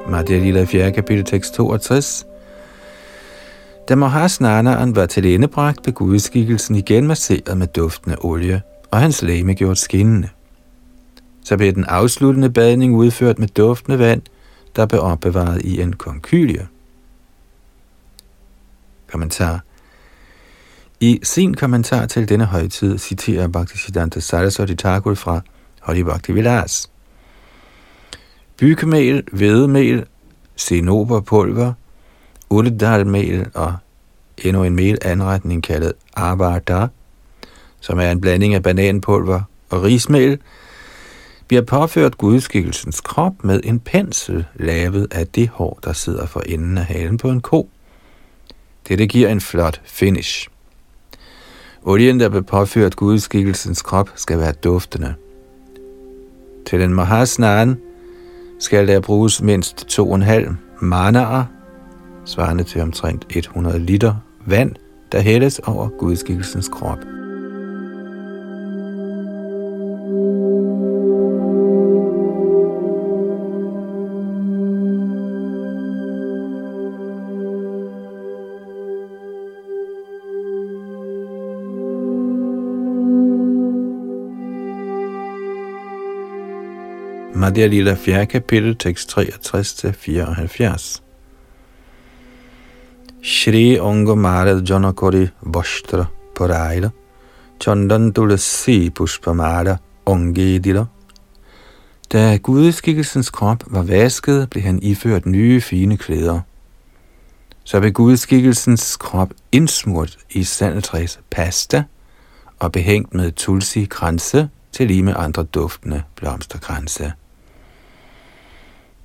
Madhya 0.09 0.39
Lila 0.39 0.65
4. 0.65 0.93
kapitel 0.93 1.25
tekst 1.25 1.55
62. 1.55 2.27
Da 3.89 3.95
Mahasnanaen 3.95 4.97
var 4.97 5.07
til 5.07 5.35
endebragt, 5.35 5.83
blev 5.83 5.95
gudskikkelsen 5.95 6.77
igen 6.77 7.07
masseret 7.07 7.59
med 7.59 7.67
duftende 7.67 8.17
olie, 8.21 8.63
og 8.91 9.01
hans 9.01 9.23
læme 9.23 9.55
gjort 9.55 9.79
skinnende. 9.79 10.29
Så 11.45 11.57
blev 11.57 11.73
den 11.73 11.85
afsluttende 11.85 12.51
badning 12.51 12.95
udført 12.95 13.39
med 13.39 13.49
duftende 13.49 13.99
vand, 13.99 14.23
der 14.77 14.87
blev 14.87 15.01
opbevaret 15.01 15.63
i 15.63 15.81
en 15.81 15.93
konkylie. 15.93 16.69
Kommentar 19.13 19.61
I 21.01 21.21
sin 21.23 21.55
kommentar 21.55 22.07
til 22.07 22.29
denne 22.29 22.45
højtid 22.45 22.99
citerer 22.99 23.49
Bhaktisiddhanta 23.49 24.21
Saraswati 24.21 24.75
Thakur 24.75 25.15
fra 25.15 25.41
Hari 25.81 26.03
Bhakti 26.03 26.33
Vilas. 26.33 26.91
Byggemel, 28.57 29.23
hvedemel, 29.33 30.05
senoberpulver, 30.57 31.73
uldalmel 32.51 33.47
og 33.55 33.75
endnu 34.39 34.65
en 34.65 34.77
melanretning 34.77 35.63
kaldet 35.63 35.93
avada, 36.17 36.87
som 37.81 37.99
er 37.99 38.11
en 38.11 38.21
blanding 38.21 38.55
af 38.55 38.63
bananpulver 38.63 39.41
og 39.71 39.83
rismel, 39.83 40.39
bliver 41.49 41.63
påført 41.63 42.19
gudskikkelsens 42.19 43.01
krop 43.01 43.45
med 43.45 43.61
en 43.65 43.81
pensel 43.81 44.45
lavet 44.55 45.09
af 45.11 45.27
det 45.27 45.49
hår, 45.49 45.79
der 45.85 45.93
sidder 45.93 46.27
for 46.27 46.41
enden 46.41 46.79
af 46.79 46.85
halen 46.85 47.17
på 47.17 47.31
en 47.31 47.41
ko. 47.41 47.69
Dette 48.89 49.07
giver 49.07 49.29
en 49.29 49.41
flot 49.41 49.81
finish. 49.85 50.49
Olien, 51.83 52.21
der 52.21 52.29
bliver 52.29 52.43
påført 52.43 52.97
gudskikkelsens 52.97 53.83
krop, 53.83 54.11
skal 54.15 54.39
være 54.39 54.53
duftende. 54.53 55.15
Til 56.67 56.81
den 56.81 56.95
mahasnan 56.95 57.81
skal 58.59 58.89
der 58.89 59.01
bruges 59.01 59.43
mindst 59.43 60.01
2,5 60.01 60.53
manaer, 60.81 61.45
svarende 62.25 62.65
til 62.65 62.81
omtrent 62.83 63.27
100 63.31 63.79
liter 63.79 64.15
vand, 64.47 64.73
der 65.13 65.21
hældes 65.21 65.59
over 65.59 65.89
gudskikkelsens 65.89 66.69
krop. 66.69 66.99
Madhya 87.45 87.67
Lila 87.67 87.95
4. 87.95 88.27
kapitel, 88.27 88.75
tekst 88.75 89.19
63-74. 89.19 91.01
Shri 93.23 93.79
Ongo 93.79 94.15
Marad 94.15 94.63
Janakori 94.71 95.29
Bashtra 95.43 96.07
Paraila 96.35 96.91
Chandan 97.61 98.13
Tulasi 98.13 98.91
Pushpamara 98.91 99.77
Ongedila 100.07 100.85
Da 102.13 102.37
gudskikkelsens 102.37 103.31
krop 103.31 103.65
var 103.67 103.83
vasket, 103.83 104.51
blev 104.51 104.63
han 104.63 104.83
iført 104.83 105.27
nye 105.27 105.61
fine 105.61 105.97
klæder. 105.97 106.41
Så 107.65 107.81
blev 107.81 107.93
gudskikkelsens 107.93 108.97
krop 108.97 109.31
indsmurt 109.53 110.19
i 110.31 110.45
sandeltræs 110.45 111.21
pasta 111.31 111.85
og 112.59 112.73
behængt 112.73 113.15
med 113.15 113.33
tulsi 113.33 113.85
kranse 113.85 114.49
til 114.73 114.87
lige 114.87 115.03
med 115.03 115.15
andre 115.17 115.43
duftende 115.43 116.03
blomsterkranse. 116.17 117.13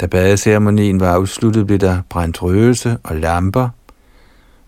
Da 0.01 0.05
badeceremonien 0.05 0.99
var 0.99 1.13
afsluttet, 1.13 1.67
blev 1.67 1.79
der 1.79 2.01
brændt 2.09 2.43
røgelse 2.43 2.97
og 3.03 3.15
lamper, 3.15 3.69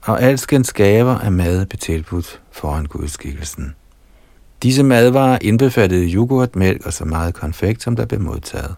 og 0.02 0.22
alskens 0.22 0.74
gaver 0.74 1.20
af 1.20 1.32
mad 1.32 1.65
blev 1.65 1.78
tilbudt 1.78 2.41
foran 2.52 2.86
gudskikkelsen. 2.86 3.76
Disse 4.63 4.84
madvarer 4.84 5.38
indbefattede 5.41 6.13
yoghurt, 6.13 6.56
mælk 6.56 6.86
og 6.86 6.94
så 6.94 7.06
meget 7.06 7.34
konfekt, 7.34 7.84
som 7.84 7.96
der 7.96 8.06
blev 8.06 8.20
modtaget. 8.20 8.76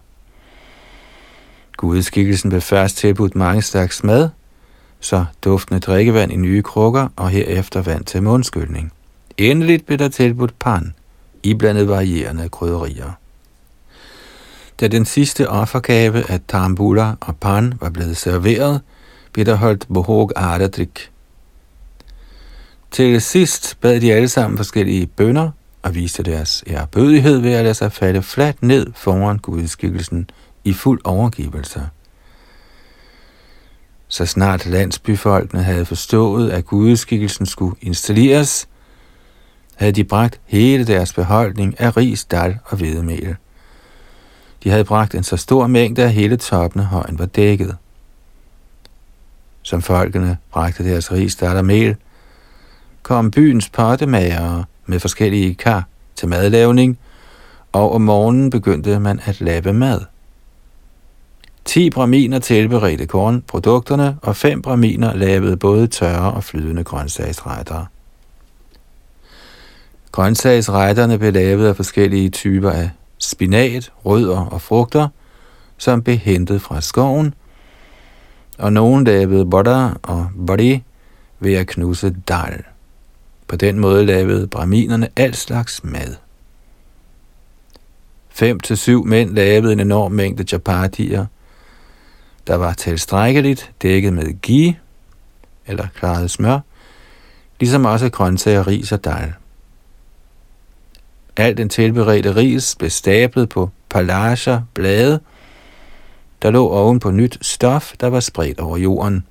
Gudskikkelsen 1.76 2.50
blev 2.50 2.60
først 2.60 2.96
tilbudt 2.96 3.34
mange 3.34 3.62
slags 3.62 4.04
mad, 4.04 4.28
så 5.00 5.24
duftende 5.44 5.80
drikkevand 5.80 6.32
i 6.32 6.36
nye 6.36 6.62
krukker 6.62 7.08
og 7.16 7.30
herefter 7.30 7.82
vand 7.82 8.04
til 8.04 8.22
mundskyldning. 8.22 8.92
Endeligt 9.36 9.86
blev 9.86 9.98
der 9.98 10.08
tilbudt 10.08 10.58
pan, 10.58 10.94
iblandet 11.42 11.88
varierende 11.88 12.48
krydderier. 12.48 13.12
Da 14.80 14.88
den 14.88 15.04
sidste 15.04 15.48
offergave 15.48 16.30
af 16.30 16.40
tambula 16.48 17.14
og 17.20 17.36
pan 17.36 17.74
var 17.80 17.90
blevet 17.90 18.16
serveret, 18.16 18.80
blev 19.32 19.46
der 19.46 19.54
holdt 19.54 19.86
bohog 19.94 20.32
ardadrik. 20.36 21.10
Til 22.90 23.20
sidst 23.20 23.76
bad 23.80 24.00
de 24.00 24.12
alle 24.12 24.28
sammen 24.28 24.56
forskellige 24.56 25.06
bønder 25.06 25.50
og 25.82 25.94
viste 25.94 26.22
deres 26.22 26.64
ærbødighed 26.66 27.38
ved 27.38 27.52
at 27.52 27.64
lade 27.64 27.74
sig 27.74 27.92
falde 27.92 28.22
fladt 28.22 28.62
ned 28.62 28.86
foran 28.94 29.38
gudskikkelsen 29.38 30.30
i 30.64 30.72
fuld 30.72 31.00
overgivelse. 31.04 31.88
Så 34.08 34.26
snart 34.26 34.66
landsbyfolkene 34.66 35.62
havde 35.62 35.84
forstået, 35.84 36.50
at 36.50 36.66
gudskikkelsen 36.66 37.46
skulle 37.46 37.76
installeres, 37.80 38.68
havde 39.74 39.92
de 39.92 40.04
bragt 40.04 40.40
hele 40.44 40.86
deres 40.86 41.12
beholdning 41.12 41.80
af 41.80 41.96
ris, 41.96 42.24
dal 42.24 42.58
og 42.64 42.76
hvedemel. 42.76 43.36
De 44.64 44.70
havde 44.70 44.84
bragt 44.84 45.14
en 45.14 45.22
så 45.22 45.36
stor 45.36 45.66
mængde 45.66 46.02
at 46.02 46.12
hele 46.12 46.36
toppen 46.36 46.80
af 46.80 46.86
højen 46.86 47.18
var 47.18 47.26
dækket. 47.26 47.76
Som 49.62 49.82
folkene 49.82 50.38
bragte 50.50 50.84
deres 50.84 51.12
ris, 51.12 51.36
dal 51.36 51.56
og 51.56 51.64
mel, 51.64 51.96
kom 53.02 53.30
byens 53.30 53.68
pottemager 53.68 54.64
med 54.86 55.00
forskellige 55.00 55.54
kar 55.54 55.84
til 56.16 56.28
madlavning, 56.28 56.98
og 57.72 57.92
om 57.92 58.00
morgenen 58.00 58.50
begyndte 58.50 59.00
man 59.00 59.20
at 59.24 59.40
lave 59.40 59.72
mad. 59.72 60.00
10 61.64 61.90
braminer 61.90 62.38
tilberedte 62.38 63.06
kornprodukterne, 63.06 64.16
og 64.22 64.36
5 64.36 64.62
braminer 64.62 65.14
lavede 65.14 65.56
både 65.56 65.86
tørre 65.86 66.32
og 66.32 66.44
flydende 66.44 66.84
grøntsagsretter. 66.84 67.84
Grøntsagsretterne 70.12 71.18
blev 71.18 71.32
lavet 71.32 71.68
af 71.68 71.76
forskellige 71.76 72.30
typer 72.30 72.70
af 72.70 72.90
spinat, 73.18 73.92
rødder 74.04 74.40
og 74.40 74.60
frugter, 74.60 75.08
som 75.78 76.02
blev 76.02 76.16
hentet 76.16 76.62
fra 76.62 76.80
skoven, 76.80 77.34
og 78.58 78.72
nogen 78.72 79.04
lavede 79.04 79.46
butter 79.46 79.94
og 80.02 80.30
body 80.46 80.78
ved 81.40 81.54
at 81.54 81.66
knuse 81.66 82.16
dal. 82.28 82.62
På 83.48 83.56
den 83.56 83.78
måde 83.78 84.06
lavede 84.06 84.46
braminerne 84.46 85.08
al 85.16 85.34
slags 85.34 85.84
mad. 85.84 86.14
Fem 88.28 88.60
til 88.60 88.76
syv 88.76 89.04
mænd 89.04 89.30
lavede 89.30 89.72
en 89.72 89.80
enorm 89.80 90.12
mængde 90.12 90.44
chapatier, 90.44 91.26
der 92.46 92.54
var 92.54 92.72
tilstrækkeligt 92.72 93.72
dækket 93.82 94.12
med 94.12 94.42
ghee, 94.42 94.78
eller 95.66 95.86
klaret 95.94 96.30
smør, 96.30 96.60
ligesom 97.60 97.84
også 97.84 98.08
grøntsager, 98.10 98.66
ris 98.66 98.92
og 98.92 99.04
dal. 99.04 99.34
Al 101.36 101.56
den 101.56 101.68
tilberedte 101.68 102.36
ris 102.36 102.76
blev 102.78 102.90
stablet 102.90 103.48
på 103.48 103.70
palager, 103.88 104.62
blade, 104.74 105.20
der 106.42 106.50
lå 106.50 106.68
oven 106.68 107.00
på 107.00 107.10
nyt 107.10 107.38
stof, 107.42 107.92
der 108.00 108.06
var 108.06 108.20
spredt 108.20 108.60
over 108.60 108.76
jorden. 108.76 109.26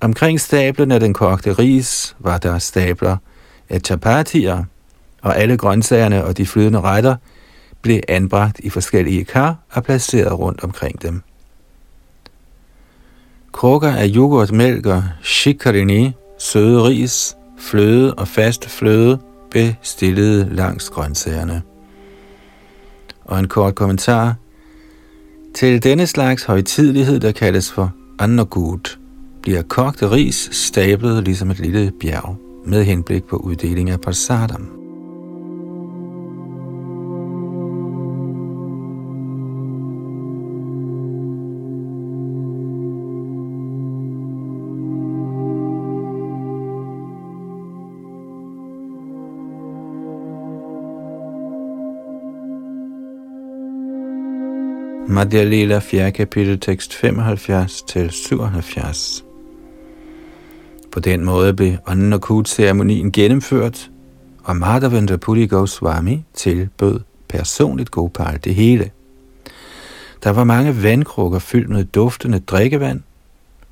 Omkring 0.00 0.40
stablen 0.40 0.92
af 0.92 1.00
den 1.00 1.14
kogte 1.14 1.52
ris 1.52 2.16
var 2.18 2.38
der 2.38 2.58
stabler 2.58 3.16
af 3.68 3.80
chapatier, 3.80 4.64
og 5.22 5.38
alle 5.38 5.56
grøntsagerne 5.56 6.24
og 6.24 6.36
de 6.36 6.46
flydende 6.46 6.80
retter 6.80 7.16
blev 7.82 8.00
anbragt 8.08 8.58
i 8.58 8.70
forskellige 8.70 9.24
kar 9.24 9.56
og 9.70 9.84
placeret 9.84 10.38
rundt 10.38 10.64
omkring 10.64 11.02
dem. 11.02 11.22
Krukker 13.52 13.92
af 13.92 14.10
yoghurt, 14.14 14.52
mælk 14.52 14.86
og 14.86 15.04
shikarini, 15.22 16.12
søde 16.38 16.84
ris, 16.84 17.36
fløde 17.58 18.14
og 18.14 18.28
fast 18.28 18.68
fløde 18.70 19.18
bestillede 19.56 20.48
langs 20.52 20.90
grøntsagerne. 20.90 21.62
Og 23.24 23.38
en 23.38 23.48
kort 23.48 23.74
kommentar. 23.74 24.34
Til 25.54 25.82
denne 25.82 26.06
slags 26.06 26.44
højtidlighed, 26.44 27.20
der 27.20 27.32
kaldes 27.32 27.72
for 27.72 27.92
annogud, 28.18 28.98
bliver 29.42 29.62
kogt 29.62 30.02
ris 30.02 30.48
stablet 30.52 31.24
ligesom 31.24 31.50
et 31.50 31.58
lille 31.58 31.92
bjerg 32.00 32.36
med 32.66 32.84
henblik 32.84 33.24
på 33.24 33.36
uddeling 33.36 33.90
af 33.90 34.00
prasadam. 34.00 34.85
Madhya 55.16 55.44
Lila 55.44 55.78
4. 55.78 56.12
kapitel 56.12 56.60
tekst 56.60 56.94
75 56.94 57.82
til 57.82 58.10
77. 58.10 59.24
På 60.92 61.00
den 61.00 61.24
måde 61.24 61.54
blev 61.54 61.76
Annakut-ceremonien 61.86 63.12
gennemført, 63.12 63.90
og 64.44 64.56
Madhavendra 64.56 65.16
Puri 65.16 65.46
Goswami 65.46 66.24
tilbød 66.34 67.00
personligt 67.28 67.90
Gopal 67.90 68.40
det 68.44 68.54
hele. 68.54 68.90
Der 70.24 70.30
var 70.30 70.44
mange 70.44 70.82
vandkrukker 70.82 71.38
fyldt 71.38 71.68
med 71.68 71.84
duftende 71.84 72.38
drikkevand, 72.38 73.00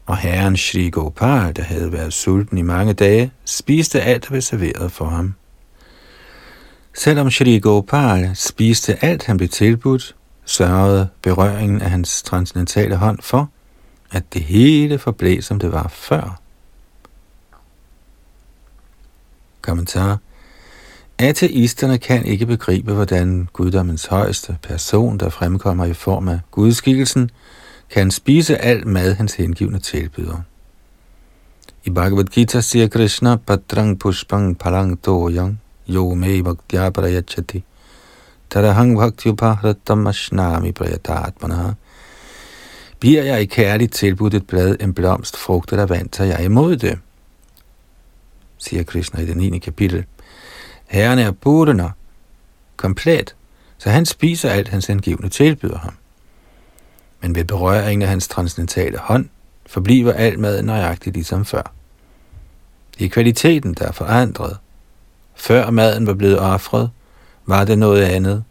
og 0.07 0.16
herren 0.16 0.57
Shri 0.57 0.90
Gopal, 0.90 1.57
der 1.57 1.62
havde 1.62 1.92
været 1.92 2.12
sulten 2.12 2.59
i 2.59 2.62
mange 2.62 2.92
dage, 2.92 3.30
spiste 3.44 4.00
alt, 4.00 4.22
der 4.22 4.30
blev 4.30 4.42
serveret 4.42 4.92
for 4.92 5.04
ham. 5.04 5.35
Selvom 6.94 7.30
Shri 7.30 7.59
Gopal 7.59 8.30
spiste 8.35 9.04
alt, 9.04 9.26
han 9.26 9.37
blev 9.37 9.48
tilbudt, 9.48 10.14
sørgede 10.44 11.09
berøringen 11.22 11.83
af 11.83 11.90
hans 11.90 12.22
transcendentale 12.22 12.96
hånd 12.96 13.18
for, 13.22 13.50
at 14.12 14.24
det 14.35 14.42
hele 14.42 14.98
forblev, 14.98 15.42
som 15.42 15.59
det 15.59 15.72
var 15.72 15.88
før. 15.88 16.40
Kommentar. 19.62 20.18
Ateisterne 21.18 21.98
kan 21.98 22.24
ikke 22.24 22.46
begribe, 22.46 22.92
hvordan 22.92 23.48
guddommens 23.52 24.07
højeste 24.07 24.57
person, 24.62 25.18
der 25.18 25.28
fremkommer 25.28 25.85
i 25.85 25.92
form 25.92 26.28
af 26.28 26.40
gudskikkelsen, 26.50 27.30
kan 27.90 28.11
spise 28.11 28.59
al 28.59 28.87
mad, 28.87 29.14
hans 29.14 29.35
hengivne 29.35 29.78
tilbyder. 29.78 30.42
I 31.85 31.90
Bhagavad 31.90 32.24
Gita 32.24 32.61
siger 32.61 32.88
Krishna, 32.88 33.37
Patrang 33.37 33.98
Pushpang 33.98 34.59
Palang 34.59 35.04
Doyang, 35.07 35.61
Yo 35.88 36.14
Me 36.14 36.42
Bhaktya 36.42 36.90
Prayachati. 36.90 37.64
Tadahang 38.54 38.94
Bhakti 38.96 39.28
Upahratam 39.28 40.06
Ashnami 40.06 40.72
Prayatatmana. 40.72 41.74
Bliver 42.98 43.22
jeg 43.22 43.42
i 43.42 43.44
kærligt 43.44 43.92
tilbudt 43.92 44.34
et 44.34 44.46
blad, 44.46 44.76
en 44.80 44.94
blomst, 44.94 45.36
frugt 45.36 45.72
eller 45.72 45.86
vand, 45.86 46.08
tager 46.08 46.30
jeg 46.30 46.44
imod 46.44 46.76
det, 46.76 46.98
siger 48.58 48.82
Krishna 48.82 49.20
i 49.20 49.26
det 49.26 49.36
9. 49.36 49.58
kapitel. 49.58 50.04
Herren 50.86 51.18
er 51.18 51.30
Purana, 51.30 51.90
komplet, 52.76 53.34
så 53.78 53.90
han 53.90 54.06
spiser 54.06 54.50
alt, 54.50 54.68
hans 54.68 54.86
hengivne 54.86 55.28
tilbyder 55.28 55.78
ham. 55.78 55.94
Men 57.20 57.34
ved 57.34 57.44
berøringen 57.44 58.02
af 58.02 58.08
hans 58.08 58.28
transcendentale 58.28 58.98
hånd, 58.98 59.28
forbliver 59.66 60.12
alt 60.12 60.38
mad 60.38 60.62
nøjagtigt 60.62 61.14
ligesom 61.14 61.44
før. 61.44 61.72
Det 62.98 63.04
er 63.04 63.10
kvaliteten, 63.10 63.74
der 63.74 63.86
er 63.86 63.92
forandret. 63.92 64.56
Før 65.34 65.70
maden 65.70 66.06
var 66.06 66.14
blevet 66.14 66.38
offret, 66.38 66.90
var 67.46 67.64
det 67.64 67.78
noget 67.78 68.02
andet, 68.02 68.44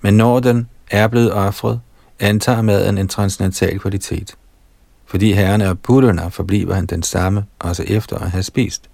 men 0.00 0.14
når 0.14 0.40
den 0.40 0.68
er 0.90 1.08
blevet 1.08 1.32
offret, 1.32 1.80
antager 2.18 2.62
maden 2.62 2.98
en 2.98 3.08
transcendental 3.08 3.78
kvalitet. 3.78 4.34
Fordi 5.06 5.32
herren 5.32 5.60
er 5.60 5.74
Purana, 5.74 6.28
forbliver 6.28 6.74
han 6.74 6.86
den 6.86 7.02
samme, 7.02 7.44
også 7.58 7.82
efter 7.82 8.18
at 8.18 8.30
have 8.30 8.42
spist. 8.42 8.90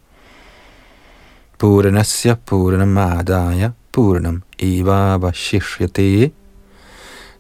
Puranasya 1.58 2.34
Puranam 2.46 2.98
Adaya 2.98 3.70
Puranam 3.92 4.42
Eva 4.58 5.16
Vashishyate. 5.16 6.30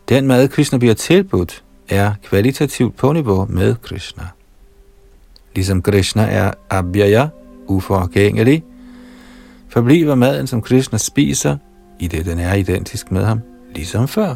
Den 0.08 0.26
mad, 0.26 0.48
Krishna 0.48 0.78
bliver 0.78 0.94
tilbudt, 0.94 1.62
er 1.88 2.12
kvalitativt 2.22 2.96
på 2.96 3.12
niveau 3.12 3.46
med 3.50 3.74
Krishna. 3.82 4.28
Ligesom 5.54 5.82
Krishna 5.82 6.22
er 6.22 6.50
abhyaya, 6.70 7.28
uforgængelig, 7.66 8.64
forbliver 9.68 10.14
maden, 10.14 10.46
som 10.46 10.62
Krishna 10.62 10.98
spiser, 10.98 11.56
i 11.98 12.08
det 12.08 12.26
den 12.26 12.38
er 12.38 12.54
identisk 12.54 13.10
med 13.10 13.24
ham, 13.24 13.40
ligesom 13.74 14.08
før. 14.08 14.34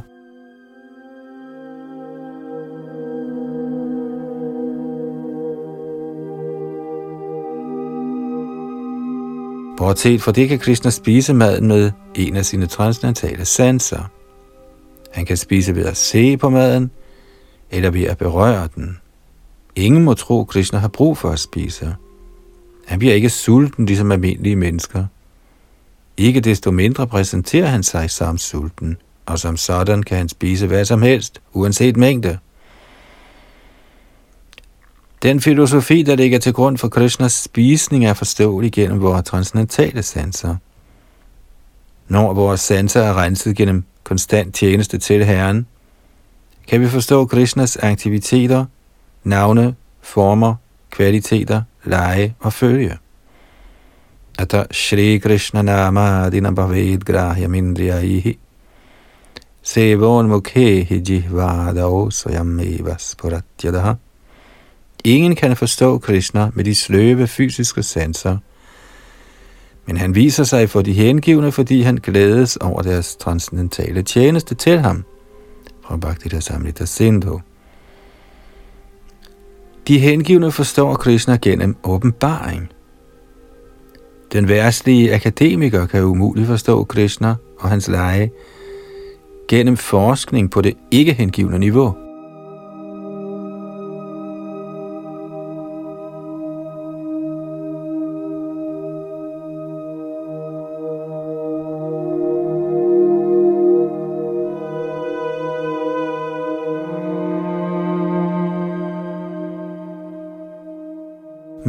Bortset 9.79 10.23
fra 10.23 10.33
det 10.33 10.49
kan 10.49 10.59
Krishna 10.59 10.91
spise 10.91 11.35
maden 11.35 11.69
med 11.69 11.93
en 12.15 12.37
af 12.37 12.45
sine 12.45 12.67
transcendentale 12.67 13.45
sanser. 13.45 14.11
Han 15.13 15.27
kan 15.27 15.37
spise 15.37 15.75
ved 15.75 15.85
at 15.85 15.97
se 15.97 16.37
på 16.37 16.49
maden, 16.49 16.91
eller 17.71 17.91
ved 17.91 18.05
at 18.05 18.19
berøre 18.19 18.69
den. 18.75 18.99
Ingen 19.77 20.05
må 20.05 20.15
tro, 20.15 20.41
at 20.41 20.47
Krishna 20.47 20.79
har 20.79 20.89
brug 20.89 21.19
for 21.19 21.31
at 21.31 21.39
spise. 21.39 21.95
Han 22.87 22.99
bliver 22.99 23.15
ikke 23.15 23.31
sulten, 23.31 23.87
ligesom 23.87 24.13
almindelige 24.13 24.57
mennesker. 24.57 25.07
Ikke 26.21 26.41
desto 26.41 26.71
mindre 26.71 27.07
præsenterer 27.07 27.67
han 27.67 27.83
sig 27.83 28.11
som 28.11 28.39
sulten, 28.39 28.97
og 29.27 29.39
som 29.39 29.57
sådan 29.57 30.03
kan 30.03 30.17
han 30.17 30.29
spise 30.29 30.67
hvad 30.67 30.85
som 30.85 31.03
helst, 31.03 31.41
uanset 31.53 31.97
mængde. 31.97 32.39
Den 35.23 35.41
filosofi, 35.41 36.03
der 36.03 36.17
ligger 36.17 36.39
til 36.39 36.53
grund 36.53 36.79
for 36.79 36.89
Krishnas 36.89 37.33
spisning, 37.33 38.05
er 38.05 38.15
forståelig 38.15 38.73
gennem 38.73 39.01
vores 39.01 39.25
transcendentale 39.25 40.03
sanser. 40.03 40.57
Når 42.09 42.33
vores 42.33 42.61
sanser 42.61 43.03
er 43.03 43.23
renset 43.23 43.57
gennem 43.57 43.85
konstant 44.05 44.55
tjeneste 44.55 44.99
til 44.99 45.25
Herren, 45.25 45.67
kan 46.69 46.81
vi 46.81 46.89
forstå 46.89 47.27
Krishnas 47.27 47.77
aktiviteter, 47.77 48.65
navne, 49.25 49.75
former, 50.01 50.55
kvaliteter, 50.91 51.63
lege 51.85 52.35
og 52.41 52.53
følge. 52.53 52.99
Ata 54.41 54.65
Shri 54.71 55.19
Krishna 55.19 55.63
Nama 55.63 56.25
Adina 56.25 56.51
Bhavid 56.51 57.05
Grahyamindriyaihi 57.05 58.39
Sevon 59.63 60.29
Mukhehi 60.29 61.03
Jihvadao 61.03 62.11
Swayameva 62.11 62.97
Spuratyadaha 62.99 63.95
Ingen 65.05 65.35
kan 65.35 65.57
forstå 65.57 65.99
Krishna 65.99 66.51
med 66.55 66.65
de 66.65 66.75
sløve 66.75 67.27
fysiske 67.27 67.83
sanser, 67.83 68.39
men 69.87 69.97
han 69.97 70.15
viser 70.15 70.45
sig 70.45 70.71
for 70.71 70.83
de 70.83 70.93
hengivne, 70.93 71.53
fordi 71.53 71.83
han 71.83 71.97
glædes 71.97 72.57
over 72.57 72.83
deres 72.83 73.17
transcendentale 73.17 74.03
tjeneste 74.03 74.55
til 74.55 74.79
ham. 74.79 75.05
fra 75.85 75.97
Bhakti 75.97 76.41
Samrita 76.41 76.85
Sindhu. 76.85 77.41
De 79.89 79.99
hengivne 79.99 80.53
forstår 80.53 80.95
Krishna 80.95 81.39
gennem 81.43 81.77
åbenbaring. 81.83 82.73
Den 84.33 84.49
værtslige 84.49 85.15
akademiker 85.15 85.87
kan 85.87 86.05
umuligt 86.05 86.47
forstå 86.47 86.85
Krishna 86.85 87.35
og 87.59 87.69
hans 87.69 87.89
lege 87.89 88.31
gennem 89.49 89.77
forskning 89.77 90.51
på 90.51 90.61
det 90.61 90.75
ikke 90.91 91.13
hengivne 91.13 91.59
niveau. 91.59 92.10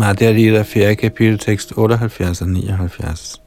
Madhya 0.02 0.32
Lila 0.32 0.62
4. 0.62 0.96
kapitel, 0.96 1.38
tekst 1.38 1.74
78 1.78 2.42
og 2.42 2.48
79. 2.48 3.42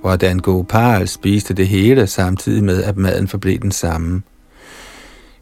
Hvordan 0.00 0.38
Gopal 0.38 1.08
spiste 1.08 1.54
det 1.54 1.68
hele 1.68 2.06
samtidig 2.06 2.64
med, 2.64 2.82
at 2.82 2.96
maden 2.96 3.28
forblev 3.28 3.58
den 3.58 3.72
samme, 3.72 4.22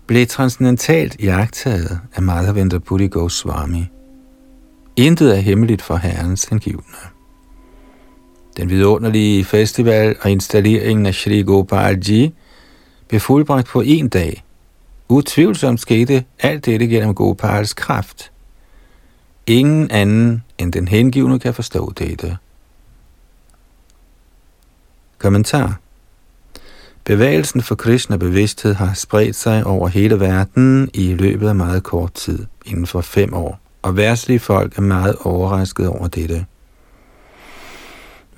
blev 0.06 0.26
transcendentalt 0.26 1.16
jagtaget 1.20 2.00
af 2.14 2.22
Madhavendra 2.22 2.78
Puri 2.78 3.06
Goswami. 3.06 3.84
Intet 4.96 5.36
er 5.36 5.40
hemmeligt 5.40 5.82
for 5.82 5.96
herrens 5.96 6.44
hengivne. 6.44 6.98
Den 8.56 8.70
vidunderlige 8.70 9.44
festival 9.44 10.16
og 10.20 10.30
installeringen 10.30 11.06
af 11.06 11.14
Shri 11.14 11.42
Gopalji 11.42 12.34
blev 13.08 13.20
fuldbragt 13.20 13.68
på 13.68 13.80
en 13.80 14.08
dag. 14.08 14.44
Utvivlsomt 15.08 15.80
skete 15.80 16.24
alt 16.40 16.66
dette 16.66 16.86
gennem 16.86 17.14
Gopals 17.14 17.74
kraft– 17.74 18.30
Ingen 19.48 19.90
anden 19.90 20.42
end 20.58 20.72
den 20.72 20.88
hengivne 20.88 21.38
kan 21.38 21.54
forstå 21.54 21.92
dette. 21.98 22.36
Kommentar 25.18 25.80
Bevægelsen 27.04 27.62
for 27.62 27.74
Krishna 27.74 28.16
bevidsthed 28.16 28.74
har 28.74 28.94
spredt 28.94 29.36
sig 29.36 29.64
over 29.66 29.88
hele 29.88 30.20
verden 30.20 30.90
i 30.94 31.14
løbet 31.14 31.48
af 31.48 31.54
meget 31.54 31.82
kort 31.82 32.14
tid, 32.14 32.46
inden 32.66 32.86
for 32.86 33.00
fem 33.00 33.34
år, 33.34 33.60
og 33.82 33.96
værtslige 33.96 34.38
folk 34.38 34.78
er 34.78 34.82
meget 34.82 35.16
overrasket 35.24 35.88
over 35.88 36.08
dette. 36.08 36.46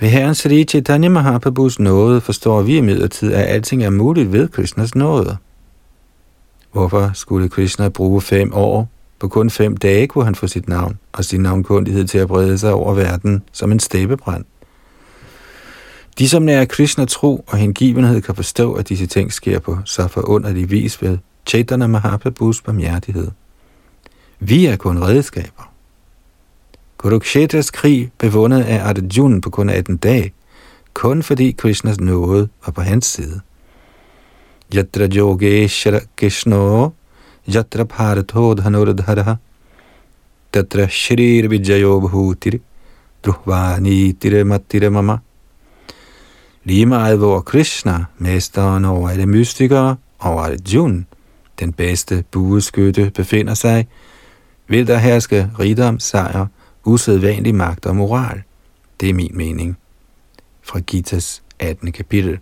Ved 0.01 0.09
Herren 0.09 0.35
Sri 0.35 0.65
Chaitanya 0.65 1.09
Mahaprabhus 1.09 1.79
nåde 1.79 2.21
forstår 2.21 2.63
vi 2.63 2.77
imidlertid, 2.77 3.33
at 3.33 3.47
alting 3.47 3.85
er 3.85 3.91
muligt 3.91 4.33
ved 4.33 4.49
Krishnas 4.49 4.95
nåde. 4.95 5.37
Hvorfor 6.73 7.11
skulle 7.15 7.49
Krishna 7.49 7.89
bruge 7.89 8.21
fem 8.21 8.53
år 8.55 8.89
på 9.21 9.29
kun 9.29 9.51
fem 9.51 9.77
dage 9.77 10.07
kunne 10.07 10.25
han 10.25 10.35
få 10.35 10.47
sit 10.47 10.69
navn 10.69 10.99
og 11.13 11.25
sin 11.25 11.41
navnkundighed 11.41 12.07
til 12.07 12.19
at 12.19 12.29
brede 12.29 12.59
sig 12.59 12.73
over 12.73 12.95
verden 12.95 13.43
som 13.53 13.73
en 13.73 13.81
steppebrand. 13.81 14.45
De, 16.19 16.29
som 16.29 16.43
nærer 16.43 16.65
Krishna 16.65 17.05
tro 17.05 17.45
og 17.49 17.59
hengivenhed, 17.59 18.23
kan 18.23 18.35
forstå, 18.35 18.73
at 18.73 18.89
disse 18.89 19.07
ting 19.07 19.33
sker 19.33 19.59
på 19.59 19.79
så 19.85 20.09
forunderlig 20.09 20.71
vis 20.71 21.03
ved 21.03 21.19
Chaitanya 21.47 21.87
Mahaprabhus 21.87 22.63
barmhjertighed. 22.63 23.31
Vi 24.41 24.67
er 24.67 24.77
kun 24.77 25.03
redskaber. 25.03 25.73
Kurukshetras 26.97 27.71
krig 27.71 28.13
blev 28.19 28.33
vundet 28.33 28.63
af 28.63 28.89
Arjuna 28.89 29.41
på 29.41 29.51
kun 29.51 29.71
18 29.71 29.97
dage, 29.97 30.33
kun 30.95 31.23
fordi 31.23 31.51
Krishnas 31.51 32.01
nåde 32.01 32.49
var 32.67 32.73
på 32.73 32.81
hans 32.81 33.07
side. 33.07 33.41
Yatra 34.75 35.07
Yogeshara 35.07 36.01
kishno 36.17 36.91
Jatra 37.49 37.85
bharatho 37.85 38.55
dhanurdharah 38.55 39.39
tatra 40.53 40.89
shrir 40.89 41.49
vijayo 41.49 42.01
bhutir 42.01 42.61
druhvani 43.25 44.13
tiramatir 44.13 44.91
mama. 44.91 45.19
Lige 46.65 46.87
meget 46.87 47.19
hvor 47.19 47.41
Krishna, 47.41 48.05
mesteren 48.19 48.85
over 48.85 49.09
alle 49.09 49.27
mystikere, 49.27 49.97
og 50.19 50.45
Arjun, 50.47 51.07
den 51.61 51.73
bedste 51.73 52.25
bueskytte, 52.31 53.11
befinder 53.15 53.55
sig, 53.55 53.89
vil 54.69 54.87
der 54.87 54.99
herske 54.99 55.51
rigdom, 55.59 55.99
sejr, 55.99 56.47
usædvanlig 56.85 57.55
magt 57.55 57.87
og 57.87 57.97
moral. 57.97 58.43
Det 59.01 59.11
er 59.11 59.15
min 59.15 59.33
mening. 59.35 59.77
Fra 60.63 60.81
Gitas 60.81 61.43
18. 61.59 61.93
kapitel. 61.93 62.39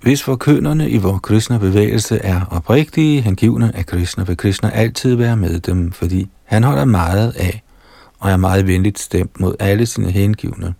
Hvis 0.00 0.22
forkynderne 0.22 0.90
i 0.90 0.96
vores 0.96 1.20
Krishna-bevægelse 1.22 2.18
er 2.18 2.40
oprigtige 2.50 3.20
hengivne 3.20 3.76
af 3.76 3.86
Krishna, 3.86 4.24
vil 4.24 4.36
Krishna 4.36 4.70
altid 4.70 5.14
være 5.14 5.36
med 5.36 5.60
dem, 5.60 5.92
fordi 5.92 6.28
han 6.44 6.64
holder 6.64 6.84
meget 6.84 7.32
af 7.36 7.62
og 8.18 8.30
er 8.30 8.36
meget 8.36 8.66
venligt 8.66 8.98
stemt 8.98 9.40
mod 9.40 9.54
alle 9.58 9.86
sine 9.86 10.10
hengivne. 10.10 10.74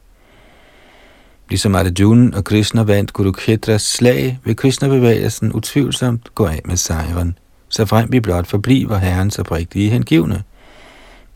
Ligesom 1.48 1.74
Arjuna 1.74 2.36
og 2.36 2.44
Krishna 2.44 2.82
vandt 2.82 3.12
Kurukhetras 3.12 3.82
slag, 3.82 4.38
vil 4.44 4.56
Krishna-bevægelsen 4.56 5.52
utvivlsomt 5.52 6.34
gå 6.34 6.46
af 6.46 6.60
med 6.64 6.76
sejren, 6.76 7.38
så 7.68 7.86
frem 7.86 8.12
vi 8.12 8.20
blot 8.20 8.46
forbliver 8.46 8.98
herrens 8.98 9.38
oprigtige 9.38 9.90
hengivne, 9.90 10.42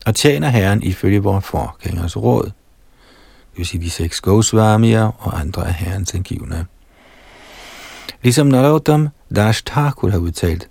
og 0.05 0.15
tjener 0.15 0.49
herren 0.49 0.83
ifølge 0.83 1.19
vores 1.19 1.45
forgængers 1.45 2.17
råd, 2.17 2.43
det 2.43 3.57
vil 3.57 3.65
sige 3.65 3.83
de 3.83 3.89
seks 3.89 4.21
Goswamier 4.21 5.11
og 5.19 5.39
andre 5.39 5.67
af 5.67 5.73
herrens 5.73 6.11
hengivne. 6.11 6.65
Ligesom 8.23 8.47
Narottam 8.47 9.09
Dash 9.35 9.63
Thakur 9.65 10.09
har 10.09 10.17
udtalt. 10.17 10.69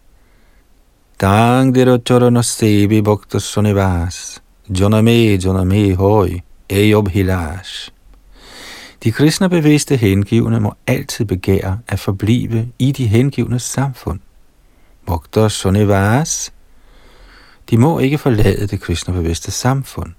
Dang 1.21 1.75
dero 1.75 1.99
chorano 1.99 2.43
sebi 2.43 3.03
bhakta 3.03 3.39
sonivas, 3.39 4.43
joname 4.69 5.37
joname 5.37 5.95
hoi, 5.95 6.41
eyob 6.71 7.09
hilash. 7.09 7.91
De 9.05 9.13
kristne 9.13 9.49
bevidste 9.49 9.97
hengivne 9.97 10.61
må 10.61 10.73
altid 10.87 11.25
begære 11.25 11.79
at 11.89 12.01
forblive 12.01 12.69
i 12.79 12.93
de 12.93 13.07
hengivne 13.07 13.59
samfund. 13.59 14.21
Bhakta 15.07 15.49
sonivas. 15.49 16.53
De 17.71 17.79
må 17.79 17.99
ikke 17.99 18.19
forlade 18.19 18.67
det 18.67 18.81
kristne 18.81 19.15
bevidste 19.15 19.51
samfund. 19.51 20.13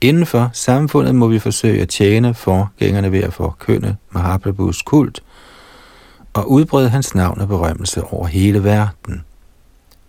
Inden 0.00 0.26
for 0.26 0.50
samfundet 0.52 1.14
må 1.14 1.28
vi 1.28 1.38
forsøge 1.38 1.82
at 1.82 1.88
tjene 1.88 2.34
forgængerne 2.34 3.12
ved 3.12 3.22
at 3.22 3.32
forkynde 3.32 3.96
Mahaprabhus 4.10 4.82
kult– 4.82 5.22
og 6.34 6.50
udbrede 6.50 6.88
hans 6.88 7.14
navn 7.14 7.40
og 7.40 7.48
berømmelse 7.48 8.04
over 8.04 8.26
hele 8.26 8.64
verden. 8.64 9.24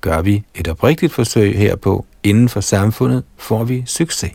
Gør 0.02 0.22
vi 0.22 0.44
et 0.56 0.68
oprigtigt 0.68 1.14
forsøg 1.14 1.58
herpå 1.58 2.06
inden 2.24 2.50
for 2.50 2.62
samfundet, 2.62 3.24
får 3.38 3.64
vi 3.64 3.84
succes. 3.86 4.32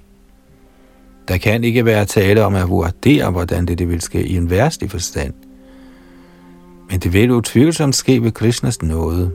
Der 1.28 1.36
kan 1.36 1.64
ikke 1.64 1.84
være 1.84 2.04
tale 2.04 2.44
om 2.44 2.54
at 2.54 2.68
vurdere, 2.68 3.30
hvordan 3.30 3.66
det, 3.66 3.78
det 3.78 3.88
vil 3.88 4.00
ske 4.00 4.26
i 4.26 4.36
en 4.36 4.50
værstlig 4.50 4.90
forstand. 4.90 5.34
Men 6.90 7.00
det 7.00 7.12
vil 7.12 7.30
utvivlsomt 7.30 7.94
ske 7.94 8.22
ved 8.22 8.32
Krishnas 8.32 8.82
nåde. 8.82 9.32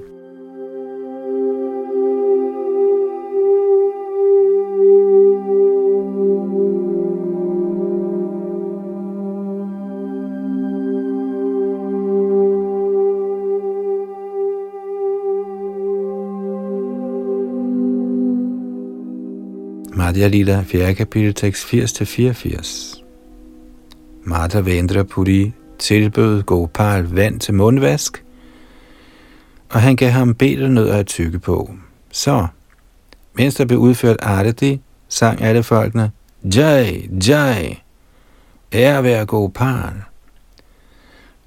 Radia 20.12 20.28
Lila, 20.28 20.64
4. 20.64 20.93
kapitel, 20.93 21.34
tekst 21.34 21.74
80-84. 21.74 23.03
Mata 24.24 24.59
Vendra 24.59 25.03
Puri 25.03 25.53
tilbød 25.80 26.43
Gopal 26.43 27.03
vand 27.03 27.39
til 27.39 27.53
mundvask, 27.53 28.24
og 29.70 29.82
han 29.82 29.95
gav 29.95 30.09
ham 30.09 30.36
betelnødder 30.36 30.97
at 30.97 31.07
tykke 31.07 31.39
på. 31.39 31.74
Så, 32.12 32.47
mens 33.34 33.55
der 33.55 33.66
blev 33.66 33.80
udført 33.80 34.18
Arati, 34.22 34.82
sang 35.09 35.41
alle 35.41 35.64
folkene, 35.64 36.12
Jai, 36.55 37.09
Jai, 37.28 37.80
ære 38.74 39.03
være 39.03 39.26
Gopal. 39.26 39.93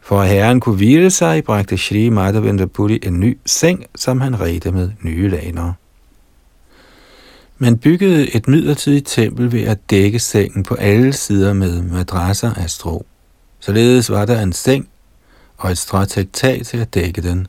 For 0.01 0.21
at 0.21 0.29
herren 0.29 0.61
kunne 0.61 0.77
hvile 0.77 1.11
sig, 1.11 1.45
bragte 1.45 1.77
Shri 1.77 2.09
Madhavendra 2.09 2.67
Puri 2.67 2.99
en 3.03 3.21
ny 3.21 3.39
seng, 3.47 3.85
som 3.95 4.21
han 4.21 4.41
redte 4.41 4.73
med 4.73 4.91
nye 5.03 5.29
laner. 5.29 5.73
Man 7.65 7.79
byggede 7.79 8.37
et 8.37 8.49
midlertidigt 8.49 9.07
tempel 9.07 9.53
ved 9.53 9.63
at 9.63 9.91
dække 9.91 10.19
sengen 10.19 10.63
på 10.63 10.75
alle 10.75 11.13
sider 11.13 11.53
med 11.53 11.83
madrasser 11.83 12.55
af 12.55 12.71
strå. 12.71 13.07
Således 13.61 14.11
var 14.11 14.25
der 14.25 14.41
en 14.41 14.53
seng 14.53 14.89
og 15.57 15.71
et 15.71 15.79
stråtægt 15.79 16.33
tag 16.33 16.63
til 16.65 16.79
at 16.79 16.95
dække 16.95 17.23
den. 17.23 17.47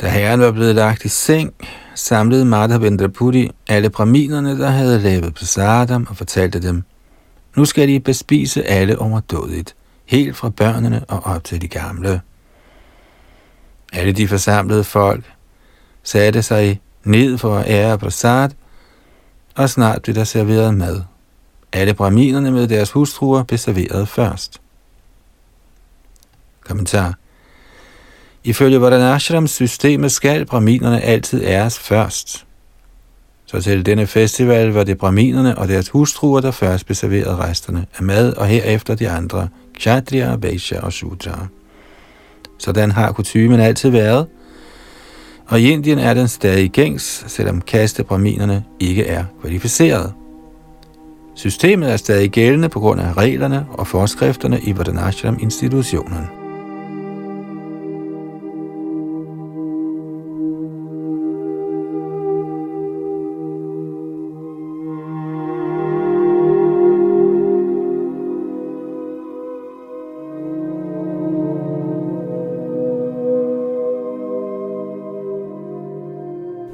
Da 0.00 0.08
herren 0.08 0.40
var 0.40 0.52
blevet 0.52 0.74
lagt 0.74 1.04
i 1.04 1.08
seng, 1.08 1.54
samlede 1.94 2.44
Martha 2.44 3.08
Puri 3.08 3.50
alle 3.68 3.90
braminerne, 3.90 4.58
der 4.58 4.70
havde 4.70 5.00
lavet 5.00 5.34
prasadam, 5.34 6.06
og 6.10 6.16
fortalte 6.16 6.62
dem, 6.62 6.82
nu 7.56 7.64
skal 7.64 7.88
de 7.88 8.00
bespise 8.00 8.64
alle 8.64 8.98
overdådigt. 8.98 9.74
helt 10.04 10.36
fra 10.36 10.48
børnene 10.48 11.04
og 11.08 11.26
op 11.26 11.44
til 11.44 11.62
de 11.62 11.68
gamle. 11.68 12.20
Alle 13.92 14.12
de 14.12 14.28
forsamlede 14.28 14.84
folk 14.84 15.24
satte 16.02 16.42
sig 16.42 16.80
ned 17.04 17.38
for 17.38 17.58
at 17.58 17.70
ære 17.70 17.98
prasad, 17.98 18.50
og 19.54 19.70
snart 19.70 20.02
blev 20.02 20.14
der 20.14 20.24
serveret 20.24 20.74
mad. 20.74 21.02
Alle 21.72 21.94
braminerne 21.94 22.50
med 22.50 22.68
deres 22.68 22.90
hustruer 22.90 23.42
blev 23.42 23.58
serveret 23.58 24.08
først. 24.08 24.60
Kommentar. 26.64 27.14
Ifølge 28.44 28.80
Vardanashrams 28.80 29.50
systemet 29.50 30.12
skal 30.12 30.46
braminerne 30.46 31.00
altid 31.00 31.44
æres 31.44 31.78
først. 31.78 32.46
Så 33.46 33.60
til 33.60 33.86
denne 33.86 34.06
festival 34.06 34.68
var 34.68 34.84
det 34.84 34.98
braminerne 34.98 35.58
og 35.58 35.68
deres 35.68 35.88
hustruer, 35.88 36.40
der 36.40 36.50
først 36.50 36.86
blev 36.86 36.94
serveret 36.94 37.38
resterne 37.38 37.86
af 37.98 38.02
mad, 38.02 38.32
og 38.32 38.46
herefter 38.46 38.94
de 38.94 39.08
andre, 39.10 39.48
kshatriya, 39.74 40.34
vaishya 40.34 40.80
og 40.80 40.92
shudra. 40.92 41.46
Sådan 42.58 42.90
har 42.90 43.12
kutumen 43.12 43.60
altid 43.60 43.90
været, 43.90 44.26
og 45.50 45.60
i 45.60 45.70
Indien 45.70 45.98
er 45.98 46.14
den 46.14 46.28
stadig 46.28 46.70
gængs, 46.70 47.24
selvom 47.26 47.60
kastebraminerne 47.60 48.64
ikke 48.80 49.06
er 49.06 49.24
kvalificeret. 49.40 50.12
Systemet 51.34 51.92
er 51.92 51.96
stadig 51.96 52.30
gældende 52.30 52.68
på 52.68 52.80
grund 52.80 53.00
af 53.00 53.16
reglerne 53.16 53.66
og 53.70 53.86
forskrifterne 53.86 54.60
i 54.60 54.76
Vardanashram-institutionen. 54.76 56.39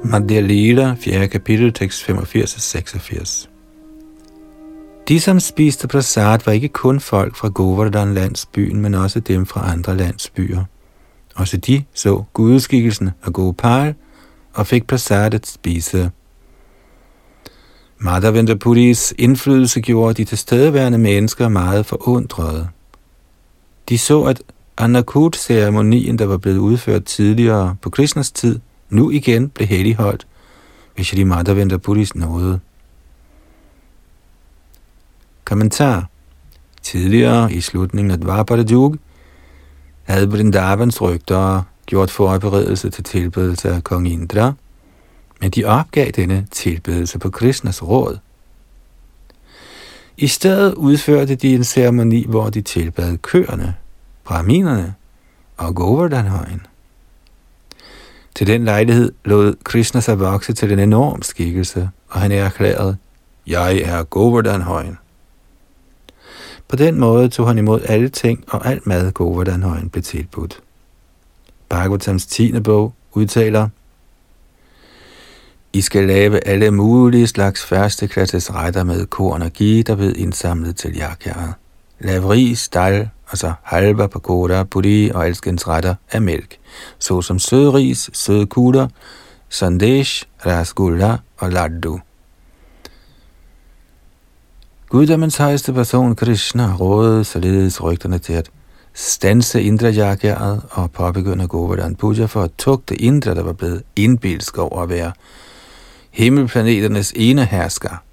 Madhya 0.09 0.39
Lila, 0.39 0.95
4. 0.99 1.27
kapitel, 1.27 1.73
tekst 1.73 2.09
85-86. 2.09 3.47
De, 5.07 5.19
som 5.19 5.39
spiste 5.39 5.87
prasad, 5.87 6.39
var 6.45 6.51
ikke 6.51 6.67
kun 6.67 6.99
folk 6.99 7.35
fra 7.35 7.47
Govardhan 7.49 8.13
landsbyen, 8.13 8.81
men 8.81 8.93
også 8.93 9.19
dem 9.19 9.45
fra 9.45 9.71
andre 9.71 9.97
landsbyer. 9.97 10.63
Også 11.35 11.57
de 11.57 11.83
så 11.93 12.23
gudskikkelsen 12.33 13.09
af 13.25 13.33
Gopal 13.33 13.95
og 14.53 14.67
fik 14.67 14.87
prasad 14.87 15.33
at 15.33 15.47
spise. 15.47 16.11
Madhavendapuris 17.97 19.13
indflydelse 19.17 19.81
gjorde 19.81 20.13
de 20.13 20.23
tilstedeværende 20.23 20.97
mennesker 20.97 21.47
meget 21.47 21.85
forundrede. 21.85 22.67
De 23.89 23.97
så, 23.97 24.23
at 24.23 24.41
Annakut-ceremonien, 24.77 26.19
der 26.19 26.25
var 26.25 26.37
blevet 26.37 26.57
udført 26.57 27.03
tidligere 27.03 27.75
på 27.81 27.89
Krishnas 27.89 28.31
tid, 28.31 28.59
nu 28.89 29.11
igen 29.11 29.49
blev 29.49 29.67
helligholdt 29.67 30.27
ved 30.97 31.05
Shri 31.05 31.23
Madhavendra 31.23 31.77
Puris 31.77 32.15
nåde. 32.15 32.59
Kommentar 35.45 36.09
Tidligere 36.87 37.53
i 37.53 37.61
slutningen 37.61 38.11
af 38.11 38.17
Dvapara 38.17 38.95
havde 40.03 40.27
Brindavans 40.27 41.01
rygter 41.01 41.63
gjort 41.85 42.11
forberedelse 42.11 42.89
til 42.89 43.03
tilbedelse 43.03 43.69
af 43.69 43.83
kong 43.83 44.07
Indra, 44.07 44.53
men 45.41 45.51
de 45.51 45.65
opgav 45.65 46.11
denne 46.11 46.47
tilbedelse 46.51 47.19
på 47.19 47.29
Krishnas 47.29 47.83
råd. 47.83 48.17
I 50.17 50.27
stedet 50.27 50.73
udførte 50.73 51.35
de 51.35 51.55
en 51.55 51.63
ceremoni, 51.63 52.25
hvor 52.27 52.49
de 52.49 52.61
tilbad 52.61 53.17
køerne, 53.17 53.75
brahminerne 54.23 54.93
og 55.57 55.75
Govardhanhøjen. 55.75 56.66
Til 58.37 58.47
den 58.47 58.65
lejlighed 58.65 59.11
lod 59.25 59.55
Krishna 59.63 60.01
sig 60.01 60.19
vokse 60.19 60.53
til 60.53 60.69
den 60.69 60.79
enorm 60.79 61.21
skikkelse, 61.21 61.89
og 62.09 62.21
han 62.21 62.31
erklærede, 62.31 62.97
Jeg 63.47 63.77
er 63.77 64.03
Govardhanhøjen. 64.03 64.97
På 66.67 66.75
den 66.75 66.99
måde 66.99 67.29
tog 67.29 67.47
han 67.47 67.57
imod 67.57 67.81
alle 67.85 68.09
ting, 68.09 68.43
og 68.47 68.65
alt 68.65 68.87
mad 68.87 69.11
Govardhanhøjen 69.11 69.89
blev 69.89 70.03
tilbudt. 70.03 70.59
Bhagavatams 71.69 72.25
10. 72.25 72.59
bog 72.59 72.93
udtaler, 73.11 73.69
I 75.73 75.81
skal 75.81 76.07
lave 76.07 76.47
alle 76.47 76.71
mulige 76.71 77.27
slags 77.27 77.65
førsteklasses 77.65 78.53
retter 78.53 78.83
med 78.83 79.05
korn 79.05 79.41
og 79.41 79.53
ghee, 79.53 79.83
der 79.83 79.95
ved 79.95 80.15
indsamlet 80.15 80.75
til 80.75 80.95
jakjaret. 80.95 81.53
Lav 81.99 82.27
ris, 82.27 82.69
dal, 82.69 83.09
altså 83.31 83.53
halva, 83.63 84.07
pakoda, 84.07 84.63
puri 84.63 85.09
og 85.09 85.25
alskens 85.25 85.67
retter 85.67 85.95
af 86.11 86.21
mælk, 86.21 86.57
såsom 86.99 87.39
sødris, 87.39 88.09
sødkutter, 88.13 88.87
sandesh, 89.49 90.25
rasgulla 90.45 91.17
og 91.37 91.51
laddu. 91.51 91.99
Guddommens 94.89 95.37
højeste 95.37 95.73
person, 95.73 96.15
Krishna, 96.15 96.75
rådede 96.79 97.23
således 97.23 97.83
rygterne 97.83 98.19
til 98.19 98.33
at 98.33 98.49
stanse 98.93 99.63
Indra 99.63 99.91
Yagyaet 99.91 100.61
og 100.69 100.91
påbegynde 100.91 101.47
Govardhan 101.47 101.95
Puja 101.95 102.25
for 102.25 102.43
at 102.43 102.51
tugte 102.57 102.95
Indra, 102.95 103.33
der 103.33 103.43
var 103.43 103.53
blevet 103.53 103.83
indbilsk 103.95 104.57
over 104.57 104.81
at 104.81 104.89
være 104.89 105.11
himmelplaneternes 106.11 107.13
ene 107.15 107.45
hersker. 107.45 108.06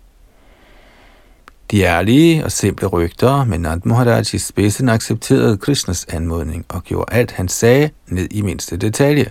De 1.70 1.82
ærlige 1.82 2.44
og 2.44 2.52
simple 2.52 2.86
rygter, 2.86 3.44
men 3.44 3.60
Nand 3.60 3.80
Maharaj 3.84 4.24
i 4.32 4.38
spidsen 4.38 4.88
accepterede 4.88 5.56
Krishnas 5.56 6.06
anmodning 6.08 6.64
og 6.68 6.82
gjorde 6.82 7.14
alt, 7.14 7.32
han 7.32 7.48
sagde, 7.48 7.90
ned 8.08 8.28
i 8.30 8.42
mindste 8.42 8.76
detalje. 8.76 9.26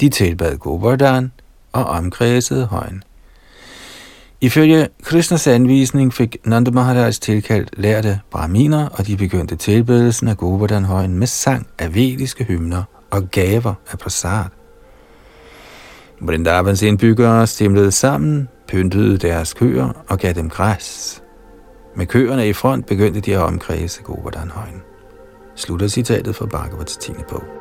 De 0.00 0.08
tilbad 0.08 0.56
Govardhan 0.56 1.32
og 1.72 1.84
omkredsede 1.84 2.66
højen. 2.66 3.02
Ifølge 4.40 4.88
Krishnas 5.02 5.46
anvisning 5.46 6.14
fik 6.14 6.36
Nanda 6.44 6.70
Maharaj 6.70 7.10
tilkaldt 7.10 7.70
lærte 7.76 8.20
brahminer, 8.30 8.88
og 8.88 9.06
de 9.06 9.16
begyndte 9.16 9.56
tilbedelsen 9.56 10.28
af 10.28 10.36
Govardhan-højen 10.36 11.18
med 11.18 11.26
sang 11.26 11.66
af 11.78 11.94
vediske 11.94 12.44
hymner 12.44 12.82
og 13.10 13.30
gaver 13.30 13.74
af 13.92 13.98
prasad. 13.98 14.44
Vrindavans 16.20 16.82
indbyggere 16.82 17.46
stemlede 17.46 17.92
sammen, 17.92 18.48
pyntede 18.68 19.18
deres 19.18 19.54
køer 19.54 20.04
og 20.08 20.18
gav 20.18 20.32
dem 20.32 20.48
græs. 20.48 21.22
Med 21.96 22.06
køerne 22.06 22.48
i 22.48 22.52
front 22.52 22.86
begyndte 22.86 23.20
de 23.20 23.34
at 23.34 23.40
omkredse 23.42 24.02
Govardhan-højen. 24.02 24.82
Slutter 25.56 25.88
citatet 25.88 26.36
fra 26.36 26.46
Bhagavats 26.46 26.96
10. 26.96 27.12
bog. 27.30 27.57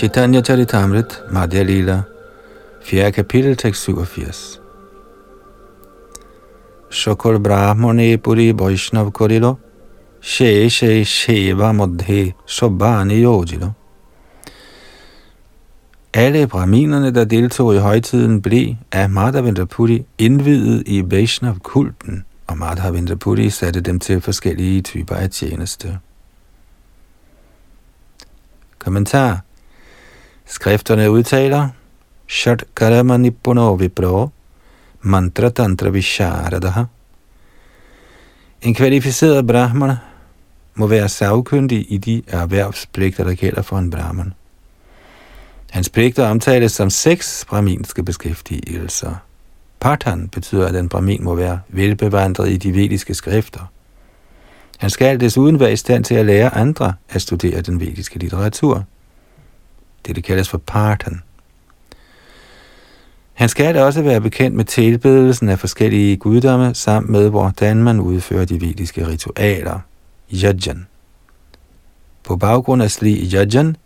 Chaitanya 0.00 0.40
Charitamrit, 0.40 1.28
Madhya 1.30 1.62
Lila, 1.62 2.04
4. 2.80 3.10
kapitel, 3.10 3.54
tekst 3.54 3.82
87. 3.82 4.58
Shokol 6.88 7.38
Brahmane 7.38 8.16
Puri 8.16 8.54
Vaishnav 8.54 9.12
Korilo, 9.12 9.58
She 10.22 10.70
She 10.70 11.02
Sheva 11.04 11.74
Modhe 11.74 12.32
Shobani 12.46 13.20
Yojilo. 13.20 13.74
Alle 16.14 16.46
brahminerne, 16.46 17.14
der 17.14 17.24
deltog 17.24 17.74
i 17.74 17.78
højtiden, 17.78 18.42
blev 18.42 18.74
af 18.92 19.10
Madhavendra 19.10 19.64
Puri 19.64 20.04
indvidet 20.18 20.82
i 20.86 21.02
Vaishnav-kulten, 21.10 22.24
og 22.46 22.58
Madhavendra 22.58 23.14
Puri 23.14 23.50
satte 23.50 23.80
dem 23.80 23.98
til 23.98 24.20
forskellige 24.20 24.82
typer 24.82 25.14
af 25.14 25.30
tjeneste. 25.30 25.98
Kommentar 28.78 29.40
Skrifterne 30.50 31.10
udtaler, 31.10 31.68
Shat 32.26 32.64
karama 32.74 33.16
nippuno 33.16 33.74
vipro, 33.74 34.30
mantra 35.02 35.50
tantra 35.50 35.90
visharadaha. 35.90 36.84
En 38.62 38.74
kvalificeret 38.74 39.46
brahman 39.46 39.94
må 40.74 40.86
være 40.86 41.08
savkyndig 41.08 41.86
i 41.92 41.98
de 41.98 42.22
erhvervspligter, 42.28 43.24
der 43.24 43.34
gælder 43.34 43.62
for 43.62 43.78
en 43.78 43.90
brahman. 43.90 44.32
Hans 45.70 45.88
pligter 45.88 46.26
omtales 46.26 46.72
som 46.72 46.90
seks 46.90 47.44
brahminske 47.48 48.02
beskæftigelser. 48.02 49.14
Patan 49.80 50.28
betyder, 50.28 50.68
at 50.68 50.76
en 50.76 50.88
brahmin 50.88 51.24
må 51.24 51.34
være 51.34 51.60
velbevandret 51.68 52.48
i 52.48 52.56
de 52.56 52.74
vediske 52.74 53.14
skrifter. 53.14 53.70
Han 54.78 54.90
skal 54.90 55.20
desuden 55.20 55.60
være 55.60 55.72
i 55.72 55.76
stand 55.76 56.04
til 56.04 56.14
at 56.14 56.26
lære 56.26 56.54
andre 56.54 56.94
at 57.08 57.22
studere 57.22 57.60
den 57.60 57.80
vediske 57.80 58.18
litteratur. 58.18 58.84
Det, 60.06 60.16
der 60.16 60.22
kaldes 60.22 60.48
for 60.48 60.58
parten. 60.58 61.22
Han 63.32 63.48
skal 63.48 63.74
da 63.74 63.84
også 63.84 64.02
være 64.02 64.20
bekendt 64.20 64.56
med 64.56 64.64
tilbedelsen 64.64 65.48
af 65.48 65.58
forskellige 65.58 66.16
guddomme, 66.16 66.74
samt 66.74 67.08
med 67.08 67.28
hvordan 67.28 67.82
man 67.82 68.00
udfører 68.00 68.44
de 68.44 68.60
vediske 68.60 69.06
ritualer, 69.06 69.80
yajan. 70.32 70.86
På 72.24 72.36
baggrund 72.36 72.82
af 72.82 72.90
sli 72.90 73.34
yajan 73.34 73.76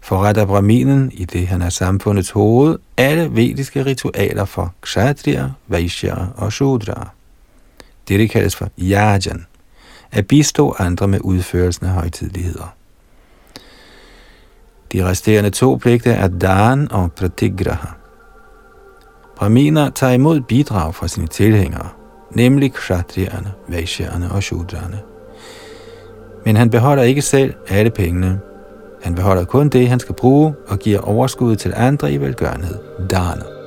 forretter 0.00 0.46
Brahminen, 0.46 1.12
i 1.12 1.24
det 1.24 1.46
han 1.46 1.62
er 1.62 1.68
samfundets 1.68 2.30
hoved, 2.30 2.78
alle 2.96 3.34
vediske 3.34 3.84
ritualer 3.84 4.44
for 4.44 4.74
kshatriya, 4.80 5.48
vaishya 5.68 6.14
og 6.36 6.52
shudra. 6.52 7.08
Dette 8.08 8.28
kaldes 8.28 8.56
for 8.56 8.68
yajan, 8.78 9.46
at 10.12 10.26
bistå 10.26 10.76
andre 10.78 11.08
med 11.08 11.18
udførelsen 11.22 11.86
af 11.86 11.92
højtidligheder. 11.92 12.74
De 14.92 15.04
resterende 15.04 15.50
to 15.50 15.76
pligter 15.76 16.12
er 16.12 16.28
dan 16.28 16.92
og 16.92 17.12
pratigraha. 17.12 17.88
Brahminer 19.36 19.90
tager 19.90 20.12
imod 20.12 20.40
bidrag 20.40 20.94
fra 20.94 21.08
sine 21.08 21.26
tilhængere, 21.26 21.88
nemlig 22.30 22.72
kshatriyerne, 22.72 23.52
vaishyerne 23.68 24.32
og 24.32 24.42
shudrane. 24.42 25.00
Men 26.44 26.56
han 26.56 26.70
beholder 26.70 27.02
ikke 27.02 27.22
selv 27.22 27.54
alle 27.68 27.90
pengene. 27.90 28.40
Han 29.02 29.14
beholder 29.14 29.44
kun 29.44 29.68
det, 29.68 29.88
han 29.88 30.00
skal 30.00 30.14
bruge, 30.14 30.54
og 30.68 30.78
giver 30.78 31.00
overskud 31.00 31.56
til 31.56 31.72
andre 31.76 32.12
i 32.12 32.16
velgørenhed, 32.16 32.78
dana. 33.10 33.59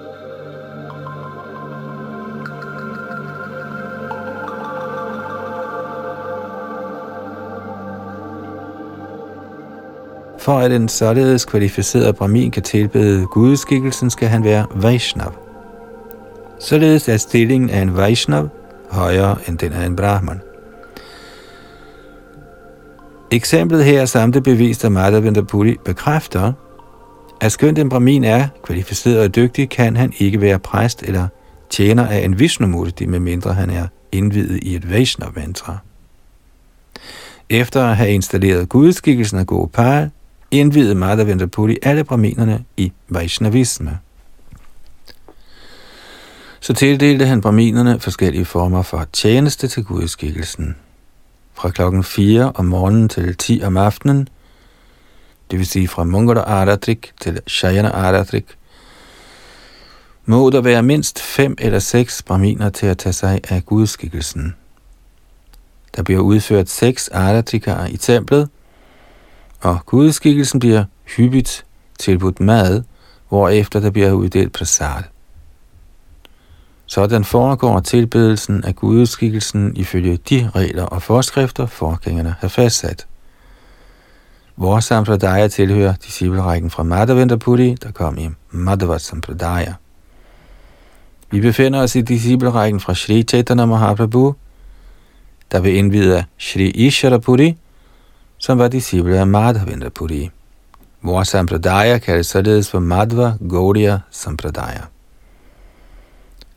For 10.43 10.59
at 10.59 10.71
en 10.71 10.89
således 10.89 11.45
kvalificeret 11.45 12.15
brahmin 12.15 12.51
kan 12.51 12.63
tilbede 12.63 13.25
gudskikkelsen, 13.25 14.09
skal 14.09 14.27
han 14.27 14.43
være 14.43 14.65
Vaishnav. 14.75 15.33
Således 16.59 17.09
er 17.09 17.17
stillingen 17.17 17.69
af 17.69 17.81
en 17.81 17.97
Vaishnav 17.97 18.49
højere 18.89 19.37
end 19.47 19.57
den 19.57 19.73
af 19.73 19.85
en 19.85 19.95
Brahman. 19.95 20.41
Eksemplet 23.31 23.85
her 23.85 24.05
samt 24.05 24.33
det 24.33 24.43
bevis, 24.43 24.83
at 24.83 24.91
Madhavendra 24.91 25.41
Puri 25.41 25.77
bekræfter, 25.85 26.53
at 27.41 27.51
skønt 27.51 27.79
en 27.79 27.89
brahmin 27.89 28.23
er 28.23 28.47
kvalificeret 28.63 29.19
og 29.19 29.35
dygtig, 29.35 29.69
kan 29.69 29.97
han 29.97 30.13
ikke 30.17 30.41
være 30.41 30.59
præst 30.59 31.03
eller 31.03 31.27
tjener 31.69 32.07
af 32.07 32.19
en 32.19 32.39
Vishnumurti, 32.39 33.05
medmindre 33.05 33.53
han 33.53 33.69
er 33.69 33.87
indvidet 34.11 34.59
i 34.63 34.75
et 34.75 34.91
Vaishnav-mantra. 34.91 35.77
Efter 37.49 37.85
at 37.85 37.97
have 37.97 38.09
installeret 38.09 38.69
gudskikkelsen 38.69 39.39
af 39.39 39.47
Gopal, 39.47 40.09
indvidede 40.53 40.95
Madhavendra 40.95 41.45
Puri 41.45 41.77
alle 41.81 42.03
brahminerne 42.03 42.63
i 42.77 42.91
Vaishnavisme. 43.09 43.99
Så 46.59 46.73
tildelte 46.73 47.25
han 47.25 47.41
brahminerne 47.41 47.99
forskellige 47.99 48.45
former 48.45 48.81
for 48.81 49.07
tjeneste 49.13 49.67
til 49.67 49.83
gudskikkelsen. 49.83 50.75
Fra 51.53 51.69
klokken 51.69 52.03
4 52.03 52.51
om 52.55 52.65
morgenen 52.65 53.09
til 53.09 53.37
10 53.37 53.61
om 53.63 53.77
aftenen, 53.77 54.27
det 55.51 55.59
vil 55.59 55.67
sige 55.67 55.87
fra 55.87 56.03
Mungara 56.03 56.39
Aratrik 56.39 57.11
til 57.21 57.39
Shayana 57.47 57.89
Aratrik, 57.89 58.45
må 60.25 60.49
der 60.49 60.61
være 60.61 60.83
mindst 60.83 61.21
fem 61.21 61.55
eller 61.57 61.79
seks 61.79 62.23
brahminer 62.23 62.69
til 62.69 62.85
at 62.85 62.97
tage 62.97 63.13
sig 63.13 63.41
af 63.49 63.65
gudskikkelsen. 63.65 64.55
Der 65.95 66.03
bliver 66.03 66.21
udført 66.21 66.69
seks 66.69 67.07
aratrikaer 67.07 67.85
i 67.87 67.97
templet, 67.97 68.49
og 69.63 69.79
gudskikkelsen 69.85 70.59
bliver 70.59 70.83
hyppigt 71.17 71.65
tilbudt 71.99 72.39
mad, 72.39 72.83
hvorefter 73.29 73.79
der 73.79 73.89
bliver 73.89 74.11
uddelt 74.11 74.53
prasad. 74.53 75.03
Sådan 76.85 77.23
foregår 77.23 77.79
tilbedelsen 77.79 78.63
af 78.63 78.75
gudskikkelsen 78.75 79.77
ifølge 79.77 80.17
de 80.29 80.49
regler 80.55 80.83
og 80.83 81.01
forskrifter, 81.01 81.65
forgængerne 81.65 82.35
har 82.39 82.47
fastsat. 82.47 83.07
Vores 84.57 84.85
sampradaya 84.85 85.47
tilhører 85.47 85.93
disciplerækken 85.93 86.69
fra 86.69 86.83
Madhavendra 86.83 87.35
der 87.55 87.91
kom 87.93 88.17
i 88.17 88.29
Madhava 88.51 88.97
Sampradaya. 88.97 89.73
Vi 91.31 91.41
befinder 91.41 91.81
os 91.81 91.95
i 91.95 92.01
disciplerækken 92.01 92.79
fra 92.79 92.95
Sri 92.95 93.23
Chaitanya 93.23 93.65
Mahaprabhu, 93.65 94.35
der 95.51 95.59
vil 95.59 95.75
indvide 95.75 96.23
Sri 96.37 96.69
Isharapuri 96.69 97.57
som 98.43 98.59
var 98.59 98.67
disciple 98.67 99.19
af 99.19 99.27
Madhavendra 99.27 99.89
Puri. 99.89 100.29
Vores 101.01 101.27
sampradaya 101.27 101.97
kaldes 101.97 102.27
således 102.27 102.69
for 102.69 102.79
Madhva 102.79 103.33
Gaudiya 103.49 103.99
Sampradaya. 104.11 104.81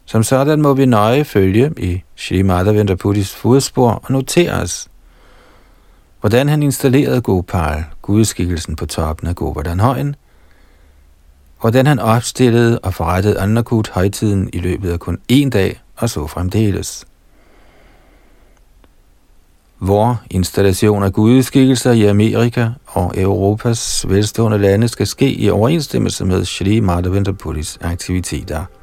Som 0.05 0.23
sådan 0.23 0.63
må 0.63 0.75
vi 0.75 0.87
nøje 0.87 1.25
følge 1.25 1.73
i 1.77 2.03
Shri 2.17 2.43
Madhavendra 2.43 2.95
Puris 2.95 3.35
fodspor 3.35 3.91
og 3.91 4.13
notere 4.13 4.53
os, 4.53 4.89
hvordan 6.21 6.49
han 6.49 6.63
installerede 6.63 7.21
Gopal, 7.21 7.85
gudskikkelsen 8.03 8.77
på 8.77 8.87
toppen 8.87 9.29
af 9.29 9.35
Govardhan-højen, 9.35 10.17
hvordan 11.61 11.87
han 11.87 11.99
opstillede 11.99 12.79
og 12.79 12.95
forrettede 12.95 13.41
Annakut 13.41 13.89
højtiden 13.89 14.51
i 14.53 14.59
løbet 14.59 14.93
af 14.93 15.01
kun 15.01 15.19
én 15.33 15.49
dag 15.49 15.81
og 15.97 16.11
så 16.11 16.27
fremdeles. 16.27 17.07
Vor 19.87 20.23
installation 20.31 21.03
af 21.03 21.13
gudeskikkelser 21.13 21.93
i 21.93 22.05
Amerika 22.05 22.69
og 22.87 23.13
Europas 23.17 24.07
velstående 24.09 24.59
lande 24.59 24.89
skal 24.89 25.07
ske 25.07 25.35
i 25.35 25.51
overensstemmelse 25.51 26.25
med 26.25 26.45
Shri 26.45 26.81
Madhavendrapuris 26.81 27.79
aktiviteter– 27.83 28.65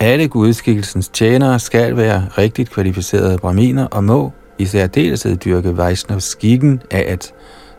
alle 0.00 0.28
gudeskikkelsens 0.28 1.08
tjenere 1.08 1.58
skal 1.58 1.96
være 1.96 2.28
rigtigt 2.38 2.70
kvalificerede 2.70 3.38
braminer 3.38 3.86
og 3.86 4.04
må 4.04 4.32
i 4.58 4.66
særdeleshed 4.66 5.36
dyrke 5.36 5.76
Vaishnavs 5.76 6.24
skikken 6.24 6.82
af 6.90 7.04
at 7.08 7.34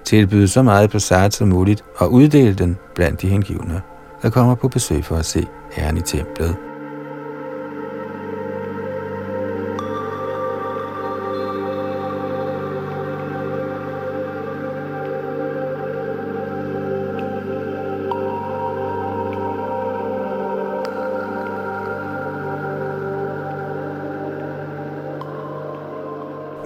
tilbyde 0.06 0.48
så 0.48 0.62
meget 0.62 0.90
prasad 0.90 1.32
som 1.32 1.48
muligt 1.48 1.84
og 1.98 2.12
uddele 2.12 2.54
den 2.54 2.78
blandt 2.96 3.22
de 3.22 3.28
hengivne, 3.28 3.82
der 4.22 4.30
kommer 4.30 4.56
på 4.56 4.68
besøg 4.68 5.06
for 5.06 5.16
at 5.16 5.26
se 5.26 5.48
herren 5.72 5.98
i 5.98 6.02
templet. 6.02 6.69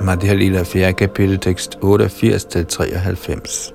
Madhya 0.04 0.34
Lila 0.34 0.64
4. 0.64 0.94
kapitel, 0.94 1.40
tekst 1.40 1.78
88-93. 1.84 3.74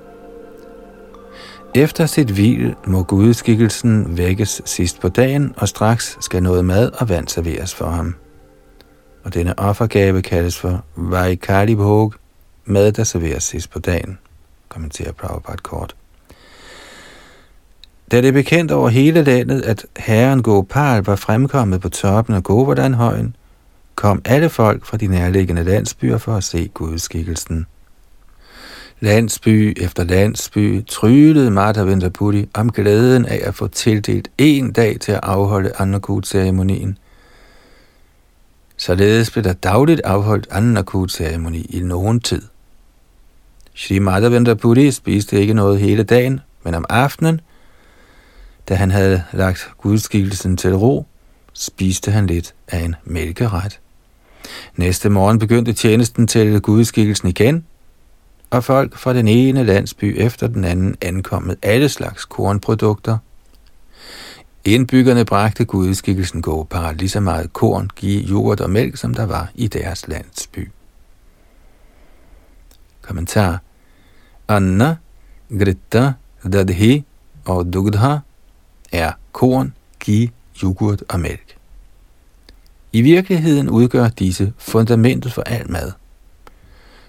Efter 1.75 2.05
sit 2.05 2.29
hvil 2.29 2.75
må 2.87 3.03
gudskikkelsen 3.03 4.17
vækkes 4.17 4.61
sidst 4.65 4.99
på 4.99 5.09
dagen, 5.09 5.53
og 5.57 5.67
straks 5.67 6.17
skal 6.21 6.43
noget 6.43 6.65
mad 6.65 6.91
og 6.91 7.09
vand 7.09 7.27
serveres 7.27 7.75
for 7.75 7.85
ham. 7.85 8.15
Og 9.23 9.33
denne 9.33 9.59
offergave 9.59 10.21
kaldes 10.21 10.57
for 10.57 10.83
Vaikali 10.95 11.75
Bhog, 11.75 12.13
mad 12.65 12.91
der 12.91 13.03
serveres 13.03 13.43
sidst 13.43 13.71
på 13.71 13.79
dagen, 13.79 14.17
kommenterer 14.69 15.11
Prabhupada 15.11 15.57
kort. 15.63 15.95
Da 18.11 18.21
det 18.21 18.27
er 18.27 18.31
bekendt 18.31 18.71
over 18.71 18.89
hele 18.89 19.23
landet, 19.23 19.61
at 19.61 19.85
herren 19.97 20.43
Gopal 20.43 21.03
var 21.03 21.15
fremkommet 21.15 21.81
på 21.81 21.89
toppen 21.89 22.35
af 22.35 22.43
Govardhan-højen, 22.43 23.35
kom 23.99 24.21
alle 24.25 24.49
folk 24.49 24.85
fra 24.85 24.97
de 24.97 25.07
nærliggende 25.07 25.63
landsbyer 25.63 26.17
for 26.17 26.35
at 26.35 26.43
se 26.43 26.67
gudskikkelsen. 26.67 27.65
Landsby 28.99 29.83
efter 29.83 30.03
landsby 30.03 30.85
tryllede 30.85 31.51
Martha 31.51 31.81
Vendrapudi 31.83 32.49
om 32.53 32.71
glæden 32.71 33.25
af 33.25 33.41
at 33.43 33.55
få 33.55 33.67
tildelt 33.67 34.31
en 34.37 34.71
dag 34.71 34.99
til 34.99 35.11
at 35.11 35.19
afholde 35.23 35.71
Annakut-ceremonien. 35.77 36.97
Således 38.77 39.31
blev 39.31 39.43
der 39.43 39.53
dagligt 39.53 40.01
afholdt 40.01 40.47
Annakut-ceremoni 40.51 41.61
i 41.61 41.79
nogen 41.79 42.19
tid. 42.19 42.41
Shri 43.73 43.99
Madhavendra 43.99 44.53
Puri 44.53 44.91
spiste 44.91 45.39
ikke 45.41 45.53
noget 45.53 45.79
hele 45.79 46.03
dagen, 46.03 46.39
men 46.63 46.73
om 46.75 46.85
aftenen, 46.89 47.41
da 48.69 48.75
han 48.75 48.91
havde 48.91 49.23
lagt 49.33 49.71
gudskikkelsen 49.77 50.57
til 50.57 50.75
ro, 50.75 51.05
spiste 51.53 52.11
han 52.11 52.27
lidt 52.27 52.53
af 52.67 52.79
en 52.79 52.95
mælkeret. 53.03 53.79
Næste 54.75 55.09
morgen 55.09 55.39
begyndte 55.39 55.73
tjenesten 55.73 56.27
til 56.27 56.61
gudskikkelsen 56.61 57.27
igen, 57.27 57.65
og 58.49 58.63
folk 58.63 58.97
fra 58.97 59.13
den 59.13 59.27
ene 59.27 59.63
landsby 59.63 60.15
efter 60.17 60.47
den 60.47 60.63
anden 60.63 60.95
ankom 61.01 61.43
med 61.43 61.55
alle 61.61 61.89
slags 61.89 62.25
kornprodukter. 62.25 63.17
Indbyggerne 64.65 65.25
bragte 65.25 65.65
gudskikkelsen 65.65 66.41
Gopal 66.41 66.95
lige 66.95 67.09
så 67.09 67.19
meget 67.19 67.53
korn, 67.53 67.89
give 67.95 68.21
jord 68.21 68.61
og 68.61 68.69
mælk, 68.69 68.97
som 68.97 69.13
der 69.13 69.25
var 69.25 69.51
i 69.55 69.67
deres 69.67 70.07
landsby. 70.07 70.71
Kommentar 73.01 73.59
Anna, 74.47 74.95
Gritta, 75.59 76.13
Dadhi 76.53 77.05
og 77.45 77.73
Dugdha 77.73 78.17
er 78.91 79.11
korn, 79.31 79.73
ghee, 79.99 80.29
yoghurt 80.63 81.03
og 81.09 81.19
mælk. 81.19 81.48
I 82.93 83.01
virkeligheden 83.01 83.69
udgør 83.69 84.07
disse 84.07 84.53
fundamentet 84.57 85.33
for 85.33 85.41
al 85.41 85.71
mad. 85.71 85.91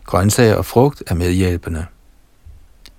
Grøntsager 0.05 0.55
og 0.55 0.65
frugt 0.65 1.03
er 1.07 1.15
medhjælpende. 1.15 1.87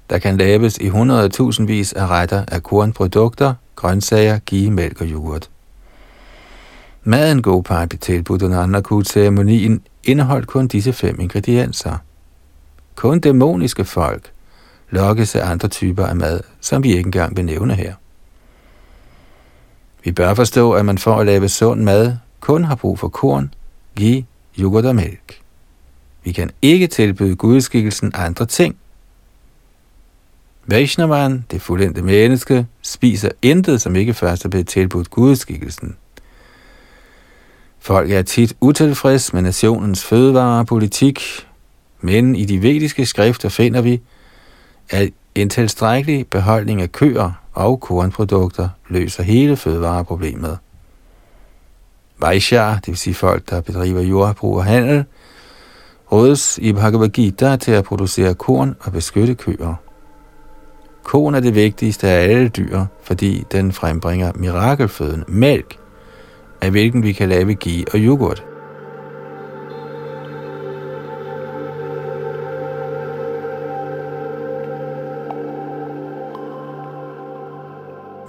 Der 0.10 0.18
kan 0.18 0.38
laves 0.38 0.78
i 0.78 0.88
hundredtusindvis 0.88 1.94
af 1.94 2.08
retter 2.08 2.46
af 2.48 2.64
kornprodukter, 2.64 3.54
grøntsager, 3.76 4.40
ghee, 4.46 4.72
mælk 4.72 5.02
og 5.02 5.08
yoghurt. 5.08 5.50
Maden 7.04 7.42
Gopal 7.42 7.88
blev 7.88 8.00
tilbudt 8.00 8.42
under 8.42 8.60
Annakut-ceremonien 8.60 9.82
indeholdt 10.04 10.48
kun 10.48 10.68
disse 10.68 10.94
fem 10.94 11.20
ingredienser. 11.20 11.98
Kun 12.96 13.20
dæmoniske 13.20 13.86
folk 13.86 14.32
lokkes 14.90 15.36
af 15.36 15.50
andre 15.52 15.68
typer 15.68 16.06
af 16.06 16.16
mad, 16.16 16.42
som 16.62 16.84
vi 16.84 16.90
ikke 16.90 17.08
engang 17.08 17.38
vil 17.38 17.46
nævne 17.46 17.76
her. 17.76 17.94
Vi 20.04 20.12
bør 20.12 20.34
forstå, 20.34 20.72
at 20.72 20.86
man 20.86 20.98
for 20.98 21.16
at 21.16 21.26
lave 21.26 21.50
sund 21.50 21.82
mad 21.82 22.18
kun 22.42 22.64
har 22.64 22.76
brug 22.76 23.00
for 23.00 23.08
korn, 23.08 23.54
ghee, 23.96 24.26
yoghurt 24.60 24.86
og 24.86 24.96
mælk. 24.96 25.42
Vi 26.24 26.32
kan 26.32 26.50
ikke 26.62 26.88
tilbyde 26.88 27.36
gudskikkelsen 27.36 28.12
andre 28.16 28.46
ting. 28.46 28.76
Vaishnavan, 30.66 31.46
det 31.52 31.62
fuldendte 31.62 32.02
menneske, 32.02 32.66
spiser 32.82 33.30
intet, 33.42 33.82
som 33.82 33.96
ikke 33.96 34.14
først 34.14 34.46
er 34.46 34.50
blevet 34.50 34.68
tilbudt 34.68 35.10
gudskikkelsen. 35.10 35.98
Folk 37.80 38.12
er 38.12 38.22
tit 38.22 38.54
utilfreds 38.62 39.34
med 39.34 39.42
nationens 39.42 40.06
fødevarepolitik, 40.06 41.22
men 42.02 42.36
i 42.36 42.46
de 42.46 42.62
vediske 42.62 43.06
skrifter 43.06 43.50
finder 43.50 43.82
vi, 43.82 44.02
at 44.90 45.10
en 45.36 45.50
tilstrækkelig 45.50 46.28
beholdning 46.28 46.82
af 46.82 46.92
køer 46.92 47.32
og 47.54 47.80
kornprodukter 47.80 48.70
løser 48.88 49.24
hele 49.24 49.58
fødevareproblemet. 49.58 50.58
Vaishya, 52.22 52.74
det 52.74 52.88
vil 52.88 52.98
sige 52.98 53.14
folk, 53.14 53.50
der 53.50 53.62
bedriver 53.62 54.02
jordbrug 54.02 54.58
og 54.58 54.66
handel, 54.66 55.06
rådes 56.12 56.60
i 56.62 56.74
Bhagavad 56.74 57.10
Gita 57.10 57.56
til 57.56 57.72
at 57.72 57.84
producere 57.84 58.34
korn 58.34 58.76
og 58.80 58.92
beskytte 58.92 59.36
køer. 59.36 59.76
Korn 61.04 61.36
er 61.36 61.40
det 61.40 61.56
vigtigste 61.56 62.08
af 62.08 62.30
alle 62.30 62.50
dyr, 62.50 62.86
fordi 63.04 63.46
den 63.52 63.72
frembringer 63.72 64.32
mirakelføden 64.36 65.24
mælk, 65.28 65.78
af 66.62 66.72
hvilken 66.72 67.04
vi 67.04 67.12
kan 67.12 67.30
lave 67.30 67.56
ghee 67.60 67.86
og 67.94 68.00
yoghurt. 68.00 68.44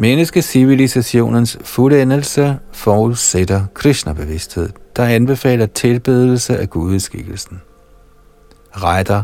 Menneskecivilisationens 0.03 1.59
fuldendelse 1.65 2.59
forudsætter 2.73 3.65
Krishna-bevidsthed, 3.75 4.69
der 4.97 5.05
anbefaler 5.05 5.67
tilbedelse 5.67 6.59
af 6.59 6.71
gudeskikkelsen. 6.71 7.61
Retter 8.73 9.23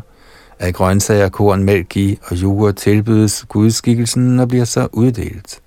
af 0.58 0.74
grøntsager, 0.74 1.28
korn, 1.28 1.64
mælk, 1.64 1.88
gi 1.88 2.18
og 2.22 2.36
yoghurt 2.36 2.76
tilbydes 2.76 3.44
gudskikkelsen 3.48 4.40
og 4.40 4.48
bliver 4.48 4.64
så 4.64 4.88
uddelt. 4.92 5.60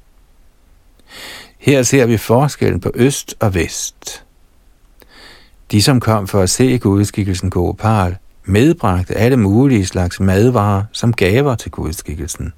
Her 1.57 1.84
ser 1.84 2.05
vi 2.05 2.18
forskellen 2.18 2.80
på 2.80 2.91
øst 2.95 3.36
og 3.39 3.53
vest. 3.53 4.24
De, 5.72 5.82
som 5.82 5.99
kom 5.99 6.28
for 6.28 6.41
at 6.41 6.49
se 6.49 6.78
gudskikkelsen 6.78 7.49
Gopal, 7.49 8.18
medbragte 8.45 9.14
alle 9.14 9.38
mulige 9.38 9.86
slags 9.86 10.20
madvarer 10.20 10.84
som 10.91 11.14
gaver 11.14 11.55
til 11.55 11.72
gudskikkelsen. 11.72 12.53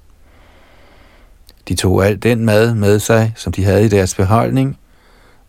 De 1.68 1.74
tog 1.74 2.06
alt 2.06 2.22
den 2.22 2.44
mad 2.44 2.74
med 2.74 2.98
sig, 2.98 3.32
som 3.36 3.52
de 3.52 3.64
havde 3.64 3.84
i 3.84 3.88
deres 3.88 4.14
beholdning, 4.14 4.78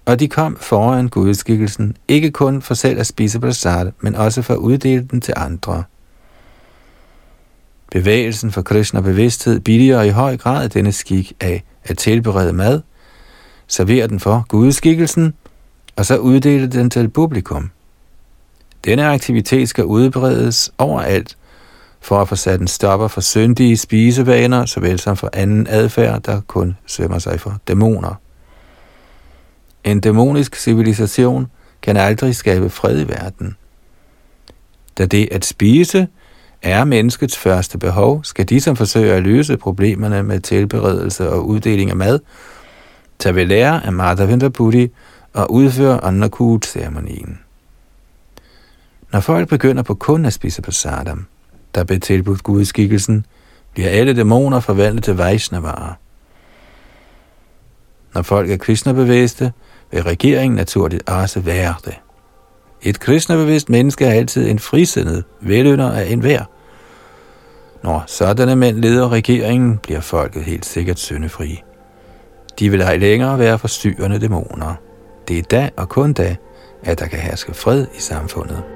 og 0.06 0.20
de 0.20 0.28
kom 0.28 0.58
foran 0.62 1.08
gudskikkelsen, 1.08 1.98
ikke 2.08 2.32
kun 2.32 2.62
for 2.62 2.74
selv 2.74 3.00
at 3.00 3.08
spise 3.08 3.40
prasad, 3.40 3.92
men 4.00 4.16
også 4.16 4.42
for 4.42 4.54
at 4.54 4.58
uddele 4.58 5.08
den 5.12 5.22
til 5.22 5.34
andre. 5.38 5.84
Bevægelsen 7.92 8.52
for 8.52 8.62
Krishna 8.62 9.02
bevidsthed 9.02 9.60
billiger 9.60 10.02
i 10.02 10.10
høj 10.10 10.38
grad 10.38 10.70
denne 10.70 10.92
skik 10.92 11.34
af 11.40 11.64
at 11.84 11.98
tilberede 11.98 12.54
mad– 12.54 12.82
servere 13.68 14.08
den 14.08 14.20
for 14.20 14.46
gudskikkelsen, 14.48 15.34
og 15.96 16.06
så 16.06 16.18
uddele 16.18 16.68
den 16.68 16.90
til 16.90 17.10
publikum. 17.10 17.70
Denne 18.86 19.06
aktivitet 19.06 19.70
skal 19.70 19.86
udbredes 19.86 20.72
overalt, 20.78 21.38
for 22.06 22.22
at 22.22 22.30
få 22.30 22.36
sat 22.36 22.62
en 22.62 22.68
stopper 22.68 23.08
for 23.08 23.22
syndige 23.22 23.78
spisevaner, 23.78 24.66
såvel 24.66 25.00
som 25.00 25.18
for 25.18 25.30
anden 25.34 25.68
adfærd, 25.70 26.22
der 26.22 26.42
kun 26.48 26.78
svømmer 26.86 27.20
sig 27.20 27.40
for 27.40 27.58
dæmoner. 27.68 28.22
En 29.84 30.00
dæmonisk 30.00 30.56
civilisation 30.56 31.48
kan 31.82 31.98
aldrig 31.98 32.36
skabe 32.36 32.70
fred 32.70 33.02
i 33.02 33.08
verden. 33.08 33.56
Da 34.98 35.06
det 35.06 35.30
at 35.32 35.46
spise 35.46 36.08
er 36.62 36.86
menneskets 36.86 37.38
første 37.38 37.78
behov, 37.78 38.24
skal 38.24 38.50
de, 38.50 38.62
som 38.62 38.76
forsøger 38.76 39.16
at 39.16 39.24
løse 39.24 39.58
problemerne 39.58 40.24
med 40.24 40.40
tilberedelse 40.40 41.30
og 41.30 41.48
uddeling 41.48 41.90
af 41.90 41.96
mad, 41.96 42.20
tage 43.20 43.36
ved 43.36 43.46
lære 43.46 43.86
af 43.86 43.94
Madhavendra 43.94 44.50
Buddhi 44.50 44.92
og 45.34 45.52
udføre 45.52 46.04
Annakut-ceremonien. 46.04 47.40
Når 49.12 49.20
folk 49.20 49.50
begynder 49.50 49.84
på 49.84 49.94
kun 49.94 50.26
at 50.26 50.34
spise 50.34 50.62
på 50.62 50.66
prasadam, 50.66 51.26
der 51.76 51.84
blev 51.84 52.00
tilbudt 52.00 52.44
gudskikkelsen, 52.44 53.26
bliver 53.74 53.90
alle 53.90 54.16
dæmoner 54.16 54.60
forvandlet 54.60 55.04
til 55.04 55.16
Vaishnavarer. 55.16 55.94
Når 58.14 58.22
folk 58.22 58.50
er 58.50 58.58
kristnebevidste, 58.58 59.52
vil 59.92 60.04
regeringen 60.04 60.56
naturligt 60.56 61.10
også 61.10 61.40
være 61.40 61.76
det. 61.86 61.96
Et 62.82 63.00
kristnebevidst 63.00 63.70
menneske 63.70 64.06
er 64.06 64.12
altid 64.12 64.50
en 64.50 64.60
frisindet, 64.60 65.24
velønder 65.42 65.92
af 65.92 66.06
enhver. 66.06 66.44
Når 67.84 68.04
sådanne 68.08 68.56
mænd 68.56 68.78
leder 68.78 69.10
regeringen, 69.10 69.78
bliver 69.78 70.00
folket 70.00 70.44
helt 70.44 70.66
sikkert 70.66 71.00
syndefri. 71.00 71.64
De 72.60 72.70
vil 72.70 72.82
ej 72.82 72.98
længere 72.98 73.40
være 73.40 73.60
forstyrrende 73.60 74.20
dæmoner. 74.20 74.76
Det 75.28 75.38
er 75.38 75.44
da 75.44 75.70
og 75.78 75.90
kun 75.90 76.14
da, 76.14 76.36
at 76.84 77.00
der 77.00 77.08
kan 77.08 77.20
herske 77.20 77.54
fred 77.54 77.88
i 77.98 78.02
samfundet. 78.02 78.75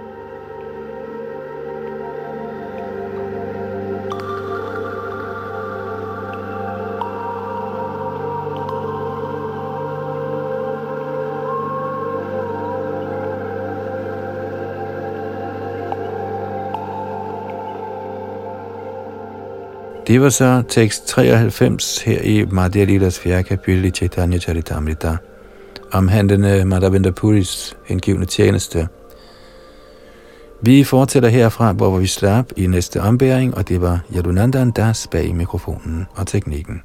Det 20.09 20.21
var 20.21 20.29
så 20.29 20.63
tekst 20.69 21.07
93 21.07 22.01
her 22.01 22.21
i 22.21 22.45
Madhya 22.45 22.83
Lilas 22.83 23.19
4. 23.19 23.43
kapitel 23.43 23.85
i 23.85 23.89
Chaitanya 23.91 24.39
Charitamrita, 24.39 25.17
omhandlende 25.91 26.59
øh, 26.59 26.67
Madhavendra 26.67 27.11
Puris 27.11 27.77
hengivne 27.85 28.25
tjeneste. 28.25 28.87
Vi 30.61 30.83
fortsætter 30.83 31.29
herfra, 31.29 31.71
hvor 31.73 31.97
vi 31.97 32.07
slap 32.07 32.45
i 32.57 32.67
næste 32.67 33.01
ombæring, 33.01 33.57
og 33.57 33.69
det 33.69 33.81
var 33.81 33.99
Yadunandan 34.15 34.71
Das 34.71 35.07
bag 35.07 35.35
mikrofonen 35.35 36.05
og 36.15 36.27
teknikken. 36.27 36.81